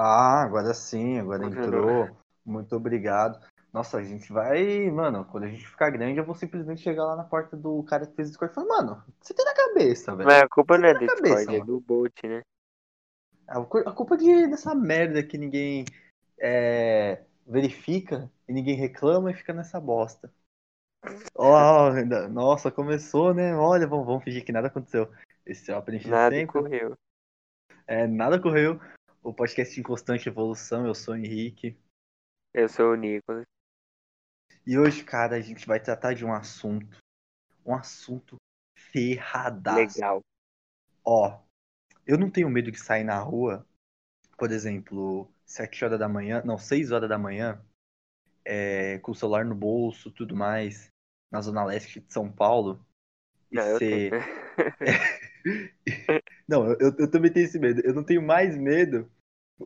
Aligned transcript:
Ah, 0.00 0.42
agora 0.42 0.72
sim, 0.74 1.18
agora 1.18 1.44
entrou. 1.44 2.16
Muito 2.46 2.76
obrigado. 2.76 3.44
Nossa, 3.72 3.98
a 3.98 4.02
gente 4.04 4.32
vai, 4.32 4.88
mano, 4.90 5.24
quando 5.24 5.42
a 5.44 5.48
gente 5.48 5.66
ficar 5.66 5.90
grande, 5.90 6.20
eu 6.20 6.24
vou 6.24 6.36
simplesmente 6.36 6.80
chegar 6.82 7.04
lá 7.04 7.16
na 7.16 7.24
porta 7.24 7.56
do 7.56 7.82
cara 7.82 8.06
que 8.06 8.14
fez 8.14 8.28
o 8.28 8.30
Discord 8.30 8.52
e 8.52 8.54
falar, 8.54 8.68
mano, 8.68 9.04
você 9.20 9.34
tem 9.34 9.44
na 9.44 9.54
cabeça, 9.54 10.14
velho. 10.14 10.28
Mas 10.28 10.42
a 10.42 10.48
culpa 10.48 10.76
Você 10.76 10.82
não 10.82 10.88
é 10.88 10.94
do 10.94 11.00
Discord, 11.00 11.16
cabeça, 11.16 11.52
é 11.52 11.64
do 11.64 11.80
Bolt, 11.80 12.22
né? 12.24 12.42
A 13.48 13.60
cu- 13.60 13.88
a 13.88 13.92
culpa 13.92 14.16
de, 14.16 14.46
dessa 14.46 14.72
merda 14.72 15.20
que 15.22 15.36
ninguém 15.36 15.84
é, 16.38 17.24
verifica 17.44 18.30
e 18.48 18.52
ninguém 18.52 18.76
reclama 18.76 19.32
e 19.32 19.34
fica 19.34 19.52
nessa 19.52 19.80
bosta. 19.80 20.32
Ainda- 21.36 22.28
nossa, 22.28 22.70
começou, 22.70 23.34
né? 23.34 23.54
Olha, 23.56 23.86
vamos, 23.86 24.06
vamos 24.06 24.22
fingir 24.22 24.44
que 24.44 24.52
nada 24.52 24.68
aconteceu. 24.68 25.10
Esse 25.44 25.72
é 25.72 25.74
o 25.74 25.78
Aprendizado 25.78 26.12
Nada 26.12 26.36
sempre. 26.36 26.52
correu. 26.52 26.96
É, 27.86 28.06
nada 28.06 28.40
correu. 28.40 28.78
O 29.22 29.34
podcast 29.34 29.78
em 29.78 29.82
constante 29.82 30.28
evolução, 30.28 30.86
eu 30.86 30.94
sou 30.94 31.14
o 31.14 31.16
Henrique. 31.16 31.76
Eu 32.54 32.68
sou 32.68 32.92
o 32.92 32.94
Nicolas. 32.94 33.44
E 34.66 34.78
hoje, 34.78 35.02
cara, 35.04 35.36
a 35.36 35.40
gente 35.40 35.66
vai 35.66 35.80
tratar 35.80 36.14
de 36.14 36.24
um 36.24 36.32
assunto. 36.32 36.98
Um 37.66 37.74
assunto 37.74 38.36
ferradaço. 38.76 39.98
Legal. 39.98 40.22
Ó, 41.04 41.42
eu 42.06 42.16
não 42.16 42.30
tenho 42.30 42.48
medo 42.48 42.70
de 42.70 42.78
sair 42.78 43.04
na 43.04 43.18
rua, 43.18 43.66
por 44.38 44.50
exemplo, 44.50 45.30
7 45.44 45.84
horas 45.84 45.98
da 45.98 46.08
manhã, 46.08 46.42
não, 46.44 46.56
6 46.56 46.92
horas 46.92 47.08
da 47.08 47.18
manhã, 47.18 47.62
é, 48.44 48.98
com 49.00 49.12
o 49.12 49.14
celular 49.14 49.44
no 49.44 49.54
bolso, 49.54 50.10
tudo 50.10 50.36
mais, 50.36 50.90
na 51.30 51.40
zona 51.40 51.64
leste 51.64 52.00
de 52.00 52.12
São 52.12 52.30
Paulo. 52.30 52.84
E 53.50 53.56
Não, 53.56 53.64
eu 53.64 53.78
ser. 53.78 54.12
Não, 56.48 56.72
eu, 56.72 56.94
eu 56.98 57.10
também 57.10 57.30
tenho 57.30 57.44
esse 57.44 57.58
medo. 57.58 57.82
Eu 57.84 57.92
não 57.92 58.02
tenho 58.02 58.22
mais 58.22 58.56
medo. 58.56 59.10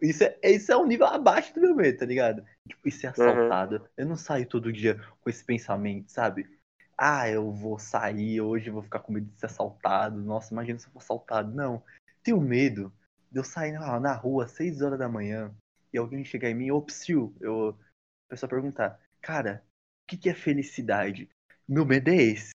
Isso 0.00 0.24
é, 0.24 0.38
isso 0.42 0.72
é 0.72 0.76
um 0.76 0.86
nível 0.86 1.06
abaixo 1.06 1.54
do 1.54 1.60
meu 1.60 1.76
medo, 1.76 1.98
tá 1.98 2.06
ligado? 2.06 2.44
Tipo, 2.68 2.88
isso 2.88 3.06
é 3.06 3.10
assaltado. 3.10 3.88
Eu 3.96 4.06
não 4.06 4.16
saio 4.16 4.46
todo 4.46 4.72
dia 4.72 4.98
com 5.20 5.30
esse 5.30 5.44
pensamento, 5.44 6.10
sabe? 6.10 6.48
Ah, 6.96 7.28
eu 7.28 7.52
vou 7.52 7.78
sair 7.78 8.40
hoje, 8.40 8.70
vou 8.70 8.82
ficar 8.82 9.00
com 9.00 9.12
medo 9.12 9.26
de 9.26 9.38
ser 9.38 9.46
assaltado. 9.46 10.18
Nossa, 10.20 10.52
imagina 10.52 10.78
se 10.78 10.86
eu 10.86 10.92
for 10.92 11.00
assaltado. 11.00 11.54
Não. 11.54 11.82
Tenho 12.22 12.40
medo 12.40 12.92
de 13.30 13.38
eu 13.38 13.44
sair 13.44 13.72
na, 13.72 14.00
na 14.00 14.14
rua 14.14 14.44
às 14.44 14.52
6 14.52 14.82
horas 14.82 14.98
da 14.98 15.08
manhã 15.08 15.54
e 15.92 15.98
alguém 15.98 16.24
chegar 16.24 16.50
em 16.50 16.54
mim, 16.54 16.70
ô 16.70 16.80
psiu, 16.80 17.34
eu, 17.40 17.70
a 18.26 18.30
pessoa 18.30 18.48
perguntar, 18.48 18.98
cara, 19.20 19.62
o 20.04 20.06
que, 20.08 20.16
que 20.16 20.30
é 20.30 20.34
felicidade? 20.34 21.28
Meu 21.68 21.84
medo 21.84 22.08
é 22.08 22.16
esse. 22.16 22.50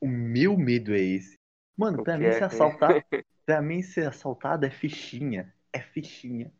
O 0.00 0.06
meu 0.06 0.56
medo 0.56 0.94
é 0.94 1.00
esse. 1.00 1.37
Mano, 1.78 1.98
pra 2.02 2.18
mim 2.18 2.30
é 2.30 2.32
ser 2.32 2.44
que- 2.44 2.44
assaltado, 2.44 3.02
pra 3.46 3.62
mim 3.62 3.82
ser 3.82 4.06
assaltado 4.08 4.66
é 4.66 4.70
fichinha. 4.70 5.54
É 5.72 5.80
fichinha. 5.80 6.52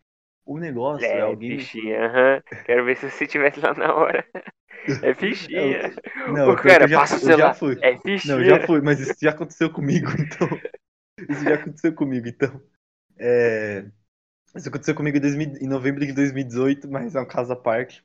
O 0.46 0.58
negócio 0.58 1.18
é, 1.18 1.20
É, 1.20 1.22
alguém. 1.22 1.70
fichinha, 1.76 2.06
aham. 2.06 2.42
Quero 2.64 2.84
ver 2.84 2.96
se 2.96 3.10
você 3.10 3.24
estivesse 3.24 3.60
lá 3.60 3.72
na 3.74 3.94
hora. 3.94 4.26
É 5.02 5.14
fichinha. 5.14 5.94
Não, 6.26 6.52
o 6.52 6.56
cara 6.56 6.86
eu 6.86 6.88
já, 6.88 6.98
passa 6.98 7.16
o 7.16 7.20
eu 7.22 7.32
já 7.32 7.50
celular. 7.50 7.54
fui. 7.54 7.82
É 7.82 7.96
fichinha. 7.98 8.18
Não, 8.24 8.42
já 8.44 8.58
fui, 8.60 8.80
mas 8.80 9.00
isso 9.00 9.16
já 9.20 9.30
aconteceu 9.30 9.72
comigo, 9.72 10.10
então. 10.20 10.62
Isso 11.28 11.46
já 11.46 11.56
aconteceu 11.56 11.94
comigo, 11.94 12.28
então. 12.28 12.62
É... 13.18 13.86
Isso 14.56 14.68
aconteceu 14.68 14.94
comigo 14.94 15.18
em, 15.18 15.20
2000 15.20 15.48
em 15.60 15.68
novembro 15.68 16.06
de 16.06 16.12
2018, 16.12 16.90
mas 16.90 17.14
é 17.16 17.20
um 17.20 17.26
caso 17.28 17.52
à 17.52 17.56
parte. 17.56 18.04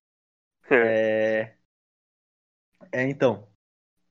É... 0.70 1.58
é, 2.92 3.04
então. 3.10 3.48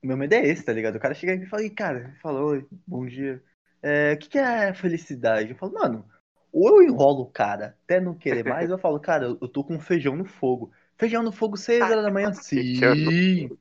Meu 0.02 0.16
medo 0.16 0.34
é 0.34 0.46
esse, 0.46 0.64
tá 0.64 0.72
ligado? 0.72 0.96
O 0.96 1.00
cara 1.00 1.14
chega 1.14 1.34
e 1.34 1.46
fala, 1.46 1.62
"Ih, 1.64 1.70
cara, 1.70 2.14
fala, 2.22 2.42
oi, 2.42 2.66
bom 2.86 3.06
dia. 3.06 3.42
É, 3.82 4.12
o 4.14 4.18
que, 4.18 4.28
que 4.30 4.38
é 4.38 4.74
felicidade? 4.74 5.50
Eu 5.50 5.56
falo, 5.56 5.72
mano, 5.74 6.08
ou 6.52 6.68
eu 6.68 6.82
enrolo 6.82 7.22
o 7.22 7.30
cara 7.30 7.78
até 7.84 8.00
não 8.00 8.14
querer 8.16 8.44
mais, 8.44 8.70
ou 8.70 8.76
eu 8.76 8.80
falo, 8.80 8.98
cara, 9.00 9.26
eu 9.26 9.48
tô 9.48 9.64
com 9.64 9.78
feijão 9.80 10.16
no 10.16 10.24
fogo. 10.24 10.72
Feijão 10.98 11.22
no 11.22 11.32
fogo, 11.32 11.56
6 11.56 11.88
horas 11.90 12.04
da 12.04 12.10
manhã? 12.10 12.32
Sim. 12.34 13.52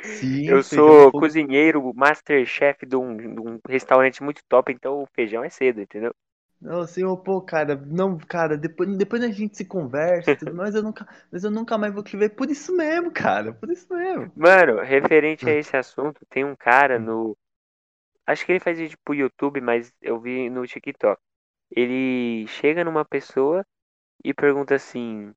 Sim, 0.00 0.46
Eu 0.46 0.62
sou 0.62 1.12
cozinheiro, 1.14 1.92
masterchef 1.94 2.86
de 2.86 2.96
um, 2.96 3.16
de 3.16 3.40
um 3.40 3.58
restaurante 3.68 4.22
muito 4.22 4.42
top, 4.48 4.72
então 4.72 5.02
o 5.02 5.06
feijão 5.14 5.44
é 5.44 5.50
cedo, 5.50 5.80
entendeu? 5.80 6.14
Não, 6.62 6.80
assim, 6.80 7.02
pô, 7.24 7.40
cara, 7.42 7.74
não, 7.74 8.16
cara, 8.16 8.56
depois, 8.56 8.96
depois 8.96 9.22
a 9.22 9.28
gente 9.28 9.56
se 9.56 9.64
conversa 9.64 10.36
tudo 10.36 10.54
mais, 10.54 10.74
eu 10.74 10.82
nunca, 10.82 11.06
mas 11.30 11.42
eu 11.42 11.50
nunca 11.50 11.76
mais 11.76 11.92
vou 11.92 12.04
te 12.04 12.16
ver 12.16 12.30
por 12.30 12.48
isso 12.48 12.74
mesmo, 12.76 13.10
cara, 13.10 13.52
por 13.52 13.68
isso 13.68 13.92
mesmo. 13.92 14.30
Mano, 14.36 14.80
referente 14.80 15.48
a 15.48 15.52
esse 15.52 15.76
assunto, 15.76 16.24
tem 16.30 16.44
um 16.44 16.54
cara 16.54 16.98
Hum. 16.98 17.04
no. 17.04 17.36
Acho 18.26 18.46
que 18.46 18.52
ele 18.52 18.60
faz 18.60 18.78
vídeo 18.78 18.96
pro 19.04 19.14
YouTube, 19.14 19.60
mas 19.60 19.92
eu 20.00 20.20
vi 20.20 20.48
no 20.48 20.64
TikTok. 20.64 21.20
Ele 21.70 22.46
chega 22.46 22.84
numa 22.84 23.04
pessoa 23.04 23.66
e 24.24 24.32
pergunta 24.32 24.76
assim: 24.76 25.32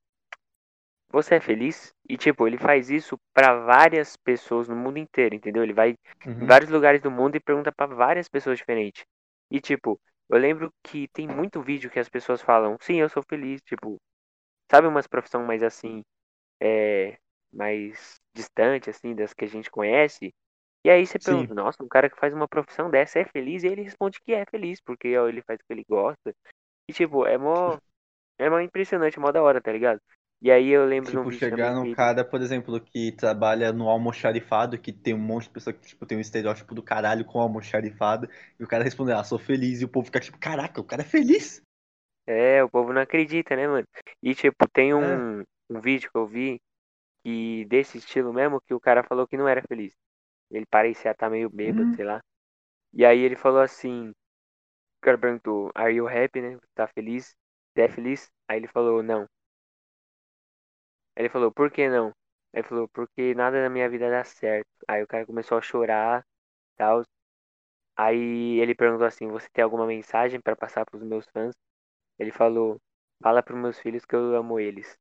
Você 1.12 1.36
é 1.36 1.40
feliz? 1.40 1.94
E 2.08 2.18
tipo, 2.18 2.48
ele 2.48 2.58
faz 2.58 2.90
isso 2.90 3.18
pra 3.34 3.56
várias 3.60 4.16
pessoas 4.18 4.68
no 4.68 4.76
mundo 4.76 5.00
inteiro, 5.00 5.34
entendeu? 5.34 5.64
Ele 5.64 5.74
vai 5.74 5.92
em 5.92 5.96
Uhum. 6.28 6.46
vários 6.46 6.70
lugares 6.70 7.02
do 7.02 7.10
mundo 7.10 7.36
e 7.36 7.40
pergunta 7.40 7.72
pra 7.72 7.88
várias 7.88 8.28
pessoas 8.28 8.58
diferentes. 8.58 9.04
E 9.50 9.60
tipo, 9.60 10.00
eu 10.30 10.38
lembro 10.38 10.72
que 10.84 11.08
tem 11.10 11.28
muito 11.28 11.62
vídeo 11.62 11.90
que 11.90 12.00
as 12.00 12.10
pessoas 12.10 12.42
falam: 12.42 12.78
Sim, 12.82 12.96
eu 12.96 13.10
sou 13.10 13.24
feliz. 13.24 13.62
Tipo, 13.64 13.98
sabe 14.72 14.88
umas 14.88 15.08
profissão 15.08 15.44
mais 15.46 15.64
assim, 15.64 16.04
é, 16.62 17.18
mais 17.54 18.20
distante, 18.34 18.90
assim, 18.90 19.16
das 19.16 19.34
que 19.34 19.46
a 19.46 19.48
gente 19.48 19.72
conhece? 19.72 20.34
E 20.86 20.90
aí 20.90 21.06
você 21.06 21.20
Sim. 21.20 21.38
pergunta, 21.38 21.54
nossa, 21.56 21.84
um 21.84 21.88
cara 21.88 22.10
que 22.10 22.18
faz 22.20 22.34
uma 22.34 22.48
profissão 22.48 22.90
dessa 22.90 23.20
é 23.20 23.26
feliz? 23.26 23.64
E 23.64 23.68
ele 23.68 23.82
responde 23.84 24.22
que 24.22 24.34
é 24.34 24.46
feliz, 24.46 24.80
porque 24.82 25.18
ó, 25.18 25.28
ele 25.28 25.42
faz 25.42 25.60
o 25.60 25.64
que 25.66 25.74
ele 25.74 25.86
gosta. 25.90 26.36
E 26.90 26.94
tipo, 26.94 27.26
é 27.26 27.38
mó, 27.38 27.78
é 28.40 28.50
mó 28.50 28.60
impressionante, 28.60 29.20
mó 29.20 29.32
da 29.32 29.42
hora, 29.44 29.62
tá 29.62 29.72
ligado? 29.72 30.02
E 30.46 30.52
aí 30.52 30.70
eu 30.70 30.86
lembro 30.86 31.22
um 31.22 31.26
Tipo, 31.26 31.32
vídeo 31.32 31.52
chegar 31.52 31.74
no 31.76 31.88
que 31.88 31.90
cara, 31.90 32.26
por 32.26 32.42
exemplo, 32.42 32.80
que 32.82 33.12
trabalha 33.12 33.72
no 33.72 33.88
almoxarifado, 33.90 34.78
que 34.78 34.92
tem 34.92 35.14
um 35.14 35.18
monte 35.20 35.44
de 35.44 35.50
pessoa 35.52 35.74
que, 35.74 35.88
tipo, 35.88 36.06
tem 36.06 36.18
um 36.18 36.22
estereótipo 36.22 36.74
do 36.76 36.82
caralho 36.84 37.24
com 37.26 37.40
almoxarifado, 37.40 38.28
e 38.60 38.64
o 38.64 38.68
cara 38.68 38.84
responder, 38.84 39.14
ah, 39.14 39.24
sou 39.24 39.38
feliz, 39.40 39.82
e 39.82 39.86
o 39.86 39.90
povo 39.90 40.06
fica 40.08 40.20
tipo, 40.20 40.38
caraca, 40.40 40.82
o 40.82 40.84
cara 40.84 41.04
é 41.04 41.06
feliz? 41.06 41.62
É, 42.28 42.64
o 42.64 42.70
povo 42.70 42.92
não 42.94 43.02
acredita, 43.02 43.56
né, 43.56 43.68
mano? 43.68 43.88
E 44.22 44.34
tipo, 44.34 44.68
tem 44.70 44.94
É. 44.96 44.96
um, 44.96 45.42
um 45.70 45.80
vídeo 45.82 46.10
que 46.12 46.18
eu 46.18 46.26
vi 46.28 46.60
que 47.24 47.66
desse 47.66 47.98
estilo 48.00 48.34
mesmo, 48.34 48.62
que 48.62 48.74
o 48.74 48.80
cara 48.82 49.04
falou 49.04 49.28
que 49.28 49.38
não 49.38 49.48
era 49.48 49.64
feliz. 49.68 49.94
Ele 50.52 50.66
parecia 50.68 51.12
estar 51.12 51.30
meio 51.30 51.50
bêbado, 51.50 51.90
Hum. 51.90 51.96
sei 51.96 52.06
lá. 52.06 52.22
E 52.94 53.06
aí 53.06 53.20
ele 53.22 53.36
falou 53.38 53.62
assim, 53.62 54.10
o 54.10 54.16
cara 55.02 55.18
perguntou, 55.18 55.72
are 55.76 55.94
you 55.96 56.08
happy, 56.08 56.42
né? 56.42 56.60
Tá 56.76 56.88
feliz? 56.88 57.36
Você 57.76 57.84
é 57.84 57.90
feliz? 57.90 58.32
Aí 58.50 58.58
ele 58.60 58.68
falou, 58.68 59.04
não. 59.04 59.28
Ele 61.16 61.30
falou, 61.30 61.52
por 61.52 61.72
que 61.72 61.90
não? 61.90 62.14
Ele 62.54 62.64
falou, 62.64 62.88
porque 62.90 63.34
nada 63.36 63.62
na 63.62 63.70
minha 63.70 63.90
vida 63.90 64.10
dá 64.10 64.24
certo. 64.24 64.68
Aí 64.88 65.04
o 65.04 65.08
cara 65.08 65.26
começou 65.26 65.58
a 65.58 65.62
chorar, 65.62 66.26
tal. 66.78 67.04
Aí 67.98 68.60
ele 68.62 68.76
perguntou 68.76 69.08
assim, 69.08 69.28
você 69.30 69.48
tem 69.54 69.64
alguma 69.64 69.86
mensagem 69.88 70.40
pra 70.42 70.56
passar 70.56 70.86
pros 70.86 71.04
meus 71.04 71.26
fãs? 71.28 71.54
Ele 72.20 72.32
falou, 72.32 72.80
fala 73.24 73.44
pros 73.44 73.60
meus 73.60 73.80
filhos 73.80 74.06
que 74.06 74.16
eu 74.16 74.36
amo 74.36 74.60
eles. 74.60 74.98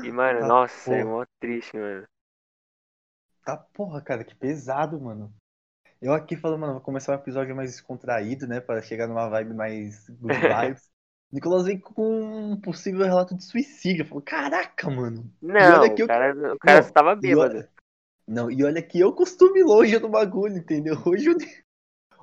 E, 0.00 0.08
mano, 0.12 0.44
Tá, 0.44 0.52
nossa, 0.52 0.94
é 0.94 1.02
porra. 1.02 1.10
mó 1.10 1.24
triste, 1.40 1.76
mano. 1.76 2.06
Tá, 3.44 3.56
porra, 3.56 4.00
cara, 4.02 4.24
que 4.24 4.34
pesado, 4.34 5.00
mano. 5.00 5.34
Eu 6.02 6.12
aqui 6.14 6.36
falando, 6.36 6.60
mano, 6.60 6.74
vou 6.74 6.82
começar 6.82 7.12
um 7.12 7.16
episódio 7.16 7.56
mais 7.56 7.72
descontraído, 7.72 8.46
né, 8.48 8.60
pra 8.60 8.82
chegar 8.82 9.08
numa 9.08 9.28
vibe 9.30 9.54
mais 9.54 10.08
good 10.10 10.40
vibes. 10.42 10.90
Nicolas 11.32 11.64
vem 11.64 11.78
com 11.78 12.52
um 12.52 12.60
possível 12.60 13.04
relato 13.04 13.34
de 13.36 13.44
suicídio. 13.44 14.02
Eu 14.02 14.06
falo, 14.06 14.22
caraca, 14.22 14.88
mano. 14.90 15.30
Não, 15.42 15.80
olha 15.80 15.90
que 15.90 16.02
o 16.02 16.04
eu- 16.04 16.08
cara, 16.08 16.54
o 16.54 16.58
cara 16.58 16.82
Não, 16.82 16.92
tava 16.92 17.14
E 17.14 17.20
bêbado. 17.20 17.54
olha, 17.54 17.70
não, 18.26 18.50
e 18.50 18.64
olha 18.64 18.82
que 18.82 19.00
eu 19.00 19.12
costumo 19.12 19.56
ir 19.56 19.64
longe 19.64 19.98
do 19.98 20.08
bagulho, 20.08 20.56
entendeu? 20.58 20.94
Hoje 21.06 21.28
eu... 21.28 21.36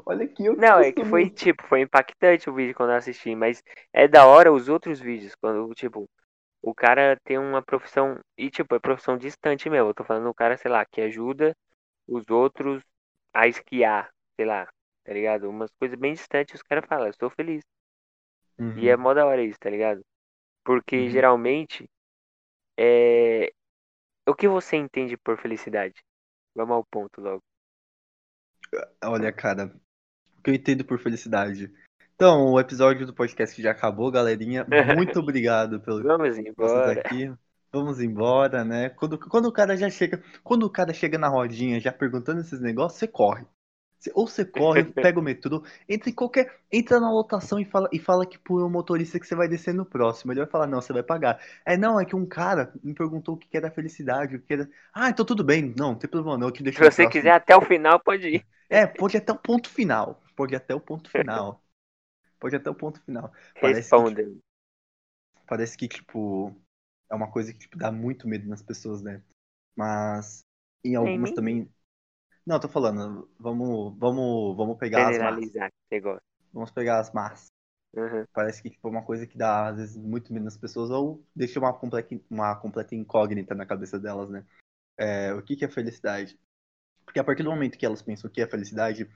Olha 0.06 0.28
que 0.28 0.46
eu 0.46 0.56
Não, 0.56 0.80
é 0.80 0.92
que 0.92 0.96
costumo- 0.96 1.10
foi, 1.10 1.30
tipo, 1.30 1.64
foi 1.68 1.82
impactante 1.82 2.50
o 2.50 2.54
vídeo 2.56 2.76
quando 2.76 2.92
eu 2.92 2.96
assisti, 2.98 3.36
mas 3.36 3.62
é 3.94 4.08
da 4.08 4.26
hora 4.26 4.52
os 4.52 4.68
outros 4.70 5.00
vídeos, 5.00 5.36
quando, 5.36 5.72
tipo, 5.74 6.10
o 6.62 6.74
cara 6.76 7.18
tem 7.24 7.38
uma 7.38 7.62
profissão, 7.62 8.18
e, 8.38 8.50
tipo, 8.50 8.76
é 8.76 8.80
profissão 8.80 9.18
distante 9.18 9.70
mesmo. 9.70 9.90
Eu 9.90 9.94
tô 9.94 10.04
falando 10.04 10.30
o 10.30 10.34
cara, 10.34 10.58
sei 10.58 10.72
lá, 10.72 10.86
que 10.86 11.02
ajuda 11.02 11.56
os 12.08 12.30
outros 12.30 12.84
a 13.34 13.48
esquiar, 13.48 14.10
sei 14.36 14.46
lá, 14.46 14.68
tá 15.06 15.14
ligado? 15.14 15.50
Umas 15.50 15.72
coisas 15.80 15.98
bem 16.00 16.14
distantes, 16.14 16.56
os 16.56 16.64
caras 16.64 16.86
falam, 16.88 17.06
eu 17.08 17.12
estou 17.12 17.30
feliz. 17.30 17.64
Uhum. 18.62 18.78
E 18.78 18.90
é 18.90 18.96
mó 18.96 19.14
da 19.14 19.26
hora 19.26 19.44
isso, 19.44 19.60
tá 19.60 19.70
ligado? 19.70 20.02
Porque 20.64 20.96
Uhum. 20.96 21.10
geralmente, 21.10 21.90
é. 22.78 23.52
O 24.28 24.36
que 24.36 24.48
você 24.48 24.78
entende 24.78 25.18
por 25.18 25.38
felicidade? 25.38 25.96
Vamos 26.56 26.76
ao 26.76 26.86
ponto 26.86 27.20
logo. 27.20 27.42
Olha, 29.04 29.34
cara, 29.34 29.74
o 30.38 30.42
que 30.44 30.52
eu 30.52 30.54
entendo 30.54 30.86
por 30.86 31.00
felicidade. 31.00 31.74
Então, 32.16 32.52
o 32.54 32.60
episódio 32.60 33.06
do 33.08 33.16
podcast 33.16 33.60
já 33.60 33.72
acabou, 33.72 34.12
galerinha. 34.12 34.66
Muito 34.96 35.18
obrigado 35.20 35.82
pelo 35.82 36.04
Vamos 36.04 36.38
embora. 36.38 37.02
aqui. 37.02 37.34
Vamos 37.74 38.00
embora, 38.00 38.64
né? 38.64 38.90
Quando, 38.90 39.18
quando 39.18 39.46
o 39.48 39.52
cara 39.52 39.76
já 39.76 39.90
chega, 39.90 40.22
quando 40.44 40.64
o 40.64 40.70
cara 40.70 40.94
chega 40.94 41.18
na 41.18 41.30
rodinha 41.30 41.80
já 41.80 41.92
perguntando 41.92 42.42
esses 42.42 42.60
negócios, 42.60 43.00
você 43.00 43.08
corre. 43.08 43.46
Ou 44.14 44.28
você 44.28 44.44
corre, 44.44 44.84
pega 44.92 45.20
o 45.20 45.24
metrô, 45.24 45.64
entra 45.88 46.10
em 46.10 46.14
qualquer. 46.14 46.60
Entra 46.72 47.00
na 47.00 47.12
lotação 47.12 47.60
e 47.60 47.66
fala, 47.66 47.90
e 47.92 48.00
fala 48.00 48.26
que 48.26 48.40
por 48.40 48.64
um 48.64 48.70
motorista 48.70 49.20
que 49.20 49.28
você 49.28 49.36
vai 49.36 49.48
descer 49.48 49.74
no 49.74 49.86
próximo. 49.86 50.32
Ele 50.32 50.40
vai 50.40 50.50
falar, 50.50 50.68
não, 50.68 50.82
você 50.82 50.94
vai 50.94 51.04
pagar. 51.04 51.40
É, 51.66 51.78
não, 51.78 52.00
é 52.00 52.06
que 52.06 52.16
um 52.16 52.26
cara 52.26 52.74
me 52.84 52.94
perguntou 52.94 53.36
o 53.36 53.38
que 53.38 53.56
era 53.56 53.70
felicidade, 53.70 54.38
o 54.38 54.42
que 54.42 54.54
era. 54.54 54.70
Ah, 54.94 55.10
então 55.10 55.26
tudo 55.26 55.44
bem. 55.44 55.74
Não, 55.78 55.90
não 55.90 55.96
tem 55.96 56.10
problema, 56.10 56.38
não. 56.38 56.48
Eu 56.48 56.52
te 56.52 56.64
deixo 56.64 56.84
Se 56.84 56.92
você 56.92 57.08
quiser 57.08 57.32
até 57.32 57.56
o 57.56 57.62
final, 57.62 58.00
pode 58.00 58.28
ir. 58.28 58.46
É, 58.70 58.88
pode 58.88 59.18
ir 59.18 59.20
até 59.20 59.32
o 59.34 59.38
ponto 59.38 59.70
final. 59.70 60.22
Pode 60.36 60.54
ir 60.54 60.58
até 60.58 60.74
o 60.74 60.80
ponto 60.80 61.10
final. 61.10 61.62
Pode 62.40 62.56
ir 62.56 62.58
até 62.58 62.70
o 62.70 62.76
ponto 62.76 63.02
final. 63.02 63.32
Parece 63.60 63.82
Responda. 63.82 64.24
Que, 64.24 64.40
parece 65.46 65.78
que, 65.78 65.88
tipo, 65.88 66.56
é 67.10 67.16
uma 67.16 67.30
coisa 67.30 67.52
que 67.52 67.60
tipo, 67.60 67.78
dá 67.78 67.92
muito 67.92 68.28
medo 68.28 68.48
nas 68.48 68.64
pessoas, 68.64 69.02
né? 69.02 69.22
Mas 69.76 70.46
em 70.84 70.96
algumas 70.96 71.32
também 71.32 71.70
não, 72.46 72.60
tô 72.60 72.68
falando, 72.68 73.30
vamos, 73.40 73.98
vamos, 73.98 74.58
vamos 74.58 74.78
pegar 74.78 75.10
as 75.10 75.18
gosta. 76.00 76.24
Vamos 76.54 76.72
pegar 76.72 77.00
as 77.00 77.12
massas. 77.14 77.48
Uhum. 77.94 78.26
Parece 78.34 78.62
que 78.62 78.70
tipo, 78.70 78.88
é 78.88 78.92
uma 78.92 79.04
coisa 79.04 79.28
que 79.28 79.38
dá, 79.38 79.68
às 79.68 79.78
vezes, 79.78 79.98
muito 79.98 80.34
medo 80.34 80.46
nas 80.46 80.58
pessoas, 80.58 80.90
ou 80.90 81.24
deixa 81.36 81.60
uma 81.60 81.74
completa, 81.74 82.20
uma 82.30 82.56
completa 82.56 82.96
incógnita 82.96 83.54
na 83.54 83.66
cabeça 83.66 84.00
delas, 84.00 84.30
né? 84.30 84.46
É, 84.98 85.34
o 85.34 85.42
que, 85.42 85.56
que 85.56 85.66
é 85.66 85.70
felicidade? 85.70 86.40
Porque 87.06 87.20
a 87.20 87.24
partir 87.24 87.44
do 87.44 87.50
momento 87.50 87.78
que 87.78 87.86
elas 87.86 88.02
pensam 88.02 88.30
o 88.30 88.34
que 88.34 88.42
é 88.42 88.48
felicidade, 88.48 89.10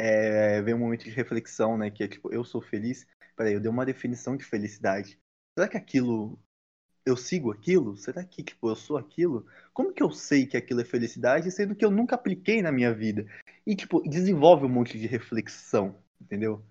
é, 0.00 0.60
vem 0.62 0.74
um 0.74 0.78
momento 0.78 1.04
de 1.04 1.10
reflexão, 1.10 1.76
né? 1.78 1.90
Que 1.90 2.04
é 2.04 2.08
tipo, 2.08 2.32
eu 2.32 2.44
sou 2.44 2.60
feliz. 2.60 3.06
Peraí, 3.36 3.54
eu 3.54 3.60
dei 3.60 3.70
uma 3.70 3.86
definição 3.86 4.36
de 4.36 4.44
felicidade. 4.44 5.18
Será 5.56 5.68
que 5.68 5.76
aquilo 5.76 6.38
eu 7.08 7.16
sigo 7.16 7.50
aquilo? 7.50 7.96
Será 7.96 8.24
que 8.24 8.42
tipo, 8.42 8.68
eu 8.68 8.76
sou 8.76 8.96
aquilo? 8.96 9.46
Como 9.72 9.92
que 9.92 10.02
eu 10.02 10.10
sei 10.10 10.46
que 10.46 10.56
aquilo 10.56 10.80
é 10.80 10.84
felicidade, 10.84 11.50
sendo 11.50 11.74
que 11.74 11.84
eu 11.84 11.90
nunca 11.90 12.14
apliquei 12.14 12.62
na 12.62 12.70
minha 12.70 12.92
vida? 12.92 13.26
E, 13.66 13.74
tipo, 13.74 14.00
desenvolve 14.08 14.64
um 14.64 14.68
monte 14.68 14.98
de 14.98 15.06
reflexão, 15.06 15.96
entendeu? 16.20 16.62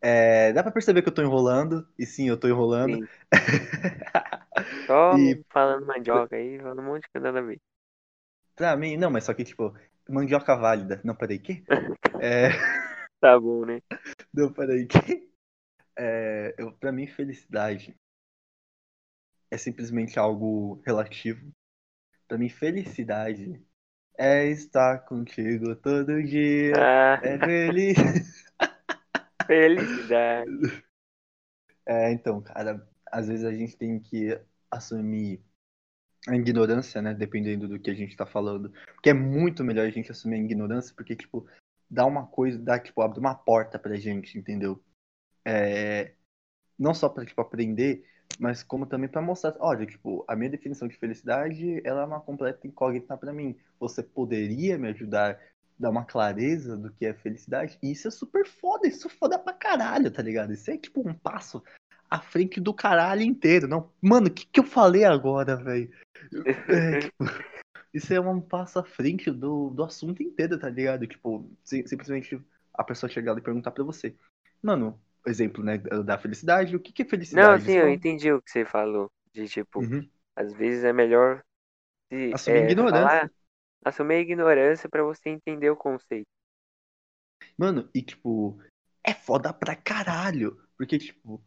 É, 0.00 0.52
dá 0.52 0.62
pra 0.62 0.72
perceber 0.72 1.02
que 1.02 1.08
eu 1.08 1.14
tô 1.14 1.22
enrolando, 1.22 1.86
e 1.98 2.06
sim, 2.06 2.28
eu 2.28 2.36
tô 2.36 2.48
enrolando. 2.48 3.06
Só 4.86 5.16
e... 5.16 5.44
falando 5.50 5.86
mandioca 5.86 6.36
aí, 6.36 6.58
falando 6.58 6.80
um 6.80 6.84
monte 6.84 7.06
de 7.14 7.20
nada 7.20 7.38
a 7.38 7.42
ver. 7.42 7.60
Pra 8.56 8.76
mim, 8.76 8.96
não, 8.96 9.10
mas 9.10 9.24
só 9.24 9.32
que, 9.32 9.44
tipo, 9.44 9.74
mandioca 10.08 10.54
válida. 10.54 11.00
Não, 11.04 11.14
peraí, 11.14 11.38
que? 11.38 11.64
É... 12.22 12.50
Tá 13.18 13.40
bom, 13.40 13.64
né? 13.64 13.80
Não, 14.32 14.52
peraí, 14.52 14.86
que? 14.86 15.30
É, 15.96 16.54
eu, 16.58 16.72
pra 16.72 16.92
mim, 16.92 17.06
felicidade 17.06 17.96
é 19.50 19.56
simplesmente 19.56 20.18
algo 20.18 20.80
relativo. 20.86 21.50
Para 22.28 22.38
mim, 22.38 22.48
felicidade 22.48 23.60
é 24.16 24.46
estar 24.46 25.00
contigo 25.00 25.74
todo 25.76 26.22
dia. 26.22 26.74
Ah. 26.76 27.20
É 27.22 27.38
feliz. 27.38 27.96
Felicidade. 29.46 30.84
É, 31.84 32.12
então, 32.12 32.40
cara, 32.40 32.86
às 33.10 33.26
vezes 33.26 33.44
a 33.44 33.52
gente 33.52 33.76
tem 33.76 33.98
que 33.98 34.40
assumir 34.70 35.42
a 36.28 36.36
ignorância, 36.36 37.02
né? 37.02 37.14
Dependendo 37.14 37.66
do 37.66 37.80
que 37.80 37.90
a 37.90 37.94
gente 37.94 38.16
tá 38.16 38.24
falando. 38.24 38.72
Porque 38.94 39.10
é 39.10 39.14
muito 39.14 39.64
melhor 39.64 39.86
a 39.86 39.90
gente 39.90 40.10
assumir 40.10 40.36
a 40.36 40.44
ignorância, 40.44 40.94
porque, 40.94 41.16
tipo, 41.16 41.46
dá 41.90 42.06
uma 42.06 42.26
coisa, 42.26 42.58
dá, 42.58 42.78
tipo, 42.78 43.00
abre 43.02 43.18
uma 43.18 43.34
porta 43.34 43.78
pra 43.78 43.96
gente, 43.96 44.38
entendeu? 44.38 44.80
É, 45.44 46.14
não 46.78 46.94
só 46.94 47.08
pra, 47.08 47.24
tipo, 47.24 47.40
aprender, 47.40 48.06
mas 48.38 48.62
como 48.62 48.86
também 48.86 49.08
para 49.08 49.20
mostrar, 49.20 49.54
olha, 49.60 49.86
tipo, 49.86 50.24
a 50.26 50.34
minha 50.36 50.50
definição 50.50 50.88
de 50.88 50.96
felicidade, 50.96 51.80
ela 51.84 52.02
é 52.02 52.04
uma 52.06 52.20
completa 52.20 52.66
incógnita 52.66 53.16
para 53.16 53.32
mim. 53.32 53.56
Você 53.78 54.02
poderia 54.02 54.78
me 54.78 54.88
ajudar 54.88 55.38
dar 55.78 55.90
uma 55.90 56.04
clareza 56.04 56.76
do 56.76 56.92
que 56.92 57.06
é 57.06 57.14
felicidade? 57.14 57.78
E 57.82 57.90
isso 57.90 58.06
é 58.06 58.10
super 58.10 58.46
foda, 58.46 58.86
isso 58.86 59.06
é 59.06 59.10
foda 59.10 59.38
pra 59.38 59.54
caralho, 59.54 60.10
tá 60.10 60.22
ligado? 60.22 60.52
Isso 60.52 60.70
é 60.70 60.76
tipo 60.76 61.06
um 61.06 61.14
passo 61.14 61.62
à 62.08 62.20
frente 62.20 62.60
do 62.60 62.74
caralho 62.74 63.22
inteiro. 63.22 63.66
Não, 63.66 63.90
mano, 64.00 64.26
o 64.26 64.30
que, 64.30 64.44
que 64.44 64.60
eu 64.60 64.64
falei 64.64 65.04
agora, 65.04 65.56
velho? 65.56 65.90
É, 66.68 66.98
tipo, 67.00 67.24
isso 67.94 68.12
é 68.12 68.20
um 68.20 68.40
passo 68.40 68.78
à 68.78 68.84
frente 68.84 69.30
do, 69.30 69.70
do 69.70 69.82
assunto 69.82 70.22
inteiro, 70.22 70.58
tá 70.58 70.68
ligado? 70.68 71.06
Tipo, 71.06 71.50
simplesmente 71.64 72.40
a 72.74 72.84
pessoa 72.84 73.10
chegar 73.10 73.36
e 73.38 73.42
perguntar 73.42 73.70
para 73.70 73.84
você, 73.84 74.14
mano, 74.62 75.00
exemplo, 75.26 75.62
né, 75.62 75.78
da 75.78 76.18
felicidade. 76.18 76.74
O 76.74 76.80
que, 76.80 76.92
que 76.92 77.02
é 77.02 77.04
felicidade? 77.04 77.48
Não, 77.48 77.60
sim, 77.60 77.78
eu 77.78 77.88
entendi 77.88 78.32
o 78.32 78.40
que 78.40 78.50
você 78.50 78.64
falou. 78.64 79.10
De 79.32 79.48
tipo, 79.48 79.80
uhum. 79.80 80.08
às 80.34 80.52
vezes 80.52 80.84
é 80.84 80.92
melhor 80.92 81.42
se, 82.12 82.32
assumir 82.34 82.58
é, 82.58 82.70
ignorância. 82.70 83.06
Falar, 83.06 83.30
assumir 83.84 84.14
a 84.14 84.20
ignorância 84.20 84.88
para 84.88 85.04
você 85.04 85.28
entender 85.28 85.70
o 85.70 85.76
conceito. 85.76 86.26
Mano, 87.56 87.88
e 87.94 88.02
tipo, 88.02 88.58
é 89.04 89.14
foda 89.14 89.52
pra 89.52 89.76
caralho. 89.76 90.60
Porque, 90.76 90.98
tipo, 90.98 91.42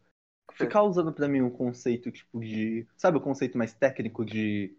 ficar 0.52 0.82
usando 0.82 1.12
pra 1.12 1.28
mim 1.28 1.42
um 1.42 1.50
conceito, 1.50 2.10
tipo, 2.10 2.40
de. 2.40 2.86
Sabe 2.96 3.18
o 3.18 3.20
conceito 3.20 3.58
mais 3.58 3.74
técnico 3.74 4.24
de. 4.24 4.76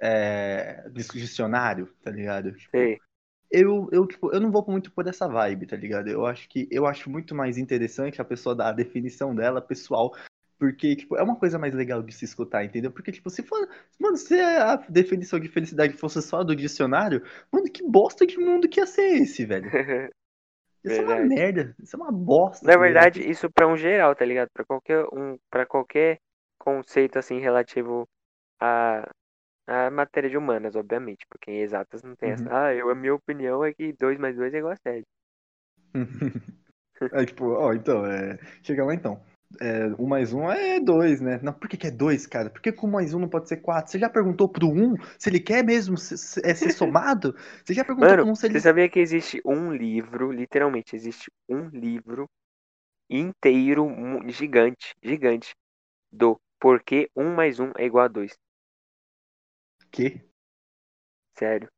É, 0.00 0.88
dicionário, 0.90 1.92
tá 2.02 2.10
ligado? 2.10 2.52
Tipo, 2.52 2.70
Sei 2.70 3.00
eu, 3.50 3.88
eu, 3.92 4.06
tipo, 4.06 4.32
eu 4.32 4.40
não 4.40 4.50
vou 4.50 4.64
muito 4.68 4.92
por 4.92 5.06
essa 5.06 5.26
vibe, 5.26 5.66
tá 5.66 5.76
ligado? 5.76 6.08
Eu 6.08 6.26
acho 6.26 6.48
que 6.48 6.68
eu 6.70 6.86
acho 6.86 7.10
muito 7.10 7.34
mais 7.34 7.56
interessante 7.56 8.20
a 8.20 8.24
pessoa 8.24 8.54
dar 8.54 8.68
a 8.68 8.72
definição 8.72 9.34
dela 9.34 9.60
pessoal, 9.60 10.14
porque, 10.58 10.96
tipo, 10.96 11.16
é 11.16 11.22
uma 11.22 11.36
coisa 11.36 11.58
mais 11.58 11.72
legal 11.72 12.02
de 12.02 12.12
se 12.12 12.24
escutar, 12.24 12.64
entendeu? 12.64 12.90
Porque, 12.90 13.12
tipo, 13.12 13.30
se 13.30 13.42
for. 13.42 13.68
Mano, 13.98 14.16
se 14.16 14.38
a 14.40 14.76
definição 14.88 15.38
de 15.38 15.48
felicidade 15.48 15.92
fosse 15.94 16.20
só 16.20 16.42
do 16.42 16.54
dicionário, 16.54 17.22
mano, 17.50 17.70
que 17.70 17.82
bosta 17.82 18.26
de 18.26 18.38
mundo 18.38 18.68
que 18.68 18.80
ia 18.80 18.86
ser 18.86 19.22
esse, 19.22 19.44
velho? 19.46 19.70
Isso 20.84 21.00
é 21.00 21.04
uma 21.04 21.16
merda, 21.16 21.74
isso 21.82 21.96
é 21.96 21.98
uma 21.98 22.12
bosta. 22.12 22.64
Na 22.64 22.74
tá 22.74 22.78
verdade, 22.78 23.18
ligado? 23.18 23.32
isso 23.32 23.50
pra 23.50 23.66
um 23.66 23.76
geral, 23.76 24.14
tá 24.14 24.24
ligado? 24.24 24.48
Pra 24.54 24.64
qualquer 24.64 25.04
um, 25.12 25.36
para 25.50 25.66
qualquer 25.66 26.18
conceito 26.56 27.18
assim 27.18 27.40
relativo 27.40 28.08
a 28.60 29.08
a 29.68 29.90
matéria 29.90 30.30
de 30.30 30.36
humanas, 30.38 30.74
obviamente, 30.74 31.26
porque 31.28 31.50
em 31.50 31.60
exatas 31.60 32.02
não 32.02 32.16
tem 32.16 32.30
uhum. 32.30 32.34
essa. 32.34 32.48
Ah, 32.50 32.74
eu, 32.74 32.88
a 32.88 32.94
minha 32.94 33.14
opinião 33.14 33.62
é 33.62 33.72
que 33.72 33.92
2 33.92 34.18
mais 34.18 34.34
2 34.34 34.54
é 34.54 34.58
igual 34.58 34.72
a 34.72 34.76
7. 34.76 35.06
é 37.12 37.24
tipo, 37.26 37.50
ó, 37.50 37.74
então, 37.74 38.06
é... 38.06 38.38
chega 38.62 38.84
lá 38.84 38.94
então. 38.94 39.22
É, 39.60 39.86
1 39.88 39.96
um 39.98 40.06
mais 40.06 40.32
1 40.32 40.40
um 40.40 40.50
é 40.50 40.80
2, 40.80 41.20
né? 41.20 41.40
Não, 41.42 41.52
por 41.52 41.68
que, 41.68 41.76
que 41.76 41.86
é 41.86 41.90
2, 41.90 42.26
cara? 42.26 42.48
Por 42.48 42.62
que, 42.62 42.72
que 42.72 42.84
1 42.84 42.88
um 42.88 42.90
mais 42.90 43.12
1 43.12 43.16
um 43.18 43.20
não 43.20 43.28
pode 43.28 43.48
ser 43.48 43.58
4? 43.58 43.92
Você 43.92 43.98
já 43.98 44.08
perguntou 44.08 44.48
pro 44.48 44.68
1 44.68 44.70
um, 44.70 44.94
se 45.18 45.28
ele 45.28 45.40
quer 45.40 45.62
mesmo 45.62 45.98
ser, 45.98 46.40
é 46.44 46.54
ser 46.54 46.72
somado? 46.72 47.36
Você 47.62 47.74
já 47.74 47.84
perguntou 47.84 48.08
Mano, 48.08 48.22
pro 48.22 48.28
1 48.28 48.32
um, 48.32 48.34
se 48.34 48.46
ele. 48.46 48.54
Você 48.54 48.60
sabia 48.60 48.88
que 48.88 49.00
existe 49.00 49.40
um 49.44 49.70
livro, 49.70 50.32
literalmente, 50.32 50.96
existe 50.96 51.30
um 51.46 51.68
livro 51.68 52.26
inteiro, 53.10 53.86
gigante, 54.28 54.94
gigante, 55.02 55.54
do 56.10 56.40
porquê 56.58 57.10
1 57.14 57.34
mais 57.34 57.60
1 57.60 57.72
é 57.76 57.84
igual 57.84 58.06
a 58.06 58.08
2. 58.08 58.32
Quê? 59.90 60.20
Sério. 61.36 61.68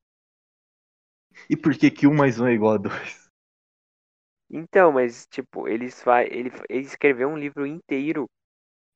E 1.48 1.56
por 1.56 1.76
que 1.76 1.90
que 1.90 2.06
1 2.06 2.14
mais 2.14 2.40
1 2.40 2.48
é 2.48 2.52
igual 2.52 2.74
a 2.74 2.78
2? 2.78 3.30
Então, 4.50 4.92
mas 4.92 5.26
tipo, 5.26 5.68
eles 5.68 6.02
fa... 6.02 6.24
ele... 6.24 6.50
ele 6.68 6.84
escreveu 6.84 7.28
um 7.28 7.38
livro 7.38 7.66
inteiro 7.66 8.28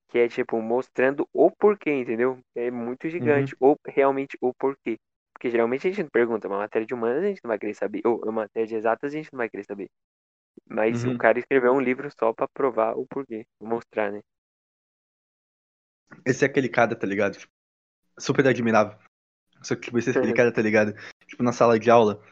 que 0.08 0.18
é 0.18 0.28
tipo 0.28 0.60
mostrando 0.60 1.28
o 1.32 1.50
porquê, 1.50 1.90
entendeu? 1.90 2.38
É 2.54 2.70
muito 2.70 3.08
gigante, 3.08 3.54
uhum. 3.54 3.70
ou 3.70 3.80
realmente 3.86 4.36
o 4.40 4.52
porquê. 4.54 4.96
Porque 5.32 5.50
geralmente 5.50 5.86
a 5.86 5.90
gente 5.90 6.04
não 6.04 6.10
pergunta, 6.10 6.46
uma 6.46 6.58
matéria 6.58 6.86
de 6.86 6.94
humanas 6.94 7.24
a 7.24 7.26
gente 7.26 7.40
não 7.42 7.48
vai 7.48 7.58
querer 7.58 7.74
saber, 7.74 8.00
ou 8.04 8.22
uma 8.22 8.32
matéria 8.32 8.66
de 8.66 8.76
exatas 8.76 9.12
a 9.12 9.16
gente 9.16 9.32
não 9.32 9.38
vai 9.38 9.48
querer 9.48 9.64
saber. 9.64 9.88
Mas 10.68 11.04
uhum. 11.04 11.14
o 11.14 11.18
cara 11.18 11.38
escreveu 11.38 11.72
um 11.72 11.80
livro 11.80 12.08
só 12.16 12.32
pra 12.32 12.46
provar 12.46 12.96
o 12.96 13.04
porquê, 13.06 13.44
mostrar, 13.60 14.12
né? 14.12 14.20
Esse 16.24 16.44
é 16.44 16.48
aquele 16.48 16.68
cara, 16.68 16.94
tá 16.94 17.06
ligado? 17.06 17.36
Super 18.18 18.46
admirável. 18.46 18.96
Só 19.62 19.74
que, 19.74 19.82
tipo, 19.82 19.96
uhum. 20.18 20.34
cara, 20.34 20.52
tá 20.52 20.60
ligado? 20.60 20.94
Tipo, 21.26 21.42
na 21.42 21.52
sala 21.52 21.78
de 21.78 21.90
aula, 21.90 22.22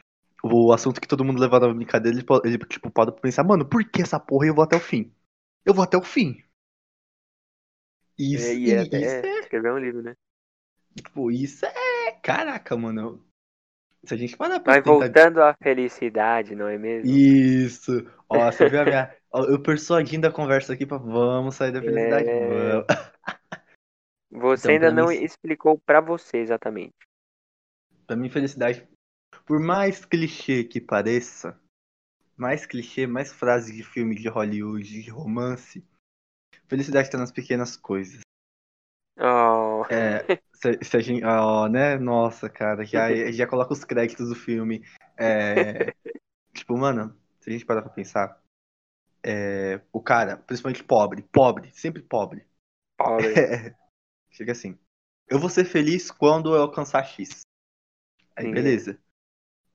o 0.42 0.72
assunto 0.72 1.00
que 1.00 1.08
todo 1.08 1.24
mundo 1.24 1.40
levava 1.40 1.68
na 1.68 1.74
brincadeira, 1.74 2.18
ele, 2.18 2.26
ele 2.44 2.58
tipo, 2.66 2.90
pode 2.90 3.12
pensar, 3.20 3.44
mano, 3.44 3.64
por 3.64 3.84
que 3.84 4.02
essa 4.02 4.20
porra 4.20 4.46
eu 4.46 4.54
vou 4.54 4.64
até 4.64 4.76
o 4.76 4.80
fim? 4.80 5.12
Eu 5.64 5.72
vou 5.72 5.84
até 5.84 5.96
o 5.96 6.02
fim. 6.02 6.42
Isso, 8.18 8.46
é, 8.46 8.54
e 8.54 8.70
é, 8.70 8.82
isso 8.82 8.94
é... 8.94 9.38
Escrever 9.40 9.72
um 9.72 9.78
livro, 9.78 10.02
né? 10.02 10.14
Tipo, 10.94 11.30
isso 11.30 11.64
é... 11.64 12.12
Caraca, 12.22 12.76
mano. 12.76 13.24
Se 14.04 14.14
a 14.14 14.16
gente 14.16 14.36
parar 14.36 14.60
pra 14.60 14.74
Mas 14.74 14.84
tentar... 14.84 14.98
voltando 14.98 15.42
à 15.42 15.54
felicidade, 15.62 16.54
não 16.54 16.68
é 16.68 16.76
mesmo? 16.76 17.08
Isso. 17.08 18.04
Ó, 18.28 18.50
você 18.50 18.68
viu 18.68 18.80
a 18.80 18.84
minha... 18.84 19.16
eu 19.32 19.62
persuadindo 19.62 20.26
a 20.26 20.32
conversa 20.32 20.72
aqui 20.72 20.84
pra 20.84 20.98
vamos 20.98 21.54
sair 21.54 21.72
da 21.72 21.80
felicidade. 21.80 22.28
É... 22.28 22.72
Vamos. 22.72 22.86
Você 24.32 24.72
então, 24.72 24.72
ainda 24.72 24.90
não 24.90 25.08
mim, 25.08 25.22
explicou 25.22 25.78
para 25.78 26.00
você 26.00 26.38
exatamente. 26.38 26.94
Pra 28.06 28.16
mim, 28.16 28.30
felicidade, 28.30 28.88
por 29.44 29.60
mais 29.60 30.06
clichê 30.06 30.64
que 30.64 30.80
pareça, 30.80 31.60
mais 32.34 32.64
clichê, 32.64 33.06
mais 33.06 33.30
frase 33.30 33.76
de 33.76 33.82
filme 33.82 34.14
de 34.14 34.28
Hollywood, 34.28 35.02
de 35.02 35.10
romance, 35.10 35.86
felicidade 36.66 37.10
tá 37.10 37.18
nas 37.18 37.30
pequenas 37.30 37.76
coisas. 37.76 38.20
Oh. 39.18 39.84
É, 39.90 40.24
se, 40.54 40.78
se 40.82 40.96
a 40.96 41.00
gente, 41.00 41.22
oh, 41.24 41.68
né? 41.68 41.98
Nossa, 41.98 42.48
cara, 42.48 42.84
já, 42.84 43.30
já 43.30 43.46
coloca 43.46 43.74
os 43.74 43.84
créditos 43.84 44.30
do 44.30 44.34
filme. 44.34 44.82
É, 45.18 45.94
tipo, 46.54 46.76
mano, 46.78 47.14
se 47.38 47.50
a 47.50 47.52
gente 47.52 47.66
parar 47.66 47.82
pra 47.82 47.90
pensar, 47.90 48.42
é, 49.22 49.82
o 49.92 50.00
cara, 50.00 50.38
principalmente 50.38 50.82
pobre, 50.82 51.22
pobre, 51.30 51.70
sempre 51.74 52.02
pobre, 52.02 52.46
Pobre. 52.96 53.34
é, 53.38 53.81
chega 54.32 54.52
assim, 54.52 54.78
eu 55.28 55.38
vou 55.38 55.48
ser 55.48 55.64
feliz 55.64 56.10
quando 56.10 56.54
eu 56.54 56.62
alcançar 56.62 57.04
X. 57.04 57.42
Aí, 58.36 58.46
Sim. 58.46 58.52
beleza. 58.52 58.98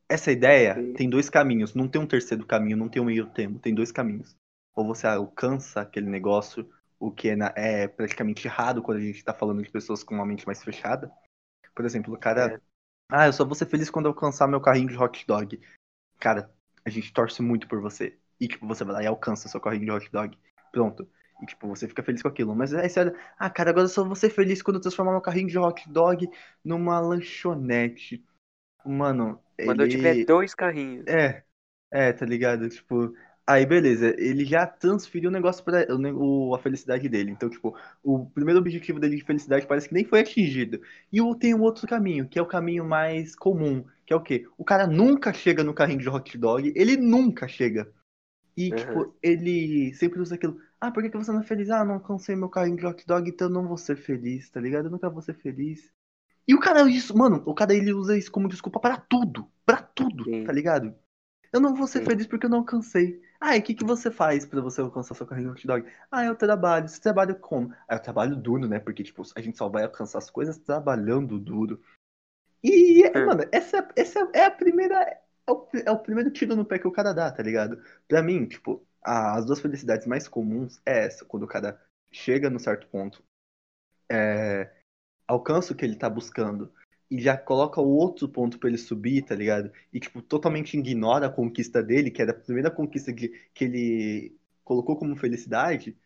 Essa 0.10 0.32
ideia 0.32 0.76
Sim. 0.76 0.94
tem 0.94 1.10
dois 1.10 1.30
caminhos, 1.30 1.74
não 1.74 1.88
tem 1.88 2.02
um 2.02 2.08
terceiro 2.08 2.46
caminho, 2.46 2.78
não 2.78 2.90
tem 2.90 3.02
um 3.02 3.06
meio 3.06 3.28
termo, 3.28 3.60
tem 3.60 3.74
dois 3.74 3.92
caminhos. 3.92 4.36
Ou 4.76 4.86
você 4.86 5.08
alcança 5.08 5.82
aquele 5.82 6.08
negócio, 6.10 6.70
o 7.00 7.12
que 7.12 7.30
é, 7.30 7.36
na- 7.36 7.54
é 7.56 7.88
praticamente 7.88 8.48
errado 8.48 8.82
quando 8.82 8.98
a 8.98 9.02
gente 9.02 9.24
tá 9.24 9.34
falando 9.34 9.62
de 9.62 9.70
pessoas 9.72 10.04
com 10.04 10.16
uma 10.16 10.26
mente 10.26 10.46
mais 10.46 10.64
fechada. 10.64 11.12
Por 11.76 11.86
exemplo, 11.86 12.14
o 12.14 12.18
cara. 12.18 12.54
É. 12.56 12.62
Ah, 13.10 13.26
eu 13.28 13.34
só 13.34 13.46
vou 13.46 13.56
ser 13.56 13.66
feliz 13.68 13.90
quando 13.90 14.06
eu 14.06 14.12
alcançar 14.12 14.48
meu 14.48 14.60
carrinho 14.60 14.90
de 14.90 14.98
hot 14.98 15.26
dog. 15.26 15.60
Cara, 16.20 16.54
a 16.84 16.90
gente 16.90 17.14
torce 17.14 17.42
muito 17.42 17.68
por 17.68 17.80
você. 17.82 18.18
E, 18.40 18.48
tipo, 18.48 18.68
você 18.68 18.84
vai 18.84 18.96
lá 18.96 19.04
e 19.04 19.08
alcança 19.08 19.48
seu 19.48 19.60
carrinho 19.62 19.86
de 19.86 19.92
hot 19.92 20.12
dog. 20.12 20.38
Pronto. 20.72 21.10
E, 21.42 21.46
tipo, 21.46 21.68
você 21.68 21.88
fica 21.88 22.04
feliz 22.04 22.22
com 22.22 22.28
aquilo. 22.28 22.56
Mas 22.56 22.74
aí 22.74 22.90
você 22.90 23.00
olha, 23.00 23.16
ah, 23.38 23.50
cara, 23.50 23.70
agora 23.70 23.86
eu 23.86 23.90
só 23.90 24.04
vou 24.04 24.16
ser 24.16 24.30
feliz 24.30 24.62
quando 24.62 24.78
eu 24.78 24.82
transformar 24.82 25.12
meu 25.12 25.22
carrinho 25.22 25.48
de 25.48 25.58
hot 25.58 25.88
dog 25.90 26.28
numa 26.64 27.00
lanchonete. 27.00 28.24
Mano, 28.86 29.42
Quando 29.64 29.82
eu 29.82 29.86
ele... 29.86 29.98
tiver 29.98 30.26
dois 30.26 30.56
carrinhos. 30.56 31.06
É, 31.08 31.44
é, 31.92 32.14
tá 32.14 32.26
ligado? 32.26 32.68
Tipo, 32.70 33.14
aí 33.46 33.66
beleza, 33.66 34.16
ele 34.18 34.46
já 34.46 34.66
transferiu 34.68 35.30
o 35.30 35.34
negócio 35.34 35.64
pra 35.64 35.86
o, 36.16 36.56
a 36.56 36.60
felicidade 36.60 37.08
dele. 37.10 37.32
Então, 37.32 37.50
tipo, 37.50 37.76
o 38.04 38.26
primeiro 38.28 38.60
objetivo 38.60 39.00
dele 39.00 39.18
de 39.18 39.24
felicidade 39.24 39.68
parece 39.68 39.88
que 39.88 39.94
nem 39.94 40.06
foi 40.06 40.20
atingido. 40.22 40.82
E 41.12 41.20
tem 41.40 41.54
um 41.56 41.62
outro 41.62 41.88
caminho, 41.88 42.28
que 42.28 42.40
é 42.40 42.42
o 42.42 42.46
caminho 42.48 42.86
mais 42.86 43.36
comum, 43.36 43.86
que 44.06 44.14
é 44.14 44.16
o 44.16 44.22
quê? 44.22 44.48
O 44.58 44.64
cara 44.66 44.88
nunca 44.88 45.34
chega 45.34 45.64
no 45.64 45.74
carrinho 45.74 46.00
de 46.00 46.10
hot 46.10 46.38
dog, 46.38 46.72
ele 46.76 46.98
nunca 46.98 47.48
chega. 47.48 47.92
E, 48.58 48.72
Uhum. 48.72 48.76
tipo, 48.76 49.16
ele 49.22 49.94
sempre 49.94 50.20
usa 50.20 50.34
aquilo. 50.34 50.60
Ah, 50.82 50.92
por 50.92 51.04
que, 51.04 51.10
que 51.12 51.18
você 51.18 51.32
não 51.32 51.42
é 51.42 51.44
feliz? 51.44 51.70
Ah, 51.70 51.86
não 51.86 51.94
alcancei 51.96 52.36
meu 52.36 52.50
carrinho 52.50 52.78
de 52.78 52.86
hot 52.86 53.06
dog, 53.06 53.30
então 53.30 53.48
eu 53.48 53.54
não 53.54 53.68
vou 53.68 53.78
ser 53.78 53.96
feliz, 53.96 54.50
tá 54.50 54.60
ligado? 54.60 54.86
Eu 54.86 54.92
nunca 54.92 55.10
vou 55.10 55.22
ser 55.22 55.36
feliz. 55.36 55.92
E 56.48 56.56
o 56.56 56.60
cara, 56.60 56.90
isso, 56.90 57.16
mano, 57.16 57.44
o 57.46 57.54
cara 57.54 57.74
ele 57.76 57.94
usa 57.94 58.18
isso 58.18 58.32
como 58.32 58.48
desculpa 58.48 58.80
para 58.80 58.98
tudo. 58.98 59.48
Pra 59.64 59.78
tudo, 59.78 60.24
Sim. 60.24 60.44
tá 60.44 60.52
ligado? 60.52 60.96
Eu 61.54 61.60
não 61.60 61.76
vou 61.76 61.86
ser 61.88 62.00
Sim. 62.00 62.06
feliz 62.06 62.26
porque 62.26 62.46
eu 62.46 62.50
não 62.50 62.60
alcancei. 62.60 63.22
Ah, 63.40 63.56
e 63.56 63.60
o 63.60 63.64
que, 63.64 63.76
que 63.76 63.86
você 63.86 64.10
faz 64.10 64.46
pra 64.46 64.60
você 64.60 64.82
alcançar 64.82 65.14
seu 65.14 65.28
carrinho 65.28 65.50
de 65.50 65.54
hot 65.54 65.68
dog? 65.68 65.88
Ah, 66.12 66.26
eu 66.26 66.36
trabalho. 66.36 66.88
Você 66.88 67.00
trabalha 67.00 67.36
como? 67.36 67.72
Ah, 67.88 67.96
eu 67.96 68.00
trabalho 68.02 68.36
duro, 68.36 68.68
né? 68.68 68.80
Porque, 68.80 69.04
tipo, 69.04 69.22
a 69.36 69.42
gente 69.42 69.58
só 69.58 69.70
vai 69.70 69.84
alcançar 69.84 70.18
as 70.18 70.32
coisas 70.32 70.58
trabalhando 70.58 71.38
duro. 71.40 71.80
E, 72.64 73.04
Hum. 73.16 73.26
mano, 73.28 73.44
essa, 73.52 73.88
essa 73.96 74.28
é 74.34 74.46
a 74.46 74.52
primeira. 74.52 75.06
É 75.48 75.52
o, 75.52 75.68
é 75.88 75.92
o 75.92 76.00
primeiro 76.00 76.32
tiro 76.32 76.56
no 76.56 76.66
pé 76.66 76.80
que 76.80 76.88
o 76.88 76.92
cara 76.92 77.14
dá, 77.14 77.32
tá 77.32 77.42
ligado? 77.44 77.82
Pra 78.08 78.22
mim, 78.22 78.46
tipo, 78.48 78.86
a- 79.02 79.38
as 79.38 79.46
duas 79.46 79.60
felicidades 79.62 80.06
mais 80.08 80.28
comuns 80.28 80.82
é 80.86 81.06
essa, 81.06 81.26
quando 81.26 81.44
o 81.44 81.48
cara 81.48 81.80
chega 82.12 82.50
no 82.50 82.60
certo 82.60 82.88
ponto, 82.88 83.24
é, 84.12 84.72
alcança 85.28 85.74
o 85.74 85.76
que 85.76 85.86
ele 85.86 85.96
tá 85.98 86.10
buscando 86.10 86.74
e 87.12 87.22
já 87.22 87.38
coloca 87.38 87.82
o 87.82 87.88
outro 87.90 88.30
ponto 88.30 88.60
pra 88.60 88.70
ele 88.70 88.78
subir, 88.78 89.24
tá 89.26 89.36
ligado? 89.36 89.72
E, 89.94 90.00
tipo, 90.00 90.22
totalmente 90.22 90.78
ignora 90.78 91.28
a 91.28 91.32
conquista 91.32 91.84
dele, 91.84 92.12
que 92.12 92.22
era 92.22 92.32
a 92.32 92.36
primeira 92.36 92.72
conquista 92.72 93.14
que, 93.14 93.30
que 93.54 93.66
ele 93.66 94.38
colocou 94.64 94.98
como 94.98 95.16
felicidade. 95.16 95.98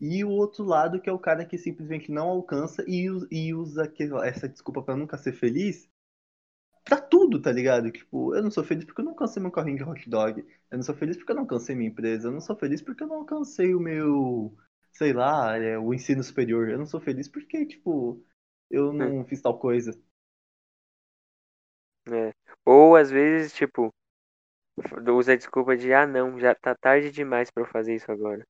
E 0.00 0.24
o 0.24 0.30
outro 0.30 0.64
lado, 0.64 1.00
que 1.00 1.08
é 1.10 1.12
o 1.12 1.18
cara 1.18 1.44
que 1.44 1.58
simplesmente 1.58 2.10
não 2.12 2.28
alcança 2.28 2.84
e, 2.88 3.06
e 3.30 3.54
usa 3.54 3.84
aquela- 3.84 4.26
essa 4.26 4.48
desculpa 4.48 4.82
pra 4.82 4.96
nunca 4.96 5.18
ser 5.18 5.32
feliz 5.32 5.88
tudo, 7.28 7.42
tá 7.42 7.52
ligado? 7.52 7.90
Tipo, 7.90 8.34
eu 8.34 8.42
não 8.42 8.50
sou 8.50 8.64
feliz 8.64 8.84
porque 8.84 9.00
eu 9.00 9.04
não 9.04 9.12
alcancei 9.12 9.42
meu 9.42 9.50
carrinho 9.50 9.76
de 9.76 9.84
hot 9.84 10.08
dog. 10.08 10.40
Eu 10.70 10.78
não 10.78 10.82
sou 10.82 10.94
feliz 10.94 11.16
porque 11.16 11.32
eu 11.32 11.36
não 11.36 11.42
alcancei 11.42 11.74
minha 11.74 11.90
empresa. 11.90 12.28
Eu 12.28 12.32
não 12.32 12.40
sou 12.40 12.56
feliz 12.56 12.80
porque 12.80 13.02
eu 13.02 13.06
não 13.06 13.16
alcancei 13.16 13.74
o 13.74 13.80
meu, 13.80 14.56
sei 14.92 15.12
lá, 15.12 15.56
é, 15.56 15.78
o 15.78 15.92
ensino 15.92 16.22
superior. 16.22 16.68
Eu 16.70 16.78
não 16.78 16.86
sou 16.86 17.00
feliz 17.00 17.28
porque, 17.28 17.66
tipo, 17.66 18.24
eu 18.70 18.92
não 18.92 19.24
fiz 19.26 19.42
tal 19.42 19.58
coisa. 19.58 19.92
É. 22.10 22.32
Ou 22.64 22.96
às 22.96 23.10
vezes, 23.10 23.52
tipo, 23.52 23.92
usa 25.14 25.32
a 25.32 25.36
desculpa 25.36 25.76
de 25.76 25.92
ah 25.92 26.06
não, 26.06 26.38
já 26.38 26.54
tá 26.54 26.74
tarde 26.74 27.10
demais 27.10 27.50
pra 27.50 27.62
eu 27.62 27.66
fazer 27.66 27.94
isso 27.94 28.10
agora. 28.10 28.42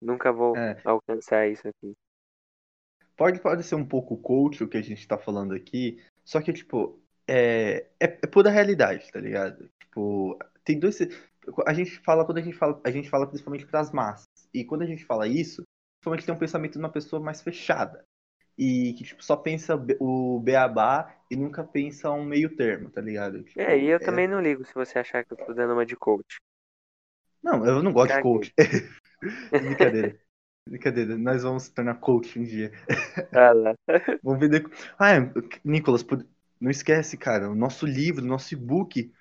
Nunca 0.00 0.30
vou 0.30 0.56
É. 0.56 0.80
alcançar 0.84 1.48
isso 1.48 1.66
aqui. 1.66 1.94
Pode 3.16 3.40
parecer 3.40 3.74
um 3.74 3.86
pouco 3.86 4.16
coach 4.16 4.62
o 4.62 4.68
que 4.68 4.76
a 4.76 4.82
gente 4.82 5.08
tá 5.08 5.18
falando 5.18 5.52
aqui, 5.52 6.00
só 6.24 6.40
que, 6.40 6.52
tipo, 6.52 7.02
é, 7.28 7.86
é, 8.00 8.06
é 8.22 8.26
pura 8.26 8.50
realidade, 8.50 9.10
tá 9.12 9.20
ligado? 9.20 9.68
Tipo, 9.80 10.38
tem 10.64 10.78
dois. 10.78 10.98
A 11.66 11.74
gente 11.74 11.98
fala, 12.00 12.24
quando 12.24 12.38
a 12.38 12.42
gente 12.42 12.56
fala, 12.56 12.80
a 12.84 12.90
gente 12.90 13.08
fala 13.08 13.26
principalmente 13.26 13.66
pras 13.66 13.90
massas. 13.92 14.26
E 14.52 14.64
quando 14.64 14.82
a 14.82 14.86
gente 14.86 15.04
fala 15.04 15.28
isso, 15.28 15.62
principalmente 16.00 16.26
tem 16.26 16.34
um 16.34 16.38
pensamento 16.38 16.72
de 16.72 16.78
uma 16.78 16.90
pessoa 16.92 17.20
mais 17.22 17.42
fechada. 17.42 18.04
E 18.56 18.94
que, 18.94 19.04
tipo, 19.04 19.22
só 19.22 19.36
pensa 19.36 19.80
o 20.00 20.40
beabá 20.40 21.14
e 21.30 21.36
nunca 21.36 21.62
pensa 21.62 22.10
um 22.10 22.24
meio 22.24 22.56
termo, 22.56 22.90
tá 22.90 23.00
ligado? 23.00 23.42
Tipo, 23.44 23.60
É, 23.60 23.78
e 23.78 23.86
eu 23.86 23.96
é- 23.96 23.98
também 24.00 24.26
não 24.26 24.40
ligo 24.40 24.64
se 24.64 24.74
você 24.74 24.98
achar 24.98 25.24
que 25.24 25.32
eu 25.32 25.36
tô 25.36 25.54
dando 25.54 25.74
uma 25.74 25.86
de 25.86 25.94
coach. 25.94 26.38
Não, 27.42 27.64
eu 27.64 27.82
não 27.82 27.92
gosto 27.92 28.16
de 28.16 28.22
coach. 28.22 28.52
Brincadeira. 29.52 30.18
Brincadeira, 30.68 31.16
nós 31.16 31.42
vamos 31.44 31.64
se 31.64 31.72
tornar 31.72 31.94
coach 31.94 32.38
um 32.38 32.42
dia. 32.42 32.72
Ah 33.32 33.52
lá. 33.52 33.74
Vamos 34.22 34.40
vender. 34.40 34.68
Ah, 34.98 35.14
é, 35.14 35.32
Nicolas, 35.64 36.04
não 36.60 36.70
esquece, 36.70 37.16
cara, 37.16 37.50
o 37.50 37.54
nosso 37.54 37.86
livro, 37.86 38.24
nosso 38.24 38.54
e-book. 38.54 39.12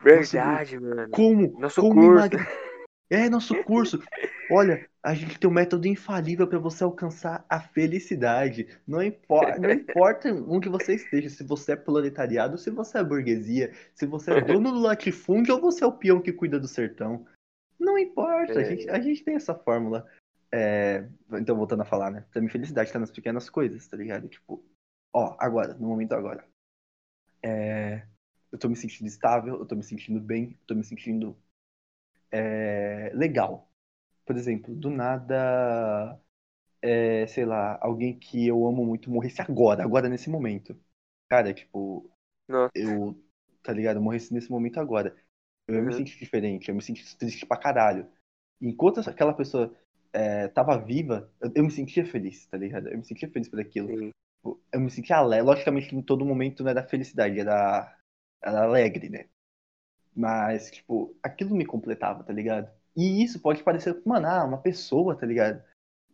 Verdade, 0.00 0.78
mano. 0.78 1.10
Como? 1.10 1.58
Nosso 1.58 1.80
como 1.80 2.00
curso. 2.00 2.30
É, 3.10 3.28
nosso 3.28 3.62
curso. 3.64 4.02
Olha, 4.50 4.88
a 5.02 5.12
gente 5.12 5.38
tem 5.38 5.50
um 5.50 5.52
método 5.52 5.86
infalível 5.86 6.48
para 6.48 6.58
você 6.58 6.82
alcançar 6.82 7.44
a 7.46 7.60
felicidade. 7.60 8.68
Não 8.88 9.02
importa, 9.02 9.60
não 9.60 9.68
importa 9.70 10.32
onde 10.32 10.70
você 10.70 10.94
esteja, 10.94 11.28
se 11.28 11.44
você 11.44 11.72
é 11.72 11.76
proletariado, 11.76 12.56
se 12.56 12.70
você 12.70 12.96
é 12.96 13.04
burguesia, 13.04 13.70
se 13.94 14.06
você 14.06 14.30
é 14.30 14.40
dono 14.40 14.72
do 14.72 14.78
latifúndio 14.78 15.54
ou 15.54 15.60
você 15.60 15.84
é 15.84 15.86
o 15.86 15.92
peão 15.92 16.22
que 16.22 16.32
cuida 16.32 16.58
do 16.58 16.66
sertão. 16.66 17.26
Não 17.78 17.98
importa, 17.98 18.60
a 18.60 18.62
É. 18.62 18.64
gente, 18.64 18.88
a 18.88 18.98
gente 18.98 19.22
tem 19.22 19.34
essa 19.34 19.54
fórmula. 19.54 20.06
É, 20.50 21.06
então, 21.32 21.54
voltando 21.54 21.82
a 21.82 21.86
falar, 21.86 22.10
né? 22.10 22.24
Pra 22.30 22.40
mim, 22.40 22.48
felicidade 22.48 22.90
tá 22.90 22.98
nas 22.98 23.10
pequenas 23.10 23.50
coisas, 23.50 23.86
tá 23.86 23.96
ligado? 23.96 24.26
Tipo, 24.26 24.64
ó, 25.14 25.36
agora, 25.38 25.74
no 25.74 25.88
momento 25.88 26.12
agora. 26.14 26.46
É, 27.42 28.06
eu 28.52 28.58
tô 28.58 28.68
me 28.68 28.76
sentindo 28.76 29.06
estável, 29.08 29.58
eu 29.58 29.66
tô 29.66 29.74
me 29.76 29.82
sentindo 29.84 30.20
bem, 30.20 30.52
eu 30.60 30.66
tô 30.66 30.74
me 30.74 30.84
sentindo 30.84 31.36
é, 32.30 33.10
legal. 33.14 33.70
Por 34.26 34.36
exemplo, 34.36 34.74
do 34.76 34.90
nada, 34.90 36.20
é, 36.82 37.26
sei 37.28 37.44
lá, 37.46 37.78
alguém 37.82 38.18
que 38.18 38.46
eu 38.46 38.66
amo 38.66 38.84
muito 38.86 39.10
morresse 39.10 39.40
agora, 39.42 39.82
agora 39.84 40.08
nesse 40.08 40.30
momento. 40.30 40.76
Cara, 41.28 41.54
tipo, 41.54 42.10
Nossa. 42.48 42.72
eu, 42.74 43.22
tá 43.62 43.72
ligado? 43.72 43.96
Eu 43.98 44.02
morresse 44.02 44.32
nesse 44.34 44.50
momento 44.50 44.80
agora. 44.80 45.16
Eu 45.68 45.76
ia 45.76 45.82
me 45.82 45.92
Uhum. 45.92 45.94
sentir 45.94 46.18
diferente, 46.18 46.68
eu 46.70 46.74
me 46.76 46.82
sentir 46.82 47.04
triste 47.18 47.46
pra 47.46 47.56
caralho. 47.58 48.08
Enquanto 48.60 49.00
aquela 49.08 49.34
pessoa 49.34 49.74
é, 50.12 50.48
tava 50.48 50.78
viva, 50.78 51.30
eu, 51.40 51.52
eu 51.56 51.64
me 51.64 51.70
sentia 51.70 52.04
feliz, 52.06 52.46
tá 52.46 52.56
ligado? 52.58 52.88
Eu 52.88 52.98
me 52.98 53.04
sentia 53.04 53.30
feliz 53.30 53.48
por 53.48 53.60
aquilo. 53.60 53.90
Sim. 53.90 54.12
Eu 54.44 54.80
me 54.80 54.90
sentia 54.90 55.16
alegre. 55.16 55.46
Logicamente 55.46 55.88
que 55.88 55.96
em 55.96 56.02
todo 56.02 56.24
momento 56.24 56.62
não 56.62 56.70
era 56.70 56.82
felicidade, 56.82 57.38
era, 57.38 57.96
era 58.42 58.64
alegre, 58.64 59.08
né? 59.08 59.26
Mas, 60.14 60.70
tipo, 60.70 61.16
aquilo 61.22 61.54
me 61.54 61.64
completava, 61.64 62.22
tá 62.22 62.32
ligado? 62.32 62.70
E 62.96 63.22
isso 63.22 63.40
pode 63.40 63.62
parecer, 63.62 64.00
mano, 64.04 64.26
ah, 64.26 64.44
uma 64.44 64.58
pessoa, 64.58 65.16
tá 65.16 65.24
ligado? 65.24 65.62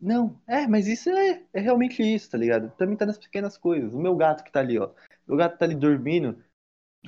Não, 0.00 0.40
é, 0.46 0.66
mas 0.66 0.86
isso 0.86 1.10
é, 1.10 1.42
é 1.52 1.60
realmente 1.60 2.02
isso, 2.02 2.30
tá 2.30 2.38
ligado? 2.38 2.72
Mim 2.86 2.96
tá 2.96 3.04
nas 3.04 3.18
pequenas 3.18 3.58
coisas. 3.58 3.92
O 3.92 3.98
meu 3.98 4.14
gato 4.14 4.44
que 4.44 4.52
tá 4.52 4.60
ali, 4.60 4.78
ó. 4.78 4.90
Meu 5.26 5.36
gato 5.36 5.58
tá 5.58 5.64
ali 5.64 5.74
dormindo, 5.74 6.42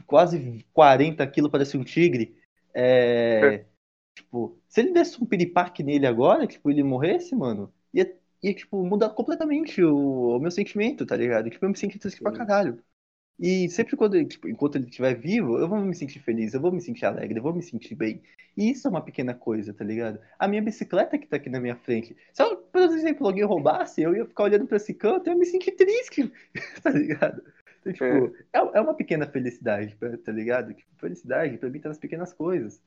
quase 0.07 0.67
40 0.73 1.27
quilos, 1.29 1.50
parece 1.50 1.77
um 1.77 1.85
tigre. 1.85 2.37
É. 2.75 3.65
tipo, 4.15 4.59
se 4.69 4.81
ele 4.81 4.93
desse 4.93 5.23
um 5.23 5.27
piripaque 5.27 5.83
nele 5.83 6.07
agora, 6.07 6.47
tipo, 6.47 6.71
ele 6.71 6.83
morresse, 6.83 7.35
mano, 7.35 7.73
ia, 7.93 8.20
ia 8.43 8.55
tipo, 8.55 8.85
mudar 8.85 9.11
completamente 9.11 9.83
o, 9.83 10.37
o 10.37 10.41
meu 10.41 10.51
sentimento, 10.51 11.07
tá 11.07 11.17
ligado? 11.17 11.51
Tipo, 11.51 11.65
eu 11.67 11.71
me 11.71 11.77
senti 11.79 11.99
triste 11.99 12.21
pra 12.23 12.33
caralho. 12.33 12.83
E 13.39 13.69
sempre 13.71 13.97
quando, 13.97 14.17
ele, 14.17 14.27
tipo, 14.27 14.49
enquanto 14.49 14.77
ele 14.77 14.87
estiver 14.87 15.15
vivo, 15.15 15.59
eu 15.59 15.69
vou 15.69 15.81
me 15.81 15.95
sentir 15.95 16.21
feliz, 16.21 16.55
eu 16.55 16.61
vou 16.61 16.71
me 16.73 16.81
sentir 16.81 17.07
alegre, 17.07 17.39
eu 17.39 17.43
vou 17.43 17.55
me 17.55 17.63
sentir 17.63 17.95
bem. 17.95 18.23
E 18.57 18.71
isso 18.71 18.87
é 18.87 18.91
uma 18.91 19.03
pequena 19.05 19.35
coisa, 19.35 19.73
tá 19.75 19.85
ligado? 19.85 20.21
A 20.39 20.47
minha 20.47 20.61
bicicleta 20.63 21.19
que 21.19 21.27
tá 21.27 21.37
aqui 21.37 21.49
na 21.51 21.61
minha 21.61 21.77
frente. 21.77 22.17
Se, 22.35 22.43
eu, 22.43 22.57
por 22.59 22.83
exemplo, 22.83 23.27
alguém 23.27 23.45
roubasse, 23.45 24.03
eu 24.03 24.15
ia 24.15 24.27
ficar 24.27 24.45
olhando 24.45 24.67
pra 24.67 24.77
esse 24.77 24.93
canto 24.95 25.27
e 25.27 25.31
eu 25.31 25.35
ia 25.35 25.39
me 25.39 25.47
sentir 25.47 25.73
triste, 25.73 26.31
tá 26.83 26.91
ligado? 26.91 27.43
Então, 27.81 27.93
tipo, 27.95 28.35
é, 28.53 28.59
é 28.59 28.81
uma 28.81 28.95
pequena 28.95 29.27
felicidade, 29.27 29.97
tá 30.25 30.33
ligado? 30.33 30.75
Tipo, 30.75 30.91
felicidade 30.99 31.57
pra 31.59 31.71
mim 31.71 31.81
tá 31.81 31.89
nas 31.89 31.99
pequenas 31.99 32.33
coisas. 32.35 32.83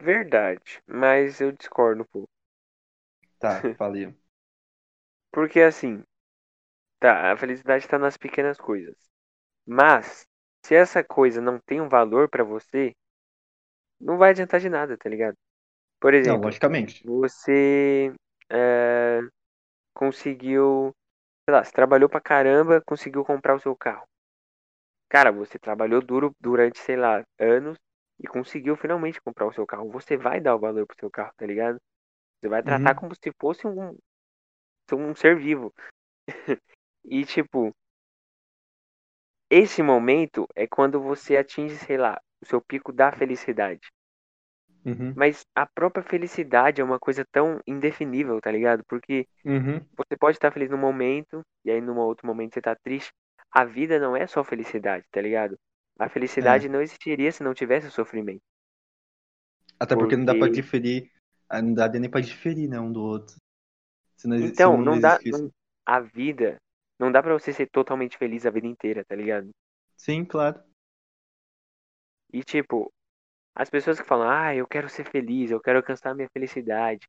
Verdade. 0.00 0.82
Mas 0.84 1.40
eu 1.40 1.52
discordo 1.52 2.02
um 2.02 2.06
pouco. 2.06 2.28
Tá, 3.40 3.68
falei. 3.76 4.14
Porque 5.32 5.60
assim, 5.60 6.04
tá, 7.00 7.32
a 7.32 7.36
felicidade 7.36 7.88
tá 7.88 7.98
nas 7.98 8.16
pequenas 8.16 8.58
coisas. 8.58 8.96
Mas, 9.66 10.26
se 10.66 10.74
essa 10.74 11.04
coisa 11.04 11.40
não 11.40 11.58
tem 11.60 11.80
um 11.80 11.88
valor 11.88 12.28
pra 12.30 12.44
você, 12.44 12.94
não 14.00 14.18
vai 14.18 14.30
adiantar 14.30 14.60
de 14.60 14.68
nada, 14.68 14.96
tá 14.96 15.08
ligado? 15.08 15.36
Por 16.00 16.14
Não, 16.22 16.38
exemplo, 16.38 16.42
logicamente. 16.42 17.04
você 17.04 18.12
é, 18.50 19.20
conseguiu, 19.94 20.92
sei 21.48 21.54
lá, 21.54 21.64
você 21.64 21.72
trabalhou 21.72 22.08
pra 22.08 22.20
caramba, 22.22 22.82
conseguiu 22.86 23.24
comprar 23.24 23.56
o 23.56 23.60
seu 23.60 23.76
carro. 23.76 24.06
Cara, 25.10 25.30
você 25.30 25.58
trabalhou 25.58 26.00
duro 26.00 26.32
durante, 26.40 26.78
sei 26.78 26.96
lá, 26.96 27.22
anos 27.38 27.76
e 28.18 28.26
conseguiu 28.26 28.76
finalmente 28.76 29.20
comprar 29.20 29.46
o 29.46 29.52
seu 29.52 29.66
carro. 29.66 29.90
Você 29.90 30.16
vai 30.16 30.40
dar 30.40 30.54
o 30.56 30.58
valor 30.58 30.86
pro 30.86 30.96
seu 30.98 31.10
carro, 31.10 31.32
tá 31.36 31.44
ligado? 31.46 31.78
Você 32.40 32.48
vai 32.48 32.62
tratar 32.62 32.94
Uhum, 32.94 32.96
como 32.96 33.14
se 33.14 33.32
fosse 33.40 33.66
um, 33.66 33.96
um 34.92 35.14
ser 35.14 35.38
vivo. 35.38 35.72
E 37.04 37.24
tipo, 37.24 37.74
esse 39.48 39.80
momento 39.80 40.48
é 40.56 40.66
quando 40.66 41.00
você 41.00 41.36
atinge, 41.36 41.76
sei 41.76 41.96
lá, 41.96 42.20
o 42.42 42.46
seu 42.46 42.60
pico 42.60 42.92
da 42.92 43.12
felicidade. 43.12 43.86
uhum, 44.84 45.16
Mas 45.16 45.44
a 45.54 45.66
própria 45.66 46.02
felicidade 46.02 46.80
é 46.80 46.84
uma 46.84 46.98
coisa 46.98 47.24
tão 47.30 47.60
indefinível, 47.66 48.40
tá 48.40 48.50
ligado? 48.50 48.82
Porque 48.88 49.26
uhum. 49.44 49.86
você 49.96 50.16
pode 50.18 50.36
estar 50.36 50.52
feliz 50.52 50.70
num 50.70 50.78
momento, 50.78 51.42
e 51.64 51.70
aí 51.70 51.80
num 51.80 51.98
outro 51.98 52.26
momento 52.26 52.54
você 52.54 52.62
tá 52.62 52.76
triste. 52.76 53.12
A 53.52 53.64
vida 53.64 53.98
não 54.00 54.16
é 54.16 54.26
só 54.26 54.44
felicidade, 54.44 55.06
tá 55.12 55.20
ligado? 55.20 55.58
A 55.98 56.08
É. 56.40 56.64
felicidade 56.64 56.68
não 56.68 56.82
existiria 56.82 57.32
se 57.32 57.42
não 57.44 57.54
tivesse 57.54 57.90
sofrimento. 57.90 58.42
Até 59.80 59.96
porque 59.96 60.16
não 60.16 60.24
dá 60.24 60.34
pra 60.34 60.48
Porque. 60.48 60.48
diferir. 60.48 61.10
Ah, 61.50 61.60
Não 61.60 61.74
dá 61.74 61.88
nem 61.88 62.08
pra 62.10 62.20
diferir, 62.20 62.68
né, 62.68 62.80
um 62.80 62.92
do 62.92 63.02
outro. 63.02 63.36
Não, 64.24 64.38
Então, 64.38 64.76
não 64.76 64.84
não 64.84 65.00
dá. 65.00 65.18
Não, 65.26 65.50
a 65.86 66.00
vida. 66.00 66.56
Não 66.98 67.10
dá 67.10 67.22
pra 67.22 67.32
você 67.32 67.52
ser 67.52 67.68
totalmente 67.70 68.18
feliz 68.18 68.44
a 68.46 68.50
vida 68.50 68.66
inteira, 68.66 69.04
tá 69.04 69.14
ligado? 69.14 69.50
Sim, 69.96 70.24
claro. 70.24 70.62
E 72.32 72.42
tipo, 72.44 72.92
as 73.54 73.70
pessoas 73.70 74.00
que 74.00 74.06
falam, 74.06 74.28
ah, 74.28 74.54
eu 74.54 74.66
quero 74.66 74.88
ser 74.88 75.04
feliz, 75.10 75.50
eu 75.50 75.60
quero 75.60 75.78
alcançar 75.78 76.10
a 76.10 76.14
minha 76.14 76.28
felicidade. 76.32 77.06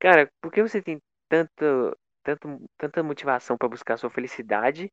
Cara, 0.00 0.30
por 0.42 0.52
que 0.52 0.62
você 0.62 0.82
tem 0.82 1.00
tanto, 1.28 1.96
tanto, 2.24 2.66
tanta 2.78 3.02
motivação 3.02 3.56
pra 3.58 3.68
buscar 3.68 3.94
a 3.94 3.98
sua 3.98 4.10
felicidade, 4.10 4.90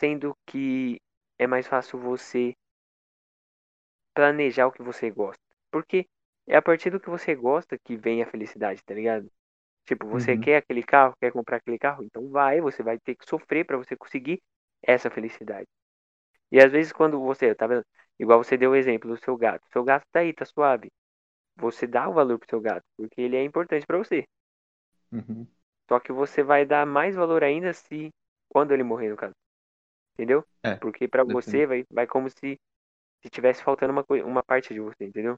sendo 0.00 0.34
que 0.46 0.98
é 1.38 1.46
mais 1.46 1.66
fácil 1.66 1.98
você 1.98 2.54
planejar 4.14 4.66
o 4.66 4.72
que 4.72 4.82
você 4.82 5.10
gosta? 5.10 5.42
Porque 5.70 6.06
é 6.46 6.56
a 6.56 6.62
partir 6.62 6.90
do 6.90 7.00
que 7.00 7.10
você 7.10 7.34
gosta 7.34 7.78
que 7.78 7.96
vem 7.96 8.22
a 8.22 8.26
felicidade, 8.26 8.82
tá 8.84 8.94
ligado? 8.94 9.30
Tipo, 9.86 10.06
você 10.08 10.36
Uhum, 10.36 10.38
quer 10.38 10.58
aquele 10.58 10.82
carro, 10.84 11.14
quer 11.20 11.32
comprar 11.32 11.58
aquele 11.58 11.78
carro, 11.78 12.04
então 12.04 12.28
vai, 12.30 12.60
você 12.60 12.82
vai 12.82 12.98
ter 13.00 13.16
que 13.16 13.26
sofrer 13.28 13.66
pra 13.66 13.76
você 13.78 13.96
conseguir 13.96 14.42
essa 14.82 15.10
felicidade. 15.10 15.68
E 16.52 16.58
às 16.60 16.72
vezes 16.72 16.92
quando 16.92 17.20
você, 17.20 17.54
tá 17.54 17.66
vendo? 17.68 17.84
Igual 18.18 18.42
você 18.44 18.56
deu 18.56 18.72
o 18.72 18.76
exemplo 18.76 19.10
do 19.10 19.16
seu 19.24 19.36
gato. 19.36 19.66
Seu 19.72 19.84
gato 19.84 20.06
tá 20.12 20.20
aí, 20.20 20.32
tá 20.32 20.44
suave. 20.44 20.90
Você 21.56 21.86
dá 21.86 22.08
o 22.08 22.14
valor 22.14 22.38
pro 22.38 22.48
seu 22.50 22.60
gato, 22.60 22.84
porque 22.96 23.20
ele 23.22 23.36
é 23.36 23.44
importante 23.44 23.86
pra 23.86 23.98
você. 23.98 24.26
uhum. 25.12 25.48
Só 25.88 25.98
que 26.00 26.12
você 26.12 26.42
vai 26.42 26.64
dar 26.64 26.86
mais 26.86 27.14
valor 27.16 27.42
ainda 27.44 27.72
se 27.72 28.10
quando 28.48 28.72
ele 28.72 28.82
morrer, 28.82 29.10
no 29.10 29.16
caso. 29.16 29.34
Entendeu? 30.14 30.44
É, 30.62 30.74
Porque 30.80 31.08
depende. 31.24 31.66
você 31.66 31.66
vai, 31.66 31.84
vai 31.90 32.06
como 32.08 32.30
se 32.30 32.58
se 33.22 33.30
tivesse 33.30 33.62
faltando 33.64 33.92
uma, 33.92 34.04
uma 34.24 34.42
parte 34.44 34.74
de 34.74 34.80
você, 34.80 35.04
entendeu? 35.06 35.36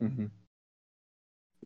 Uhum. 0.00 0.30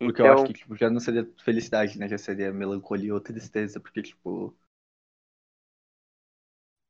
Porque 0.03 0.21
eu 0.21 0.29
acho 0.29 0.43
Então, 0.43 0.45
que, 0.45 0.53
tipo, 0.55 0.75
já 0.77 0.91
não 0.91 0.99
seria 1.01 1.29
felicidade, 1.45 1.99
né? 1.99 2.09
Já 2.09 2.19
seria 2.19 2.53
melancolia 2.53 3.15
ou 3.15 3.21
tristeza. 3.21 3.79
Porque, 3.81 4.03
tipo. 4.03 4.57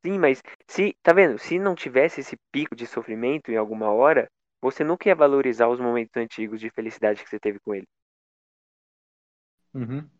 sim, 0.04 0.18
mas 0.18 0.42
se, 0.66 0.97
tá 1.04 1.12
vendo? 1.12 1.38
Se 1.38 1.57
não 1.59 1.75
tivesse 1.75 2.21
esse 2.21 2.37
pico 2.52 2.75
de 2.75 2.85
sofrimento 2.87 3.50
em 3.52 3.57
alguma 3.57 3.90
hora, 3.92 4.28
você 4.61 4.83
nunca 4.83 5.09
ia 5.09 5.14
valorizar 5.14 5.68
os 5.68 5.78
momentos 5.80 6.16
antigos 6.16 6.61
de 6.61 6.71
felicidade 6.71 7.23
que 7.23 7.30
você 7.30 7.38
teve 7.38 7.61
com 7.61 7.75
ele. 7.75 7.87
Uhum, 9.75 10.11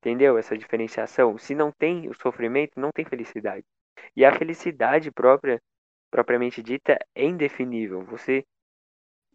Entendeu? 0.00 0.36
Essa 0.38 0.56
diferenciação. 0.56 1.36
Se 1.38 1.54
não 1.54 1.70
tem 1.72 2.08
o 2.08 2.14
sofrimento, 2.14 2.78
não 2.80 2.90
tem 2.92 3.04
felicidade. 3.04 3.64
E 4.16 4.24
a 4.24 4.32
felicidade 4.36 5.10
própria, 5.10 5.60
propriamente 6.10 6.62
dita, 6.62 6.98
é 7.14 7.24
indefinível. 7.24 8.04
Você 8.06 8.44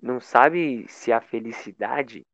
não 0.03 0.19
sabe 0.19 0.85
se 0.89 1.13
a 1.13 1.21
felicidade 1.21 2.25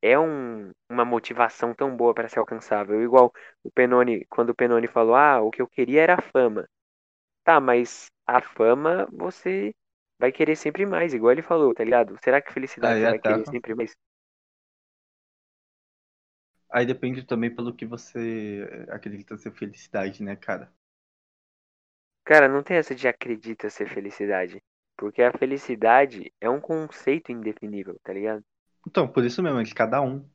é 0.00 0.16
um, 0.16 0.70
uma 0.88 1.04
motivação 1.04 1.74
tão 1.74 1.96
boa 1.96 2.14
para 2.14 2.28
ser 2.28 2.38
alcançável. 2.38 3.02
Igual 3.02 3.32
o 3.64 3.70
Penone, 3.70 4.24
quando 4.26 4.50
o 4.50 4.54
Penone 4.54 4.86
falou, 4.86 5.16
ah, 5.16 5.40
o 5.42 5.50
que 5.50 5.60
eu 5.60 5.66
queria 5.66 6.02
era 6.02 6.14
a 6.14 6.22
fama. 6.22 6.68
Tá, 7.42 7.60
mas 7.60 8.06
a 8.24 8.40
fama 8.40 9.08
você 9.12 9.74
vai 10.20 10.30
querer 10.30 10.54
sempre 10.54 10.86
mais, 10.86 11.14
igual 11.14 11.32
ele 11.32 11.42
falou, 11.42 11.74
tá 11.74 11.82
ligado? 11.82 12.16
Será 12.22 12.40
que 12.40 12.52
felicidade 12.52 13.00
você 13.00 13.10
vai 13.10 13.18
querer 13.18 13.46
sempre 13.46 13.74
mais? 13.74 13.96
Aí 16.70 16.86
depende 16.86 17.24
também 17.24 17.52
pelo 17.52 17.74
que 17.74 17.86
você 17.86 18.86
acredita 18.90 19.36
ser 19.36 19.52
felicidade, 19.52 20.22
né, 20.22 20.36
cara? 20.36 20.72
Cara, 22.24 22.46
não 22.46 22.62
tem 22.62 22.76
essa 22.76 22.94
de 22.94 23.08
acredita 23.08 23.68
ser 23.70 23.88
felicidade. 23.88 24.62
Porque 24.98 25.22
a 25.22 25.32
felicidade 25.32 26.32
é 26.40 26.50
um 26.50 26.60
conceito 26.60 27.30
indefinível, 27.30 27.96
tá 28.02 28.12
ligado? 28.12 28.44
Então, 28.84 29.06
por 29.06 29.24
isso 29.24 29.40
mesmo, 29.40 29.60
é 29.60 29.62
de 29.62 29.72
cada 29.72 30.02
um. 30.02 30.28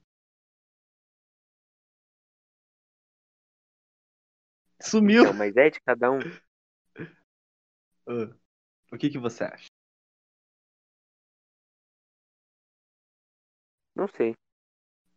Sumiu! 4.79 5.23
Então, 5.23 5.33
mas 5.33 5.55
é 5.57 5.69
de 5.69 5.81
cada 5.81 6.09
um? 6.09 6.19
Ah, 8.05 8.29
o 8.91 8.97
que 8.97 9.09
que 9.09 9.17
você 9.17 9.45
acha? 9.45 9.67
Não 13.95 14.09
sei. 14.09 14.35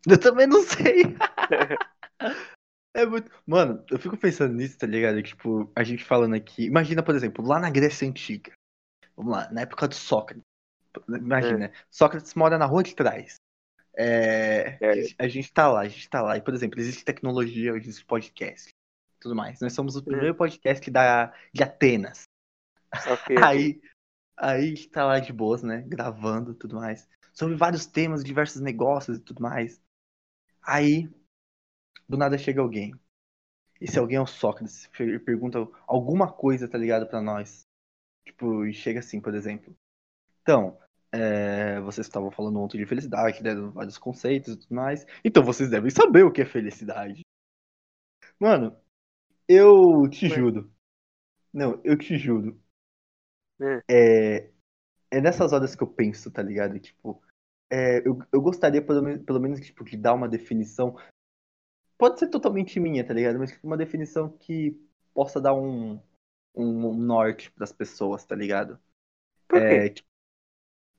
Eu 0.06 0.20
também 0.20 0.46
não 0.46 0.62
sei. 0.62 1.02
É 2.94 3.04
muito. 3.04 3.30
Mano, 3.46 3.84
eu 3.90 3.98
fico 3.98 4.16
pensando 4.16 4.54
nisso, 4.54 4.78
tá 4.78 4.86
ligado? 4.86 5.22
Tipo, 5.22 5.70
a 5.76 5.84
gente 5.84 6.02
falando 6.02 6.34
aqui. 6.34 6.64
Imagina, 6.64 7.02
por 7.02 7.14
exemplo, 7.14 7.44
lá 7.44 7.60
na 7.60 7.68
Grécia 7.68 8.08
Antiga. 8.08 8.54
Vamos 9.16 9.32
lá, 9.32 9.50
na 9.50 9.62
época 9.62 9.88
do 9.88 9.94
Sócrates. 9.94 10.44
Imagina, 11.08 11.72
Sócrates 11.90 12.34
mora 12.34 12.58
na 12.58 12.66
rua 12.66 12.82
de 12.82 12.94
trás. 12.94 13.36
É, 13.96 14.78
a, 14.82 14.86
é, 14.86 14.94
gente, 14.94 15.16
a 15.18 15.28
gente 15.28 15.52
tá 15.52 15.68
lá, 15.68 15.80
a 15.80 15.88
gente 15.88 16.08
tá 16.08 16.20
lá. 16.22 16.36
E, 16.36 16.42
por 16.42 16.54
exemplo, 16.54 16.78
existe 16.78 17.04
tecnologia, 17.04 17.72
existe 17.72 18.04
podcast, 18.04 18.68
tudo 19.18 19.34
mais. 19.34 19.60
Nós 19.60 19.72
somos 19.72 19.96
o 19.96 20.00
hum, 20.00 20.04
primeiro 20.04 20.34
podcast 20.34 20.90
da, 20.90 21.34
de 21.52 21.62
Atenas. 21.62 22.24
ok, 22.92 23.36
ok. 23.36 23.36
Aí, 23.42 23.80
aí 24.36 24.64
a 24.64 24.68
gente 24.68 24.88
tá 24.88 25.04
lá 25.04 25.18
de 25.18 25.32
boas, 25.32 25.62
né? 25.62 25.82
Gravando 25.86 26.54
tudo 26.54 26.76
mais. 26.76 27.08
Sobre 27.32 27.56
vários 27.56 27.86
temas, 27.86 28.22
diversos 28.22 28.60
negócios 28.60 29.18
e 29.18 29.20
tudo 29.20 29.42
mais. 29.42 29.80
Aí, 30.62 31.08
do 32.08 32.16
nada 32.16 32.36
chega 32.36 32.60
alguém. 32.60 32.94
E 33.80 33.90
se 33.90 33.98
alguém 33.98 34.16
é 34.16 34.20
o 34.20 34.26
Sócrates, 34.26 34.86
per- 34.88 35.22
pergunta 35.24 35.58
alguma 35.86 36.32
coisa, 36.32 36.68
tá 36.68 36.78
ligado, 36.78 37.06
pra 37.06 37.20
nós. 37.20 37.65
Tipo, 38.26 38.66
e 38.66 38.74
chega 38.74 38.98
assim, 38.98 39.20
por 39.20 39.34
exemplo. 39.34 39.74
Então, 40.42 40.78
é, 41.12 41.80
vocês 41.80 42.06
estavam 42.06 42.30
falando 42.30 42.60
ontem 42.60 42.78
de 42.78 42.86
felicidade, 42.86 43.42
deram 43.42 43.70
vários 43.70 43.96
conceitos 43.96 44.54
e 44.54 44.58
tudo 44.58 44.74
mais. 44.74 45.06
Então 45.24 45.42
vocês 45.42 45.70
devem 45.70 45.90
saber 45.90 46.24
o 46.24 46.32
que 46.32 46.42
é 46.42 46.46
felicidade. 46.46 47.22
Mano, 48.38 48.76
eu 49.48 50.08
te 50.10 50.26
Ué, 50.26 50.34
juro. 50.34 50.70
Não, 51.52 51.80
eu 51.84 51.96
te 51.96 52.18
juro. 52.18 52.60
hum. 53.60 53.80
É, 53.88 54.50
é 55.10 55.20
nessas 55.20 55.52
horas 55.52 55.74
que 55.74 55.82
eu 55.82 55.88
penso, 55.88 56.30
tá 56.30 56.42
ligado? 56.42 56.78
Tipo, 56.78 57.22
é, 57.70 58.06
eu, 58.06 58.18
eu 58.32 58.40
gostaria 58.42 58.84
pelo, 58.84 59.24
pelo 59.24 59.40
menos 59.40 59.60
tipo, 59.60 59.84
de 59.84 59.96
dar 59.96 60.14
uma 60.14 60.28
definição. 60.28 60.96
Pode 61.96 62.18
ser 62.18 62.28
totalmente 62.28 62.78
minha, 62.78 63.06
tá 63.06 63.14
ligado? 63.14 63.38
Mas 63.38 63.52
tipo, 63.52 63.66
uma 63.66 63.76
definição 63.76 64.28
que 64.28 64.78
possa 65.14 65.40
dar 65.40 65.54
um, 65.54 65.98
um, 66.56 66.88
um 66.90 66.94
norte 66.98 67.50
pras 67.52 67.72
pessoas, 67.72 68.24
tá 68.24 68.34
ligado? 68.36 68.78
Por 69.48 69.64
quê? 69.66 69.82
É, 69.82 69.94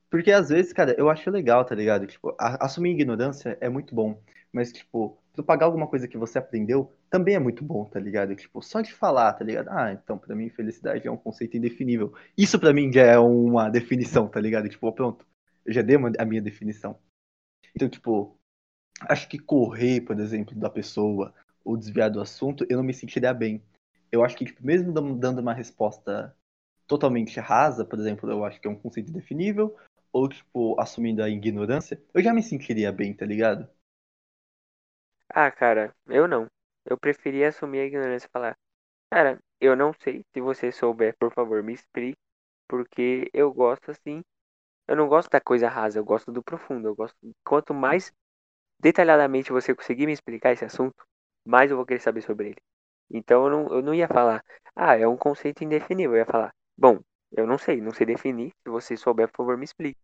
Porque 0.10 0.32
às 0.32 0.50
vezes, 0.50 0.72
cara, 0.74 0.96
eu 0.98 1.10
acho 1.10 1.30
legal, 1.30 1.66
tá 1.66 1.76
ligado? 1.76 2.08
Tipo, 2.08 2.30
a- 2.40 2.66
assumir 2.66 2.92
ignorância 2.92 3.58
é 3.62 3.70
muito 3.70 3.94
bom. 3.94 4.22
Mas, 4.52 4.72
tipo, 4.72 5.18
propagar 5.34 5.66
alguma 5.68 5.88
coisa 5.88 6.08
que 6.08 6.18
você 6.18 6.38
aprendeu 6.40 6.94
também 7.10 7.36
é 7.36 7.40
muito 7.40 7.64
bom, 7.64 7.86
tá 7.86 8.00
ligado? 8.00 8.36
Tipo, 8.36 8.62
só 8.62 8.82
de 8.82 8.94
falar, 8.94 9.34
tá 9.34 9.44
ligado? 9.44 9.68
Ah, 9.70 9.92
então, 9.92 10.18
pra 10.18 10.36
mim, 10.36 10.50
felicidade 10.50 11.08
é 11.08 11.12
um 11.12 11.18
conceito 11.18 11.58
indefinível. 11.58 12.14
Isso 12.38 12.58
pra 12.60 12.74
mim 12.74 12.92
já 12.92 13.04
é 13.04 13.20
uma 13.20 13.70
definição, 13.70 14.28
tá 14.30 14.40
ligado? 14.40 14.70
Tipo, 14.70 14.92
pronto, 14.94 15.26
eu 15.66 15.74
já 15.74 15.82
dei 15.82 15.96
uma- 15.98 16.12
a 16.18 16.26
minha 16.26 16.42
definição. 16.42 16.98
Então, 17.76 17.90
tipo, 17.90 18.40
acho 19.02 19.30
que 19.30 19.40
correr, 19.40 20.02
por 20.02 20.20
exemplo, 20.20 20.56
da 20.56 20.70
pessoa 20.70 21.34
ou 21.66 21.78
desviar 21.78 22.10
do 22.12 22.22
assunto, 22.22 22.66
eu 22.70 22.78
não 22.78 22.84
me 22.86 22.94
sentiria 22.94 23.34
bem. 23.34 23.64
Eu 24.12 24.24
acho 24.24 24.36
que, 24.38 24.46
tipo, 24.46 24.66
mesmo 24.66 24.94
dando 25.20 25.40
uma 25.40 25.54
resposta 25.54 26.36
totalmente 26.88 27.40
rasa, 27.40 27.86
por 27.86 28.00
exemplo, 28.00 28.30
eu 28.32 28.46
acho 28.46 28.60
que 28.62 28.68
é 28.68 28.72
um 28.72 28.76
conceito 28.80 29.10
indefinível, 29.12 29.76
ou, 30.14 30.30
tipo, 30.30 30.80
assumindo 30.80 31.24
a 31.24 31.30
ignorância, 31.30 32.02
eu 32.14 32.24
já 32.24 32.34
me 32.34 32.44
sentiria 32.44 32.92
bem, 32.92 33.14
tá 33.16 33.26
ligado? 33.26 33.70
Ah, 35.34 35.52
cara, 35.52 35.94
eu 36.08 36.28
não. 36.28 36.48
Eu 36.86 36.98
preferia 36.98 37.50
assumir 37.50 37.80
a 37.80 37.86
ignorância 37.86 38.28
e 38.28 38.32
falar, 38.32 38.58
cara, 39.12 39.40
eu 39.62 39.76
não 39.76 39.94
sei. 39.94 40.24
Se 40.34 40.42
você 40.42 40.72
souber, 40.72 41.16
por 41.20 41.34
favor, 41.34 41.64
me 41.64 41.74
explique. 41.74 42.18
porque 42.70 43.30
eu 43.34 43.54
gosto 43.54 43.92
assim. 43.92 44.24
Eu 44.88 44.96
não 44.98 45.08
gosto 45.10 45.30
da 45.32 45.42
coisa 45.42 45.70
rasa, 45.70 46.00
eu 46.00 46.06
gosto 46.06 46.32
do 46.32 46.44
profundo. 46.44 46.88
Eu 46.90 46.96
gosto. 46.96 47.18
Quanto 47.46 47.74
mais 47.74 48.12
detalhadamente 48.80 49.52
você 49.54 49.76
conseguir 49.76 50.08
me 50.08 50.14
explicar 50.14 50.54
esse 50.54 50.66
assunto, 50.66 50.96
mais 51.46 51.72
eu 51.72 51.78
vou 51.78 51.86
querer 51.86 52.02
saber 52.02 52.22
sobre 52.24 52.50
ele. 52.50 52.62
Então 53.10 53.46
eu 53.46 53.50
não, 53.52 53.76
eu 53.78 53.82
não 53.82 53.94
ia 53.94 54.08
falar, 54.08 54.44
ah, 54.76 54.98
é 54.98 55.08
um 55.08 55.18
conceito 55.18 55.64
indefinível. 55.64 56.16
Eu 56.16 56.20
ia 56.20 56.26
falar, 56.26 56.54
bom, 56.78 57.00
eu 57.32 57.46
não 57.48 57.58
sei, 57.58 57.82
não 57.82 57.92
sei 57.92 58.06
definir. 58.06 58.52
Se 58.64 58.70
você 58.70 58.98
souber, 58.98 59.28
por 59.30 59.38
favor, 59.38 59.58
me 59.58 59.66
explique. 59.66 60.00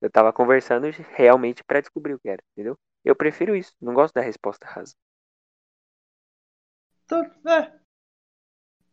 Eu 0.00 0.10
tava 0.10 0.32
conversando 0.32 0.88
realmente 1.16 1.62
para 1.64 1.80
descobrir 1.80 2.14
o 2.14 2.18
que 2.18 2.28
era, 2.28 2.42
entendeu? 2.52 2.76
Eu 3.04 3.16
prefiro 3.16 3.56
isso, 3.56 3.72
não 3.80 3.94
gosto 3.94 4.14
da 4.14 4.20
resposta 4.20 4.66
rasa. 4.66 4.94
Então, 7.04 7.22
é. 7.46 7.72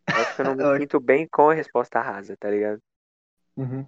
Acho 0.08 0.36
que 0.36 0.42
eu 0.42 0.46
não 0.46 0.56
me 0.56 0.78
sinto 0.82 1.00
bem 1.00 1.28
com 1.28 1.50
a 1.50 1.54
resposta 1.54 2.02
rasa, 2.02 2.36
tá 2.38 2.50
ligado? 2.50 2.82
Uhum. 3.58 3.86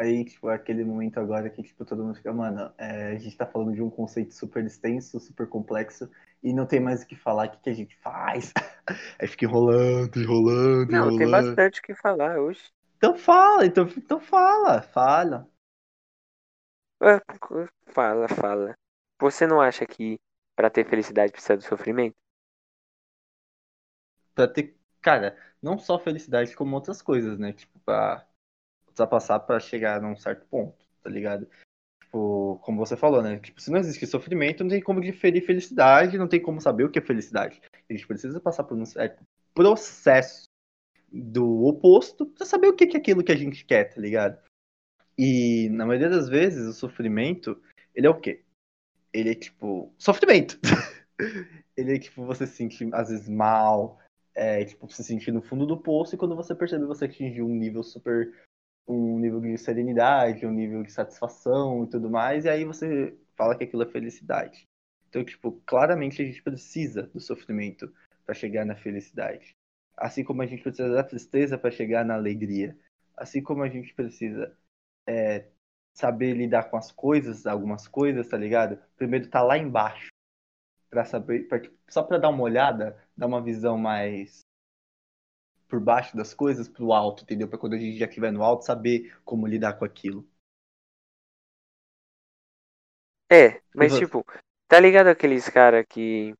Aí, 0.00 0.24
tipo, 0.24 0.48
aquele 0.48 0.82
momento 0.84 1.18
agora 1.20 1.50
que, 1.50 1.62
tipo, 1.62 1.84
todo 1.84 2.02
mundo 2.02 2.14
fica, 2.16 2.32
mano, 2.32 2.72
é, 2.78 3.08
a 3.12 3.18
gente 3.18 3.36
tá 3.36 3.46
falando 3.46 3.74
de 3.74 3.82
um 3.82 3.90
conceito 3.90 4.32
super 4.34 4.64
extenso, 4.64 5.20
super 5.20 5.46
complexo, 5.46 6.10
e 6.42 6.54
não 6.54 6.66
tem 6.66 6.80
mais 6.80 7.02
o 7.02 7.06
que 7.06 7.14
falar, 7.16 7.48
o 7.48 7.50
que, 7.50 7.58
que 7.58 7.70
a 7.70 7.74
gente 7.74 7.96
faz? 7.98 8.52
Aí 9.20 9.28
fica 9.28 9.44
enrolando, 9.44 10.16
enrolando, 10.18 10.90
Não, 10.90 11.10
enrolando. 11.10 11.10
tem 11.10 11.26
bastante 11.26 11.80
o 11.80 11.82
que 11.82 11.94
falar 11.94 12.38
hoje. 12.38 12.70
Então 12.96 13.16
fala, 13.16 13.66
então, 13.66 13.84
então 13.96 14.20
fala, 14.20 14.80
fala. 14.80 15.50
Ah, 17.02 17.20
Fala, 17.88 18.28
fala. 18.28 18.74
Você 19.20 19.46
não 19.46 19.60
acha 19.60 19.84
que 19.86 20.18
para 20.56 20.70
ter 20.70 20.86
felicidade 20.88 21.32
precisa 21.32 21.56
do 21.56 21.62
sofrimento? 21.62 22.16
Pra 24.34 24.48
ter, 24.48 24.76
cara, 25.00 25.36
não 25.62 25.78
só 25.78 25.98
felicidade, 25.98 26.54
como 26.56 26.74
outras 26.76 27.02
coisas, 27.02 27.38
né? 27.38 27.52
Tipo, 27.52 27.78
pra 27.80 28.26
ultrapassar 29.00 29.40
pra 29.40 29.58
chegar 29.58 30.00
num 30.00 30.16
certo 30.16 30.46
ponto, 30.46 30.76
tá 31.02 31.10
ligado? 31.10 31.48
Tipo, 32.02 32.58
como 32.62 32.78
você 32.78 32.96
falou, 32.96 33.22
né? 33.22 33.38
Tipo, 33.38 33.60
se 33.60 33.70
não 33.70 33.78
existe 33.78 34.06
sofrimento, 34.06 34.62
não 34.62 34.70
tem 34.70 34.80
como 34.80 35.00
diferir 35.00 35.44
felicidade, 35.44 36.18
não 36.18 36.28
tem 36.28 36.40
como 36.40 36.60
saber 36.60 36.84
o 36.84 36.90
que 36.90 36.98
é 36.98 37.02
felicidade. 37.02 37.60
A 37.88 37.92
gente 37.92 38.06
precisa 38.06 38.40
passar 38.40 38.64
por 38.64 38.76
um 38.76 38.84
certo 38.84 39.22
processo 39.54 40.44
do 41.12 41.64
oposto 41.64 42.26
pra 42.26 42.46
saber 42.46 42.68
o 42.68 42.74
que 42.74 42.84
é 42.84 42.96
aquilo 42.96 43.24
que 43.24 43.32
a 43.32 43.36
gente 43.36 43.64
quer, 43.64 43.92
tá 43.94 44.00
ligado? 44.00 44.38
E 45.16 45.68
na 45.70 45.86
maioria 45.86 46.08
das 46.08 46.28
vezes 46.28 46.66
o 46.66 46.72
sofrimento, 46.72 47.60
ele 47.94 48.06
é 48.06 48.10
o 48.10 48.20
quê? 48.20 48.42
Ele 49.12 49.30
é 49.30 49.34
tipo, 49.34 49.92
sofrimento. 49.98 50.58
ele 51.76 51.96
é 51.96 51.98
tipo 51.98 52.24
você 52.24 52.46
se 52.46 52.54
sentir 52.54 52.88
às 52.94 53.08
vezes 53.08 53.28
mal, 53.28 53.98
é, 54.34 54.64
tipo, 54.64 54.90
se 54.90 55.02
sentir 55.04 55.32
no 55.32 55.42
fundo 55.42 55.66
do 55.66 55.76
poço 55.76 56.14
e 56.14 56.18
quando 56.18 56.36
você 56.36 56.54
percebe 56.54 56.86
você 56.86 57.04
atingiu 57.04 57.46
um 57.46 57.54
nível 57.54 57.82
super 57.82 58.32
um 58.86 59.18
nível 59.18 59.40
de 59.40 59.56
serenidade, 59.58 60.46
um 60.46 60.52
nível 60.52 60.82
de 60.82 60.92
satisfação 60.92 61.84
e 61.84 61.86
tudo 61.88 62.10
mais, 62.10 62.44
e 62.44 62.48
aí 62.48 62.64
você 62.64 63.16
fala 63.36 63.56
que 63.56 63.64
aquilo 63.64 63.82
é 63.82 63.86
felicidade. 63.86 64.66
Então, 65.08 65.24
tipo, 65.24 65.52
claramente 65.66 66.22
a 66.22 66.24
gente 66.24 66.42
precisa 66.42 67.02
do 67.02 67.20
sofrimento 67.20 67.92
para 68.24 68.34
chegar 68.34 68.64
na 68.64 68.76
felicidade. 68.76 69.56
Assim 69.96 70.22
como 70.24 70.40
a 70.40 70.46
gente 70.46 70.62
precisa 70.62 70.88
da 70.88 71.02
tristeza 71.02 71.58
para 71.58 71.70
chegar 71.70 72.04
na 72.04 72.14
alegria. 72.14 72.78
Assim 73.16 73.42
como 73.42 73.62
a 73.62 73.68
gente 73.68 73.92
precisa 73.92 74.56
é, 75.06 75.48
saber 75.94 76.34
lidar 76.34 76.70
com 76.70 76.76
as 76.76 76.92
coisas, 76.92 77.46
algumas 77.46 77.88
coisas, 77.88 78.28
tá 78.28 78.36
ligado? 78.36 78.78
Primeiro 78.96 79.28
tá 79.28 79.42
lá 79.42 79.58
embaixo. 79.58 80.08
Pra 80.88 81.04
saber, 81.04 81.48
pra, 81.48 81.60
só 81.88 82.02
para 82.02 82.18
dar 82.18 82.30
uma 82.30 82.42
olhada, 82.42 82.96
dar 83.16 83.26
uma 83.26 83.42
visão 83.42 83.76
mais 83.76 84.40
por 85.70 85.80
baixo 85.80 86.16
das 86.16 86.34
coisas 86.34 86.68
pro 86.68 86.92
alto, 86.92 87.22
entendeu? 87.24 87.48
Para 87.48 87.58
quando 87.58 87.74
a 87.74 87.78
gente 87.78 87.98
já 87.98 88.06
estiver 88.06 88.32
no 88.32 88.42
alto, 88.44 88.64
saber 88.66 89.14
como 89.24 89.46
lidar 89.46 89.74
com 89.74 89.84
aquilo. 89.86 90.28
É, 93.32 93.60
mas 93.74 93.94
você? 93.94 93.96
tipo, 93.96 94.24
tá 94.68 94.78
ligado 94.80 95.08
aqueles 95.08 95.48
cara 95.48 95.84
que 95.84 96.34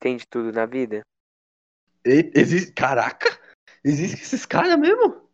tem 0.00 0.16
de 0.16 0.26
tudo 0.26 0.52
na 0.52 0.66
vida? 0.66 1.04
E- 2.04 2.30
Existe, 2.34 2.72
caraca! 2.72 3.38
Existe 3.84 4.22
esses 4.22 4.46
caras 4.46 4.78
mesmo? 4.78 5.26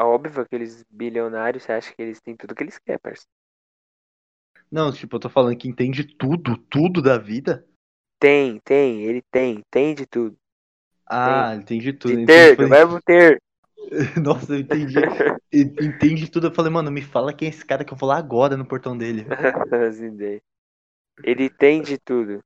Óbvio, 0.00 0.40
aqueles 0.40 0.82
bilionários, 0.88 1.64
você 1.64 1.72
acha 1.72 1.94
que 1.94 2.00
eles 2.00 2.18
têm 2.22 2.34
tudo 2.34 2.54
que 2.54 2.62
eles 2.62 2.78
querem, 2.78 2.98
parceiro. 2.98 3.28
Não, 4.70 4.92
tipo, 4.92 5.16
eu 5.16 5.20
tô 5.20 5.28
falando 5.28 5.56
que 5.58 5.66
entende 5.68 6.04
tudo, 6.04 6.56
tudo 6.56 7.02
da 7.02 7.18
vida. 7.18 7.66
Tem, 8.20 8.60
tem, 8.60 9.04
ele 9.04 9.22
tem, 9.30 9.62
tem 9.70 9.94
de 9.94 10.06
tudo. 10.06 10.36
Ah, 11.06 11.54
entende 11.56 11.92
tudo. 11.92 12.16
De 12.16 12.24
ter, 12.24 12.56
do 12.56 12.68
verbo 12.68 13.00
ter. 13.02 13.42
Nossa, 14.22 14.52
eu 14.54 14.60
entendi. 14.60 15.06
E- 15.52 15.60
Entende 15.80 16.28
tudo. 16.30 16.48
Eu 16.48 16.54
falei, 16.54 16.70
mano, 16.72 16.90
me 16.90 17.02
fala 17.02 17.32
quem 17.32 17.48
é 17.48 17.50
esse 17.50 17.64
cara 17.64 17.84
que 17.84 17.92
eu 17.92 17.96
vou 17.96 18.08
lá 18.08 18.16
agora 18.16 18.56
no 18.56 18.66
portão 18.66 18.96
dele. 18.96 19.26
Ele 21.22 21.50
tem 21.50 21.82
de 21.82 21.98
tudo. 21.98 22.42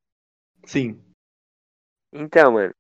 Sim. 0.67 1.03
Então, 2.13 2.53
mano. 2.53 2.73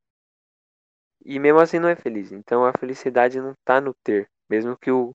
E 1.24 1.38
mesmo 1.38 1.58
assim 1.60 1.78
não 1.78 1.88
é 1.88 1.96
feliz. 1.96 2.30
Então 2.30 2.62
a 2.62 2.74
felicidade 2.78 3.40
não 3.40 3.54
tá 3.64 3.80
no 3.80 3.94
ter. 4.04 4.28
Mesmo 4.50 4.76
que 4.76 4.90
o, 4.90 5.14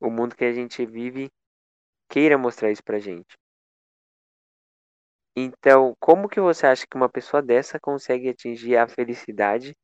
o 0.00 0.08
mundo 0.08 0.36
que 0.36 0.44
a 0.44 0.52
gente 0.52 0.86
vive 0.86 1.28
queira 2.10 2.38
mostrar 2.38 2.70
isso 2.70 2.84
pra 2.84 2.98
gente. 3.00 3.36
Então, 5.36 5.96
como 5.98 6.28
que 6.28 6.40
você 6.40 6.66
acha 6.66 6.86
que 6.86 6.96
uma 6.96 7.08
pessoa 7.08 7.42
dessa 7.42 7.80
consegue 7.80 8.28
atingir 8.28 8.76
a 8.76 8.86
felicidade, 8.86 9.76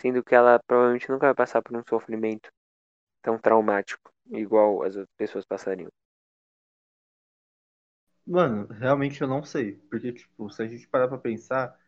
sendo 0.00 0.24
que 0.24 0.34
ela 0.34 0.58
provavelmente 0.66 1.10
nunca 1.10 1.26
vai 1.26 1.34
passar 1.34 1.60
por 1.62 1.76
um 1.76 1.82
sofrimento 1.86 2.48
tão 3.22 3.38
traumático, 3.38 4.10
igual 4.30 4.82
as 4.82 4.96
outras 4.96 5.14
pessoas 5.16 5.44
passariam? 5.44 5.90
Mano, 8.26 8.66
realmente 8.68 9.20
eu 9.20 9.28
não 9.28 9.42
sei. 9.42 9.72
Porque, 9.90 10.12
tipo, 10.12 10.50
se 10.50 10.62
a 10.62 10.66
gente 10.66 10.88
parar 10.88 11.08
pra 11.08 11.18
pensar, 11.18 11.78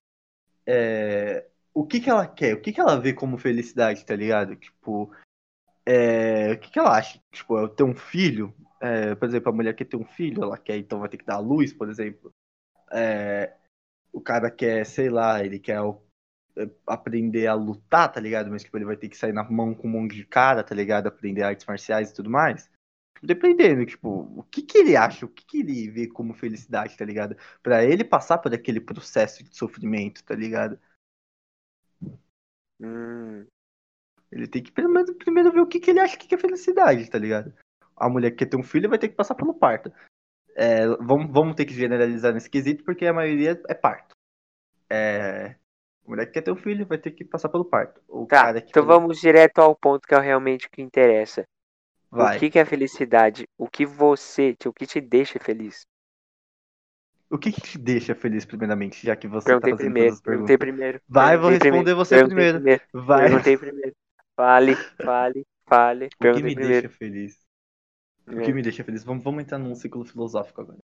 é... 0.67 1.49
o 1.73 1.87
que 1.87 2.01
que 2.01 2.11
ela 2.11 2.27
quer? 2.27 2.55
O 2.55 2.61
que 2.61 2.73
que 2.73 2.81
ela 2.81 3.01
vê 3.01 3.15
como 3.15 3.39
felicidade, 3.39 4.05
tá 4.05 4.15
ligado? 4.15 4.55
Tipo, 4.57 5.11
é... 5.87 6.53
o 6.53 6.59
que 6.59 6.71
que 6.71 6.79
ela 6.79 6.99
acha? 6.99 7.19
Tipo, 7.33 7.59
eu 7.59 7.69
ter 7.69 7.85
um 7.85 7.95
filho, 7.95 8.55
é, 8.81 9.15
por 9.15 9.27
exemplo, 9.27 9.51
a 9.51 9.55
mulher 9.55 9.75
quer 9.75 9.87
ter 9.87 9.97
um 9.97 10.05
filho, 10.05 10.43
ela 10.43 10.59
quer, 10.59 10.77
então 10.77 11.01
vai 11.01 11.09
ter 11.09 11.17
que 11.17 11.25
dar 11.25 11.37
à 11.37 11.41
luz, 11.41 11.73
por 11.73 11.89
exemplo. 11.89 12.31
É, 12.93 13.55
O 14.13 14.21
cara 14.21 14.51
quer, 14.51 14.87
sei 14.87 15.11
lá, 15.11 15.45
ele 15.45 15.59
quer 15.61 15.79
é, 16.57 16.71
aprender 16.87 17.47
a 17.49 17.55
lutar, 17.55 18.13
tá 18.13 18.21
ligado? 18.21 18.51
Mas, 18.51 18.65
tipo, 18.65 18.77
ele 18.79 18.85
vai 18.87 18.97
ter 18.97 19.09
que 19.09 19.17
sair 19.17 19.33
na 19.33 19.45
mão 19.45 19.75
com 19.75 19.89
um 19.89 19.93
monte 19.93 20.17
de 20.17 20.27
cara, 20.27 20.65
tá 20.65 20.75
ligado? 20.75 21.09
Aprender 21.09 21.43
artes 21.43 21.67
marciais 21.67 22.11
e 22.11 22.15
tudo 22.15 22.31
mais. 22.31 22.71
Dependendo, 23.23 23.87
tipo, 23.87 24.09
o 24.39 24.45
que 24.45 24.63
que 24.63 24.79
ele 24.79 24.97
acha, 24.97 25.27
o 25.27 25.29
que 25.31 25.45
que 25.47 25.61
ele 25.61 25.91
vê 25.91 26.09
como 26.09 26.35
felicidade, 26.35 26.97
tá 26.97 27.05
ligado? 27.05 27.37
Pra 27.63 27.85
ele 27.85 28.05
passar 28.05 28.39
por 28.39 28.55
aquele 28.55 28.81
processo 28.81 29.45
de 29.45 29.57
sofrimento, 29.57 30.25
tá 30.25 30.35
ligado? 30.35 30.79
Hum, 32.81 33.47
Ele 34.33 34.49
tem 34.49 34.63
que 34.63 34.73
primeiro, 34.73 35.15
primeiro 35.17 35.53
ver 35.53 35.61
o 35.61 35.67
que 35.67 35.81
que 35.81 35.91
ele 35.91 36.01
acha 36.01 36.17
que 36.17 36.35
é 36.35 36.39
felicidade, 36.39 37.11
tá 37.11 37.19
ligado? 37.19 37.55
A 37.97 38.09
mulher 38.09 38.31
que 38.33 38.39
quer 38.39 38.47
ter 38.47 38.57
um 38.57 38.63
filho 38.63 38.89
vai 38.91 38.99
ter 38.99 39.09
que 39.09 39.17
passar 39.17 39.35
pelo 39.35 39.55
parto. 39.55 39.93
É, 40.59 40.87
vamos, 41.01 41.31
vamos 41.31 41.55
ter 41.55 41.67
que 41.67 41.75
generalizar 41.75 42.33
nesse 42.33 42.49
quesito, 42.49 42.83
porque 42.83 43.05
a 43.05 43.13
maioria 43.13 43.61
é 43.69 43.75
parto. 43.75 44.15
É, 44.89 45.55
a 46.07 46.09
mulher 46.09 46.25
que 46.25 46.33
quer 46.33 46.43
ter 46.43 46.51
um 46.51 46.57
filho 46.57 46.87
vai 46.87 46.97
ter 46.97 47.11
que 47.11 47.27
passar 47.27 47.51
pelo 47.51 47.67
parto. 47.67 48.01
O 48.09 48.25
tá, 48.27 48.45
cara 48.45 48.63
que 48.63 48.71
então 48.71 48.87
vamos 48.87 49.21
direto 49.21 49.59
ao 49.59 49.77
ponto 49.77 50.09
que 50.09 50.15
é 50.15 50.19
realmente 50.19 50.67
o 50.67 50.71
que 50.71 50.81
interessa. 50.81 51.47
vai. 52.11 52.37
O 52.37 52.41
que, 52.41 52.49
que 52.49 52.59
é 52.59 52.65
felicidade? 52.65 53.47
O 53.59 53.69
que 53.69 53.85
você, 53.85 54.57
o 54.65 54.73
que 54.73 54.87
te 54.87 54.99
deixa 54.99 55.39
feliz? 55.39 55.87
O 57.29 57.37
que 57.37 57.53
que 57.53 57.61
te 57.61 57.77
deixa 57.77 58.15
feliz, 58.15 58.47
primeiramente, 58.47 59.05
já 59.05 59.15
que 59.15 59.29
você 59.29 59.47
Perguntei 59.47 59.73
tá 59.73 59.77
fazendo 59.77 59.93
primeiro, 59.93 60.23
perguntei 60.23 60.57
primeiro. 60.57 61.01
Vai, 61.07 61.37
vou 61.37 61.51
responder 61.51 61.93
você 61.93 62.15
perguntei 62.15 62.53
primeiro. 62.53 62.83
Vai. 62.95 63.29
Perguntei 63.29 63.59
primeiro. 63.59 63.97
Fale, 64.35 64.75
fale, 65.05 65.47
fale. 65.69 66.09
O 66.21 66.33
que 66.33 66.43
me 66.43 66.55
primeiro. 66.55 66.83
deixa 66.83 66.89
feliz? 66.89 67.46
O 68.29 68.41
É. 68.41 68.45
que 68.45 68.53
me 68.53 68.63
deixa 68.63 68.83
feliz? 68.85 69.05
Vamos, 69.05 69.23
vamos 69.23 69.43
entrar 69.43 69.59
num 69.59 69.75
ciclo 69.75 70.05
filosófico 70.05 70.61
agora. 70.63 70.79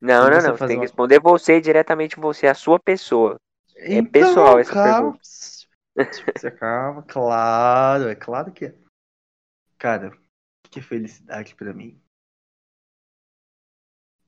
Não, 0.00 0.30
não, 0.30 0.38
não. 0.40 0.56
Tem 0.56 0.68
que 0.68 0.74
uma- 0.74 0.82
responder 0.82 1.20
você, 1.20 1.60
diretamente 1.60 2.16
você, 2.18 2.46
a 2.46 2.54
sua 2.54 2.80
pessoa. 2.80 3.36
É 3.76 4.02
pessoal 4.02 4.58
essa 4.58 4.70
Então, 4.72 4.84
calma. 4.84 5.20
Você 6.40 6.50
calma, 6.52 7.02
claro, 7.02 8.08
é 8.08 8.14
claro 8.14 8.52
que 8.52 8.66
é. 8.66 8.74
Cara, 9.76 10.08
o 10.64 10.68
que 10.70 10.78
é 10.78 10.82
felicidade 10.82 11.54
pra 11.54 11.74
mim? 11.74 12.00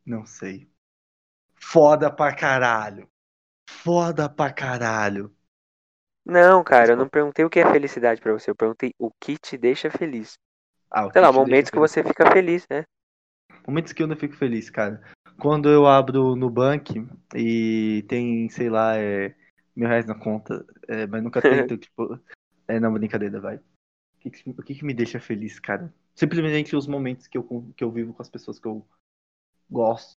Não 0.04 0.26
sei. 0.26 0.68
Foda 1.54 2.10
pra 2.10 2.34
caralho. 2.34 3.08
Foda 3.68 4.28
pra 4.28 4.52
caralho. 4.52 5.34
Não, 6.24 6.62
cara, 6.62 6.92
eu 6.92 6.96
não 6.96 7.08
perguntei 7.08 7.44
o 7.44 7.50
que 7.50 7.60
é 7.60 7.70
felicidade 7.70 8.20
pra 8.20 8.32
você. 8.32 8.50
Eu 8.50 8.56
perguntei 8.56 8.92
o 8.98 9.10
que 9.20 9.38
te 9.38 9.56
deixa 9.56 9.90
feliz. 9.90 10.34
Ah, 10.94 11.04
Sei 11.04 11.12
que 11.12 11.18
lá, 11.20 11.32
momentos 11.32 11.70
que 11.70 11.78
você 11.78 12.04
fica 12.04 12.30
feliz, 12.30 12.66
né? 12.70 12.84
Momentos 13.66 13.92
que 13.92 14.02
eu 14.02 14.06
não 14.06 14.16
fico 14.16 14.34
feliz, 14.36 14.68
cara. 14.68 15.02
Quando 15.40 15.68
eu 15.68 15.86
abro 15.86 16.36
no 16.36 16.36
Nubank 16.36 17.06
e 17.34 18.04
tem, 18.08 18.48
sei 18.50 18.68
lá, 18.68 18.96
é, 18.98 19.34
mil 19.74 19.88
reais 19.88 20.04
na 20.04 20.14
conta, 20.14 20.64
é, 20.88 21.06
mas 21.06 21.22
nunca 21.22 21.40
tem, 21.42 21.60
então, 21.60 21.78
tipo, 21.78 22.20
É, 22.68 22.78
não, 22.78 22.92
brincadeira, 22.92 23.40
vai. 23.40 23.56
O 23.56 23.62
que, 24.20 24.30
que, 24.30 24.50
o 24.50 24.62
que, 24.62 24.74
que 24.74 24.84
me 24.84 24.94
deixa 24.94 25.18
feliz, 25.18 25.58
cara? 25.58 25.92
Simplesmente 26.14 26.76
os 26.76 26.86
momentos 26.86 27.26
que 27.26 27.38
eu, 27.38 27.72
que 27.76 27.82
eu 27.82 27.90
vivo 27.90 28.12
com 28.12 28.22
as 28.22 28.28
pessoas 28.28 28.58
que 28.58 28.66
eu 28.66 28.86
gosto. 29.70 30.12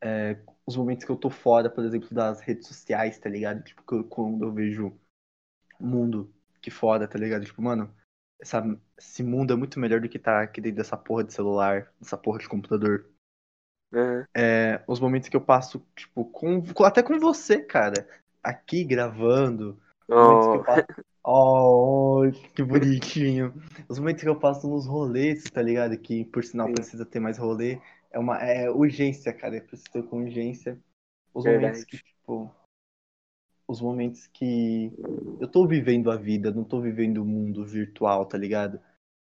É, 0.00 0.38
os 0.66 0.76
momentos 0.76 1.04
que 1.04 1.10
eu 1.10 1.16
tô 1.16 1.28
fora, 1.28 1.68
por 1.68 1.84
exemplo, 1.84 2.08
das 2.12 2.40
redes 2.40 2.66
sociais, 2.66 3.18
tá 3.18 3.28
ligado? 3.28 3.62
Tipo, 3.62 3.82
que 3.82 4.08
quando 4.08 4.44
eu 4.44 4.52
vejo 4.52 4.98
mundo 5.78 6.32
aqui 6.56 6.70
fora, 6.70 7.06
tá 7.06 7.18
ligado? 7.18 7.44
Tipo, 7.44 7.62
mano, 7.62 7.92
essa, 8.40 8.62
esse 8.96 9.22
mundo 9.22 9.52
é 9.52 9.56
muito 9.56 9.78
melhor 9.80 10.00
do 10.00 10.08
que 10.08 10.18
tá 10.18 10.42
aqui 10.42 10.60
dentro 10.60 10.78
dessa 10.78 10.96
porra 10.96 11.24
de 11.24 11.32
celular, 11.32 11.92
dessa 12.00 12.16
porra 12.16 12.38
de 12.38 12.48
computador. 12.48 13.08
Aham. 13.92 14.26
É, 14.36 14.82
os 14.86 15.00
momentos 15.00 15.28
que 15.28 15.36
eu 15.36 15.40
passo, 15.40 15.84
tipo, 15.96 16.24
com, 16.26 16.62
até 16.84 17.02
com 17.02 17.18
você, 17.18 17.60
cara, 17.60 18.06
aqui 18.42 18.84
gravando, 18.84 19.80
momentos 20.08 20.46
Oh, 20.46 20.64
passo. 20.64 20.86
Oh, 21.24 22.22
que 22.54 22.62
bonitinho. 22.62 23.52
Os 23.88 23.98
momentos 23.98 24.22
que 24.22 24.28
eu 24.28 24.38
passo 24.38 24.68
nos 24.68 24.86
rolês, 24.86 25.44
tá 25.44 25.60
ligado? 25.60 25.96
Que 25.98 26.24
por 26.24 26.42
sinal 26.42 26.68
Sim. 26.68 26.74
precisa 26.74 27.04
ter 27.04 27.20
mais 27.20 27.36
rolê. 27.36 27.78
É 28.10 28.18
uma 28.18 28.38
é 28.38 28.70
urgência, 28.70 29.32
cara. 29.32 29.60
Precisa 29.60 29.90
ter 29.92 30.02
com 30.04 30.22
urgência. 30.22 30.78
Os 31.34 31.44
momentos 31.44 31.84
verdade. 31.84 31.86
que, 31.86 31.98
tipo. 31.98 32.50
Os 33.68 33.82
momentos 33.82 34.26
que 34.28 34.90
eu 35.38 35.46
tô 35.50 35.66
vivendo 35.66 36.10
a 36.10 36.16
vida, 36.16 36.50
não 36.50 36.64
tô 36.64 36.80
vivendo 36.80 37.18
o 37.18 37.24
mundo 37.24 37.66
virtual, 37.66 38.24
tá 38.26 38.38
ligado? 38.38 38.80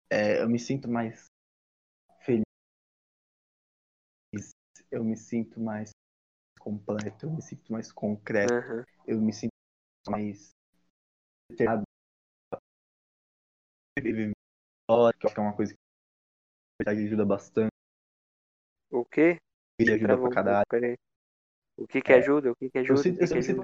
É, 0.09 0.41
eu 0.41 0.49
me 0.49 0.57
sinto 0.57 0.89
mais 0.89 1.25
feliz. 2.21 2.41
Eu 4.89 5.03
me 5.03 5.15
sinto 5.15 5.59
mais 5.59 5.91
completo. 6.59 7.27
Eu 7.27 7.31
me 7.31 7.41
sinto 7.41 7.71
mais 7.71 7.91
concreto. 7.91 8.51
Aham. 8.51 8.83
Eu 9.05 9.21
me 9.21 9.31
sinto 9.31 9.51
mais 10.09 10.49
determinado 11.49 11.83
que 13.95 14.09
eu 14.89 15.05
acho 15.07 15.19
que 15.19 15.39
é 15.39 15.43
uma 15.43 15.55
coisa 15.55 15.73
que 15.73 16.89
ajuda 16.89 17.25
bastante. 17.25 17.71
O 18.89 19.05
quê? 19.05 19.37
Ele 19.79 19.93
ajuda 19.93 20.07
Travou 20.07 20.29
pra 20.29 20.43
caralho. 20.43 20.97
O 21.77 21.87
que 21.87 22.01
que 22.01 22.11
É, 22.11 22.17
ajuda? 22.17 22.51
O 22.51 22.55
que 22.55 22.69
que 22.69 22.77
ajuda? 22.79 22.99
O 22.99 23.03
sinto- 23.03 23.21
eu 23.21 23.43
sinto 23.43 23.61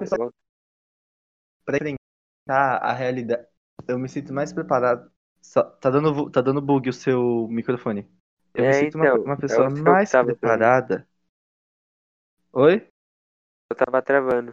Pra 1.68 1.76
enfrentar 1.76 2.78
a 2.78 2.92
realidade. 2.94 3.46
Eu 3.86 3.98
me 3.98 4.08
sinto 4.08 4.32
mais 4.32 4.52
preparado. 4.52 5.10
Só- 5.42 5.62
Tá 5.62 5.90
dando, 5.90 6.30
tá 6.30 6.40
dando 6.40 6.62
bug 6.62 6.88
o 6.88 6.92
seu 6.92 7.46
microfone. 7.48 8.10
Eu 8.54 8.64
me 8.64 8.72
É, 8.72 8.80
sinto 8.80 8.96
uma, 8.96 9.04
então, 9.04 9.24
uma 9.24 9.36
é 9.36 9.40
pessoa 9.40 9.68
que 9.68 9.80
mais 9.82 10.10
preparada. 10.10 11.06
Oi? 12.52 12.88
Eu 13.70 13.76
tava 13.76 14.02
travando. 14.02 14.52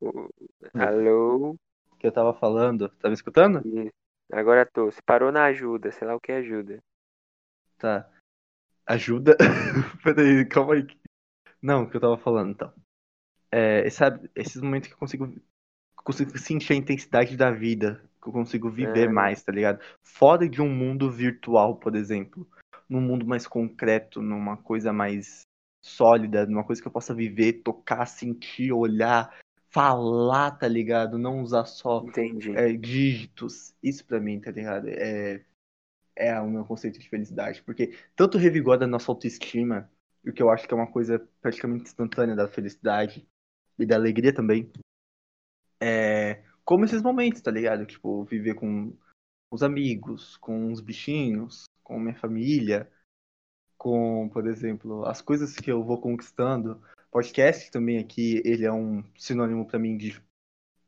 O- 0.00 0.28
Alô? 0.74 1.56
Que 1.98 2.06
eu 2.06 2.12
tava 2.12 2.34
falando. 2.34 2.88
Tá 3.00 3.08
me 3.08 3.14
escutando? 3.14 3.62
Isso. 3.64 3.92
Agora 4.32 4.66
tô. 4.66 4.90
Se 4.90 5.02
parou 5.02 5.32
na 5.32 5.44
ajuda, 5.46 5.90
sei 5.90 6.06
lá 6.06 6.14
o 6.14 6.20
que 6.20 6.32
ajuda. 6.32 6.78
Tá. 7.78 8.08
Ajuda? 8.86 9.36
Peraí, 10.04 10.46
calma 10.46 10.74
aí. 10.74 10.86
Não, 11.62 11.84
o 11.84 11.90
que 11.90 11.96
eu 11.96 12.00
tava 12.00 12.18
falando, 12.18 12.52
então. 12.52 12.74
É, 13.52 13.88
sabe, 13.90 14.30
esses 14.34 14.60
momentos 14.60 14.88
que 14.88 14.94
eu 14.94 14.98
consigo, 14.98 15.34
consigo 15.96 16.38
sentir 16.38 16.72
a 16.72 16.76
intensidade 16.76 17.36
da 17.36 17.50
vida, 17.50 18.00
que 18.22 18.28
eu 18.28 18.32
consigo 18.32 18.70
viver 18.70 19.08
Ah. 19.08 19.12
mais, 19.12 19.42
tá 19.42 19.52
ligado? 19.52 19.80
Fora 20.02 20.48
de 20.48 20.62
um 20.62 20.68
mundo 20.68 21.10
virtual, 21.10 21.76
por 21.76 21.96
exemplo. 21.96 22.46
Num 22.88 23.00
mundo 23.00 23.26
mais 23.26 23.46
concreto, 23.46 24.20
numa 24.20 24.56
coisa 24.56 24.92
mais 24.92 25.42
sólida, 25.82 26.46
numa 26.46 26.64
coisa 26.64 26.80
que 26.80 26.86
eu 26.88 26.92
possa 26.92 27.14
viver, 27.14 27.62
tocar, 27.62 28.06
sentir, 28.06 28.72
olhar, 28.72 29.38
falar, 29.70 30.52
tá 30.52 30.68
ligado? 30.68 31.16
Não 31.16 31.40
usar 31.40 31.64
só 31.64 32.04
é, 32.56 32.72
dígitos. 32.72 33.74
Isso 33.82 34.04
pra 34.04 34.20
mim, 34.20 34.40
tá 34.40 34.50
ligado? 34.50 34.88
É, 34.88 35.44
é 36.16 36.40
o 36.40 36.48
meu 36.48 36.64
conceito 36.64 36.98
de 36.98 37.08
felicidade. 37.08 37.62
Porque 37.62 37.96
tanto 38.14 38.38
revigora 38.38 38.84
a 38.84 38.88
nossa 38.88 39.10
autoestima, 39.10 39.90
o 40.26 40.32
que 40.32 40.42
eu 40.42 40.50
acho 40.50 40.66
que 40.66 40.74
é 40.74 40.76
uma 40.76 40.90
coisa 40.90 41.26
praticamente 41.40 41.84
instantânea 41.84 42.36
da 42.36 42.48
felicidade 42.48 43.26
e 43.82 43.86
da 43.86 43.96
alegria 43.96 44.34
também. 44.34 44.70
É, 45.80 46.42
como 46.64 46.84
esses 46.84 47.02
momentos, 47.02 47.40
tá 47.40 47.50
ligado? 47.50 47.86
Tipo, 47.86 48.24
viver 48.24 48.54
com 48.54 48.96
os 49.50 49.62
amigos, 49.62 50.36
com 50.36 50.70
os 50.70 50.80
bichinhos, 50.80 51.64
com 51.82 51.98
minha 51.98 52.14
família, 52.14 52.90
com, 53.76 54.28
por 54.28 54.46
exemplo, 54.46 55.04
as 55.06 55.20
coisas 55.20 55.56
que 55.56 55.70
eu 55.70 55.82
vou 55.82 56.00
conquistando. 56.00 56.80
Podcast 57.10 57.70
também 57.70 57.98
aqui, 57.98 58.40
ele 58.44 58.64
é 58.64 58.72
um 58.72 59.02
sinônimo 59.18 59.66
pra 59.66 59.78
mim 59.78 59.96
de 59.96 60.22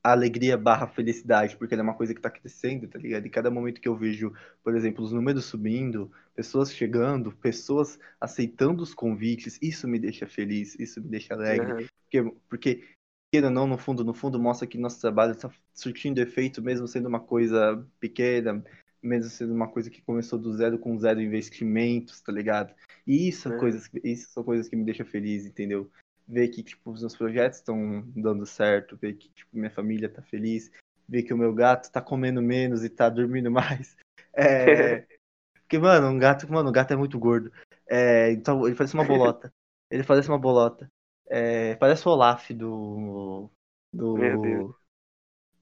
alegria 0.03 0.57
barra 0.57 0.87
felicidade, 0.89 1.57
porque 1.57 1.75
ele 1.75 1.81
é 1.81 1.85
uma 1.85 1.95
coisa 1.95 2.15
que 2.15 2.21
tá 2.21 2.31
crescendo, 2.31 2.89
tá 2.89 2.99
ligado? 2.99 3.27
E 3.27 3.31
cada 3.31 3.51
momento 3.51 3.81
que 3.81 3.89
eu 3.89 3.97
vejo, 3.97 4.33
por 4.63 4.75
exemplo, 4.75 5.05
os 5.05 5.13
números 5.13 5.45
subindo, 5.45 6.11
pessoas 6.35 6.73
chegando, 6.75 7.33
pessoas 7.33 7.99
aceitando 8.21 8.83
os 8.83 8.95
convites, 8.95 9.59
isso 9.63 9.87
me 9.87 9.99
deixa 9.99 10.27
feliz, 10.27 10.79
isso 10.79 11.01
me 11.01 11.09
deixa 11.09 11.35
alegre. 11.35 11.73
Aham. 11.73 11.87
Porque, 12.11 12.37
porque 12.49 12.85
queira 13.33 13.47
ou 13.47 13.53
não, 13.53 13.67
no 13.67 13.79
fundo, 13.79 14.05
no 14.05 14.13
fundo, 14.13 14.39
mostra 14.41 14.67
que 14.67 14.77
nosso 14.77 15.01
trabalho 15.01 15.33
está 15.33 15.51
surtindo 15.73 16.21
efeito, 16.21 16.61
mesmo 16.61 16.89
sendo 16.89 17.09
uma 17.09 17.21
coisa 17.21 17.87
pequena, 18.01 18.63
mesmo 19.03 19.31
sendo 19.31 19.55
uma 19.55 19.69
coisa 19.69 19.89
que 19.89 20.03
começou 20.03 20.39
do 20.39 20.53
zero 20.53 20.79
com 20.79 20.99
zero 20.99 21.21
investimentos, 21.21 22.21
tá 22.21 22.33
ligado? 22.33 22.75
E 23.07 23.29
isso, 23.29 23.49
Uhum. 23.51 23.59
coisas, 23.59 23.91
isso 24.05 24.31
são 24.31 24.45
coisas 24.45 24.69
que 24.69 24.77
me 24.77 24.85
deixam 24.85 25.07
feliz, 25.07 25.47
entendeu? 25.47 25.91
Ver 26.33 26.49
que, 26.49 26.63
tipo, 26.63 26.91
os 26.91 27.01
meus 27.01 27.15
projetos 27.15 27.59
estão 27.59 28.03
dando 28.17 28.47
certo, 28.47 28.97
ver 28.97 29.13
que, 29.19 29.29
tipo, 29.29 29.55
minha 29.55 29.71
família 29.71 30.09
tá 30.09 30.23
feliz, 30.23 30.73
ver 31.07 31.25
que 31.25 31.35
o 31.35 31.37
meu 31.37 31.53
gato 31.53 31.93
tá 31.93 32.01
comendo 32.01 32.41
menos 32.41 32.83
e 32.83 32.89
tá 32.89 33.11
dormindo 33.11 33.51
mais. 33.53 33.95
É... 34.33 35.07
Porque, 35.61 35.79
mano, 35.79 36.09
um 36.09 36.19
gato, 36.19 36.51
mano, 36.51 36.71
o 36.71 36.73
gato 36.73 36.93
é 36.93 36.97
muito 36.97 37.19
gordo. 37.19 37.53
É, 37.87 38.33
então, 38.33 38.67
ele 38.67 38.75
parece 38.75 38.95
uma 38.95 39.05
bolota. 39.05 39.53
Ele 39.91 40.05
parece 40.05 40.29
uma 40.29 40.39
bolota. 40.39 40.91
É, 41.29 41.75
parece 41.77 42.09
o 42.09 42.13
Olaf 42.13 42.51
do. 42.51 43.51
do. 43.93 44.75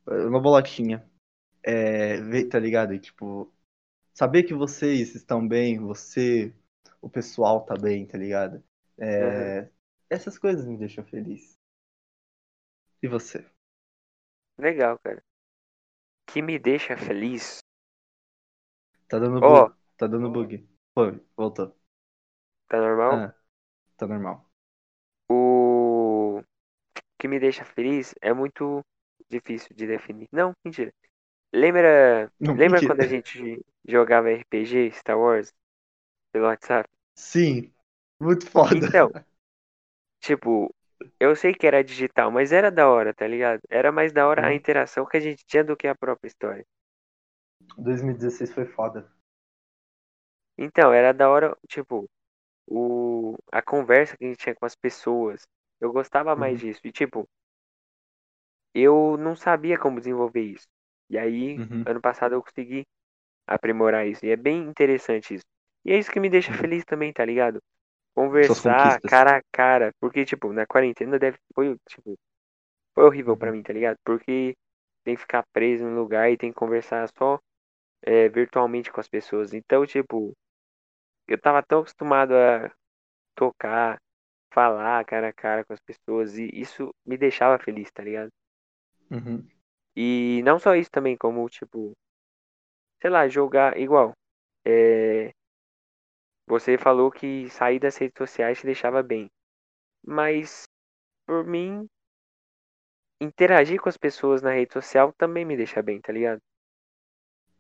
Uma 0.07 0.41
bolotinha. 0.41 1.05
É, 1.65 2.45
tá 2.45 2.61
ligado? 2.61 2.95
E, 2.95 3.01
tipo, 3.01 3.53
saber 4.15 4.45
que 4.45 4.55
vocês 4.55 5.17
estão 5.17 5.47
bem, 5.47 5.81
você, 5.81 6.55
o 7.03 7.09
pessoal 7.09 7.65
tá 7.65 7.75
bem, 7.75 8.07
tá 8.07 8.17
ligado? 8.17 8.63
É, 8.99 9.69
Essas 10.11 10.39
coisas 10.39 10.67
me 10.67 10.77
deixam 10.77 11.03
feliz. 11.07 11.59
E 13.03 13.09
você? 13.09 13.45
Legal, 14.59 14.97
cara. 15.01 15.25
Que 16.27 16.41
me 16.41 16.59
deixa 16.59 16.97
feliz. 16.97 17.61
Tá 19.09 19.19
dando 19.19 19.43
Ó. 19.43 19.69
bug? 19.69 19.75
Tá 19.99 20.07
dando 20.07 20.31
bug. 20.31 20.67
Foi, 20.95 21.21
voltou. 21.37 21.77
Tá 22.69 22.79
normal? 22.81 23.23
Ah, 23.23 23.35
tá 23.99 24.07
normal. 24.09 24.51
O 25.31 26.43
que 27.19 27.29
me 27.29 27.41
deixa 27.41 27.65
feliz 27.65 28.15
é 28.23 28.33
muito 28.35 28.85
difícil 29.31 29.75
de 29.77 29.87
definir. 29.87 30.29
Não, 30.33 30.53
mentira. 30.65 30.93
Lembra, 31.55 32.31
Não, 32.41 32.57
lembra 32.57 32.83
mentira. 32.83 32.83
quando 32.83 33.03
a 33.03 33.07
gente 33.07 33.61
jogava 33.87 34.31
RPG 34.31 34.93
Star 34.93 35.19
Wars 35.19 35.53
pelo 36.33 36.47
WhatsApp? 36.47 36.89
Sim, 37.15 37.73
muito 38.21 38.47
foda. 38.49 38.89
Então, 38.89 39.11
tipo, 40.21 40.75
eu 41.21 41.35
sei 41.37 41.55
que 41.55 41.67
era 41.67 41.85
digital, 41.85 42.31
mas 42.31 42.53
era 42.53 42.71
da 42.71 42.89
hora, 42.89 43.15
tá 43.15 43.27
ligado? 43.27 43.61
Era 43.71 43.93
mais 43.93 44.13
da 44.13 44.27
hora 44.27 44.47
a 44.47 44.55
Uhum. 44.55 44.55
interação 44.55 45.07
que 45.07 45.17
a 45.17 45.21
gente 45.21 45.45
tinha 45.47 45.65
do 45.65 45.77
que 45.77 45.87
a 45.89 45.95
própria 45.95 46.29
história. 46.29 46.67
2016 47.77 48.53
foi 48.55 48.65
foda. 48.67 49.13
Então, 50.57 50.93
era 50.93 51.13
da 51.13 51.29
hora, 51.29 51.57
tipo, 51.69 52.09
o, 52.69 53.37
a 53.53 53.63
conversa 53.63 54.17
que 54.17 54.25
a 54.25 54.29
gente 54.29 54.39
tinha 54.39 54.55
com 54.57 54.67
as 54.67 54.77
pessoas. 54.77 55.47
Eu 55.81 55.93
gostava 55.93 56.37
mais 56.37 56.59
Uhum. 56.59 56.61
disso. 56.61 56.81
E, 56.85 56.93
tipo, 56.93 57.29
eu 58.75 59.17
não 59.17 59.35
sabia 59.37 59.79
como 59.79 59.99
desenvolver 59.99 60.43
isso. 60.43 60.67
E 61.09 61.19
aí, 61.19 61.59
Uhum. 61.59 61.87
ano 61.87 62.01
passado 62.01 62.35
eu 62.35 62.43
consegui 62.43 62.85
aprimorar 63.47 64.07
isso. 64.09 64.25
E 64.27 64.31
é 64.31 64.37
bem 64.37 64.63
interessante 64.69 65.35
isso. 65.35 65.45
E 65.85 65.93
é 65.93 65.99
isso 65.99 66.13
que 66.13 66.21
me 66.21 66.31
deixa 66.31 66.53
Uhum. 66.53 66.55
feliz 66.55 66.85
também, 66.85 67.13
tá 67.13 67.25
ligado? 67.25 67.61
Conversar 68.15 69.01
cara 69.07 69.39
a 69.39 69.43
cara. 69.53 69.93
Porque, 70.01 70.25
tipo, 70.25 70.53
na 70.53 70.67
quarentena 70.67 71.19
deve, 71.19 71.39
foi, 71.55 71.77
tipo, 71.89 72.17
foi 72.95 73.05
horrível 73.05 73.37
pra 73.37 73.51
Uhum. 73.51 73.53
mim, 73.53 73.63
tá 73.63 73.73
ligado? 73.73 73.97
Porque 74.05 74.55
tem 75.05 75.17
que 75.17 75.23
ficar 75.23 75.45
preso 75.53 75.85
no 75.85 76.01
lugar 76.01 76.31
e 76.31 76.37
tem 76.39 76.51
que 76.53 76.57
conversar 76.59 77.09
só 77.19 77.39
é, 78.03 78.29
virtualmente 78.29 78.93
com 78.93 79.01
as 79.01 79.09
pessoas. 79.09 79.55
Então, 79.55 79.87
tipo, 79.87 80.35
eu 81.29 81.41
tava 81.41 81.63
tão 81.63 81.81
acostumado 81.81 82.35
a 82.35 82.71
tocar, 83.37 83.99
falar 84.55 85.05
cara 85.07 85.29
a 85.31 85.35
cara 85.35 85.65
com 85.65 85.73
as 85.75 85.81
pessoas 85.81 86.39
e 86.39 86.51
isso 86.55 86.91
me 87.07 87.17
deixava 87.19 87.63
feliz, 87.63 87.91
tá 87.93 88.03
ligado? 88.05 88.31
Uhum. 89.11 89.51
E 89.97 90.43
não 90.45 90.59
só 90.59 90.75
isso 90.75 90.91
também, 90.91 91.17
como, 91.17 91.49
tipo, 91.49 91.93
sei 93.01 93.11
lá, 93.11 93.29
jogar 93.29 93.77
igual. 93.79 94.13
É, 94.67 95.33
Você 96.51 96.77
falou 96.77 97.11
que 97.11 97.49
sair 97.49 97.79
das 97.79 97.97
redes 97.97 98.19
sociais 98.19 98.59
te 98.61 98.67
deixava 98.67 99.03
bem. 99.03 99.31
Mas, 100.07 100.65
por 101.27 101.47
mim, 101.47 101.89
interagir 103.19 103.81
com 103.81 103.89
as 103.89 103.97
pessoas 103.97 104.43
na 104.43 104.51
rede 104.53 104.75
social 104.75 105.11
também 105.15 105.43
me 105.45 105.57
deixa 105.57 105.81
bem, 105.81 106.03
tá 106.03 106.13
ligado? 106.13 106.43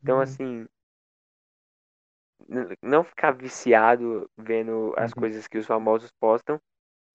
Então, 0.03 0.21
Uhum. 0.21 0.21
assim, 0.21 0.67
não 2.83 3.05
ficar 3.05 3.33
viciado 3.33 4.29
vendo 4.37 4.93
as 4.97 5.13
Uhum. 5.13 5.15
coisas 5.15 5.47
que 5.47 5.59
os 5.59 5.67
famosos 5.67 6.11
postam, 6.21 6.61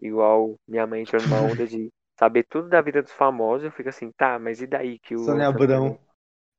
igual 0.01 0.55
minha 0.67 0.87
mãe 0.87 1.03
entrou 1.03 1.21
numa 1.21 1.41
onda 1.41 1.67
de 1.67 1.91
saber 2.19 2.45
tudo 2.49 2.69
da 2.69 2.81
vida 2.81 3.01
dos 3.03 3.13
famosos, 3.13 3.65
eu 3.65 3.71
fico 3.71 3.89
assim, 3.89 4.11
tá, 4.17 4.39
mas 4.39 4.61
e 4.61 4.67
daí 4.67 4.99
que 4.99 5.15
o 5.17 5.23
Sônia 5.23 5.47
Abrão. 5.47 5.99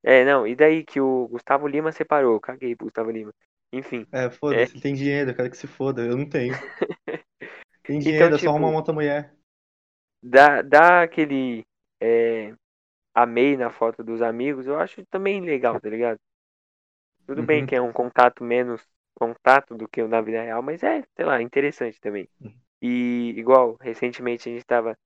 É, 0.02 0.24
não, 0.24 0.46
e 0.46 0.54
daí 0.54 0.84
que 0.84 1.00
o 1.00 1.28
Gustavo 1.28 1.66
Lima 1.66 1.92
separou? 1.92 2.40
Caguei 2.40 2.74
pro 2.76 2.86
Gustavo 2.86 3.10
Lima. 3.10 3.32
Enfim, 3.72 4.06
É, 4.12 4.30
foda-se, 4.30 4.72
ele 4.72 4.80
tem 4.80 4.94
dinheiro, 4.94 5.30
eu 5.30 5.34
quero 5.36 5.50
que 5.50 5.56
se 5.56 5.66
foda, 5.66 6.02
eu 6.02 6.16
não 6.16 6.28
tenho. 6.28 6.54
Tem 7.86 7.98
Então, 8.04 8.30
dinheiro, 8.30 8.34
é 8.34 8.38
só 8.38 8.50
tipo, 8.50 8.50
arrumar 8.50 8.68
uma 8.68 8.76
outra 8.78 8.94
mulher. 8.94 9.34
dá, 10.22 10.62
dá 10.62 11.02
aquele 11.02 11.64
é, 12.00 12.54
amei 13.14 13.56
na 13.56 13.70
foto 13.70 14.04
dos 14.04 14.22
amigos, 14.22 14.66
eu 14.66 14.78
acho 14.80 15.04
também 15.06 15.40
legal, 15.42 15.80
tá 15.80 15.88
ligado? 15.88 16.18
Tudo 17.26 17.42
bem 17.42 17.64
Uhum. 17.64 17.66
que 17.66 17.74
é 17.74 17.80
um 17.80 17.92
contato 17.92 18.42
menos 18.44 18.82
contato 19.14 19.74
do 19.76 19.88
que 19.88 20.02
o 20.02 20.08
na 20.08 20.20
vida 20.20 20.42
real, 20.42 20.62
mas 20.62 20.82
é, 20.82 21.02
sei 21.16 21.24
lá, 21.24 21.40
interessante 21.40 22.00
também. 22.00 22.28
Uhum. 22.40 22.60
E 22.82 23.30
igual, 23.36 23.76
recentemente 23.80 24.48
a 24.48 24.52
gente 24.52 24.64
tava 24.66 24.96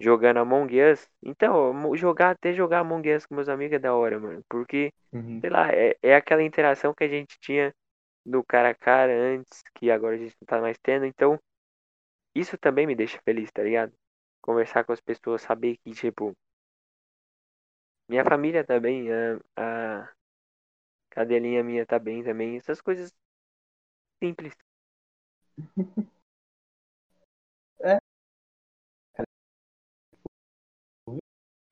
jogando 0.00 0.38
Among 0.38 0.70
Us. 0.92 1.08
Então, 1.22 1.96
jogar, 1.96 2.32
até 2.32 2.52
jogar 2.54 2.80
Among 2.80 3.14
Us 3.14 3.26
com 3.26 3.34
meus 3.36 3.48
amigos 3.48 3.76
é 3.76 3.78
da 3.80 3.94
hora, 3.94 4.20
mano. 4.20 4.42
Porque, 4.50 4.92
Uhum. 5.12 5.42
sei 5.42 5.50
lá, 5.50 5.70
é, 5.72 5.96
é 6.02 6.16
aquela 6.16 6.42
interação 6.42 6.94
que 6.94 7.04
a 7.04 7.08
gente 7.08 7.38
tinha 7.40 7.74
no 8.24 8.44
cara 8.44 8.70
a 8.70 8.74
cara 8.74 9.12
antes, 9.12 9.62
que 9.74 9.90
agora 9.90 10.14
a 10.16 10.18
gente 10.18 10.36
não 10.40 10.46
tá 10.46 10.60
mais 10.60 10.78
tendo. 10.78 11.04
Então, 11.06 11.38
isso 12.34 12.56
também 12.58 12.86
me 12.86 12.94
deixa 12.94 13.20
feliz, 13.24 13.50
tá 13.52 13.62
ligado? 13.62 13.92
Conversar 14.42 14.84
com 14.84 14.92
as 14.92 15.00
pessoas, 15.00 15.42
saber 15.42 15.76
que, 15.78 15.92
tipo, 15.92 16.34
minha 18.08 18.24
família 18.24 18.64
tá 18.64 18.78
bem, 18.80 19.10
a, 19.12 19.38
a 19.56 20.12
cadelinha 21.10 21.64
minha 21.64 21.86
tá 21.86 21.98
bem 21.98 22.22
também. 22.22 22.56
Essas 22.58 22.80
coisas 22.82 23.10
simples. 24.20 24.56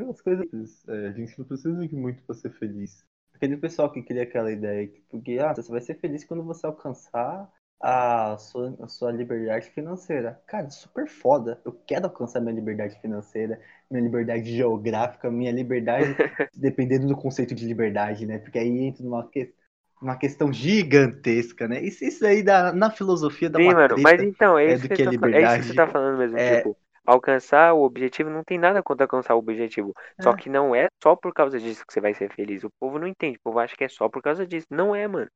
As 0.08 0.20
coisas, 0.20 0.86
é, 0.88 1.08
a 1.08 1.12
gente 1.12 1.38
não 1.38 1.46
precisa 1.46 1.86
de 1.86 1.96
muito 1.96 2.22
pra 2.24 2.34
ser 2.34 2.50
feliz. 2.58 3.04
Aquele 3.42 3.56
pessoal 3.56 3.90
que 3.90 4.00
cria 4.02 4.22
aquela 4.22 4.52
ideia, 4.52 4.86
tipo, 4.86 5.20
que 5.20 5.36
ah, 5.40 5.52
você 5.52 5.68
vai 5.68 5.80
ser 5.80 5.96
feliz 5.96 6.24
quando 6.24 6.44
você 6.44 6.64
alcançar 6.64 7.50
a 7.80 8.36
sua, 8.38 8.76
a 8.80 8.86
sua 8.86 9.10
liberdade 9.10 9.68
financeira. 9.70 10.40
Cara, 10.46 10.70
super 10.70 11.08
foda. 11.08 11.60
Eu 11.64 11.72
quero 11.84 12.06
alcançar 12.06 12.40
minha 12.40 12.54
liberdade 12.54 13.00
financeira, 13.00 13.60
minha 13.90 14.00
liberdade 14.00 14.44
geográfica, 14.54 15.28
minha 15.28 15.50
liberdade, 15.50 16.16
dependendo 16.54 17.08
do 17.08 17.16
conceito 17.16 17.52
de 17.52 17.66
liberdade, 17.66 18.24
né? 18.26 18.38
Porque 18.38 18.60
aí 18.60 18.68
entra 18.78 19.02
numa, 19.02 19.28
que, 19.28 19.52
numa 20.00 20.16
questão 20.16 20.52
gigantesca, 20.52 21.66
né? 21.66 21.82
Isso, 21.82 22.04
isso 22.04 22.24
aí 22.24 22.44
dá, 22.44 22.72
na 22.72 22.92
filosofia 22.92 23.50
dá 23.50 23.58
Sim, 23.58 23.64
uma 23.64 23.74
mano, 23.74 23.98
mas 23.98 24.22
então, 24.22 24.58
é 24.58 24.66
é 24.66 24.74
isso 24.74 24.88
que, 24.88 24.94
que 24.94 25.02
é 25.02 25.06
é 25.32 25.42
isso 25.42 25.58
que 25.58 25.64
você 25.66 25.74
tá 25.74 25.86
falando 25.86 26.18
mesmo, 26.18 26.38
É. 26.38 26.62
tipo, 26.62 26.76
alcançar 27.06 27.74
o 27.74 27.82
objetivo, 27.82 28.30
não 28.30 28.44
tem 28.44 28.58
nada 28.58 28.82
contra 28.82 29.04
alcançar 29.04 29.34
o 29.34 29.38
objetivo. 29.38 29.92
Só 30.20 30.30
É. 30.30 30.36
que 30.36 30.48
não 30.48 30.74
é 30.74 30.88
só 31.02 31.16
por 31.16 31.32
causa 31.32 31.58
disso 31.58 31.84
que 31.86 31.92
você 31.92 32.00
vai 32.00 32.14
ser 32.14 32.32
feliz. 32.32 32.64
O 32.64 32.70
povo 32.80 32.98
não 32.98 33.06
entende, 33.06 33.38
o 33.38 33.42
povo 33.42 33.58
acha 33.58 33.76
que 33.76 33.84
é 33.84 33.88
só 33.88 34.08
por 34.08 34.22
causa 34.22 34.46
disso. 34.46 34.66
Não 34.70 34.94
é, 34.94 35.06
mano. 35.06 35.28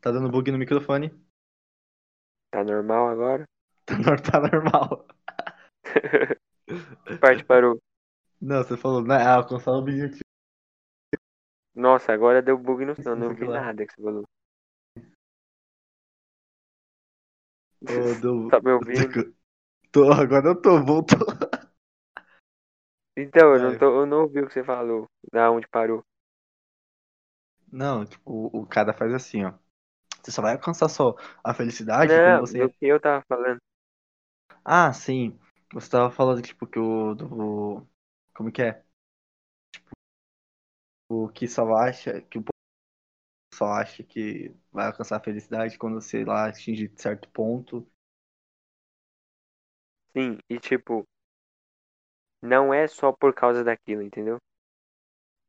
Tá 0.00 0.10
dando 0.10 0.30
bug 0.30 0.50
no 0.50 0.58
microfone? 0.58 1.10
Tá 2.50 2.64
normal 2.64 3.08
agora? 3.08 3.44
Tá 3.86 4.16
tá 4.16 4.40
normal. 4.40 5.06
Parte 7.20 7.44
parou? 7.44 7.78
Não, 8.40 8.62
você 8.62 8.76
falou, 8.76 9.02
né? 9.02 9.16
Ah, 9.16 9.36
alcançar 9.36 9.70
o 9.72 9.78
objetivo. 9.78 10.20
Nossa, 11.74 12.12
agora 12.12 12.42
deu 12.42 12.58
bug 12.58 12.84
no 12.84 12.94
som, 12.94 13.14
não 13.14 13.34
vi 13.34 13.46
nada 13.48 13.86
que 13.86 13.94
você 13.94 14.02
falou. 14.02 14.24
Ô, 17.82 18.20
deu- 18.20 18.48
Tá 18.50 18.60
me 18.60 18.72
ouvindo? 18.72 19.34
Tô, 19.92 20.10
agora 20.12 20.48
eu 20.48 20.60
tô, 20.60 20.82
voltou. 20.82 21.18
Então, 23.16 23.54
eu 23.54 23.58
não, 23.60 23.74
Vai. 23.74 23.78
tô, 23.78 24.00
eu 24.02 24.06
não 24.06 24.22
ouvi 24.22 24.40
o 24.40 24.46
que 24.46 24.52
você 24.52 24.62
falou. 24.64 25.06
Da 25.32 25.50
onde 25.50 25.66
parou. 25.68 26.04
Não, 27.72 28.04
tipo, 28.04 28.30
o, 28.30 28.60
o 28.62 28.66
cara 28.66 28.92
faz 28.92 29.12
assim, 29.12 29.44
ó. 29.44 29.52
Você 30.22 30.32
só 30.32 30.42
vai 30.42 30.54
alcançar 30.54 30.88
só 30.90 31.16
a 31.44 31.54
felicidade 31.54 32.20
quando 32.20 32.38
Não, 32.38 32.40
você. 32.40 32.58
do 32.58 32.70
que 32.70 32.86
eu 32.86 33.00
tava 33.00 33.24
falando. 33.26 33.58
Ah, 34.64 34.92
sim. 34.92 35.38
Você 35.72 35.88
tava 35.90 36.10
falando, 36.10 36.42
tipo, 36.42 36.66
que 36.66 36.78
o. 36.78 37.14
Do... 37.14 37.86
Como 38.34 38.50
que 38.52 38.62
é? 38.62 38.84
Tipo, 39.72 39.96
o 41.08 41.28
que 41.28 41.46
só 41.48 41.74
acha. 41.76 42.20
Que 42.22 42.38
o 42.38 42.42
povo 42.42 42.52
só 43.54 43.66
acha 43.66 44.02
que 44.02 44.54
vai 44.72 44.86
alcançar 44.86 45.16
a 45.16 45.20
felicidade 45.20 45.78
quando 45.78 45.94
você 46.00 46.24
lá 46.24 46.46
atingir 46.48 46.92
certo 46.96 47.28
ponto. 47.30 47.86
Sim, 50.16 50.38
e 50.48 50.58
tipo, 50.58 51.04
não 52.42 52.72
é 52.74 52.86
só 52.86 53.12
por 53.12 53.34
causa 53.34 53.64
daquilo, 53.64 54.02
entendeu? 54.02 54.38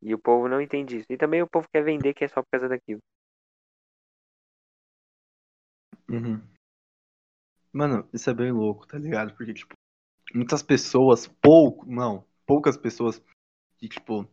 E 0.01 0.13
o 0.13 0.19
povo 0.19 0.47
não 0.47 0.61
entende 0.61 0.97
isso. 0.97 1.07
E 1.09 1.17
também 1.17 1.41
o 1.41 1.49
povo 1.49 1.67
quer 1.73 1.83
vender 1.83 2.13
que 2.13 2.23
é 2.23 2.27
só 2.27 2.41
por 2.41 2.49
causa 2.51 2.69
daquilo. 2.69 2.99
Uhum. 6.09 6.41
Mano, 7.71 8.07
isso 8.13 8.29
é 8.29 8.33
bem 8.33 8.51
louco, 8.51 8.85
tá 8.85 8.97
ligado? 8.97 9.33
Porque, 9.35 9.53
tipo, 9.53 9.73
muitas 10.33 10.63
pessoas, 10.63 11.27
pouco, 11.41 11.85
não, 11.87 12.25
poucas 12.45 12.77
pessoas 12.77 13.21
que, 13.77 13.89
tipo, 13.89 14.27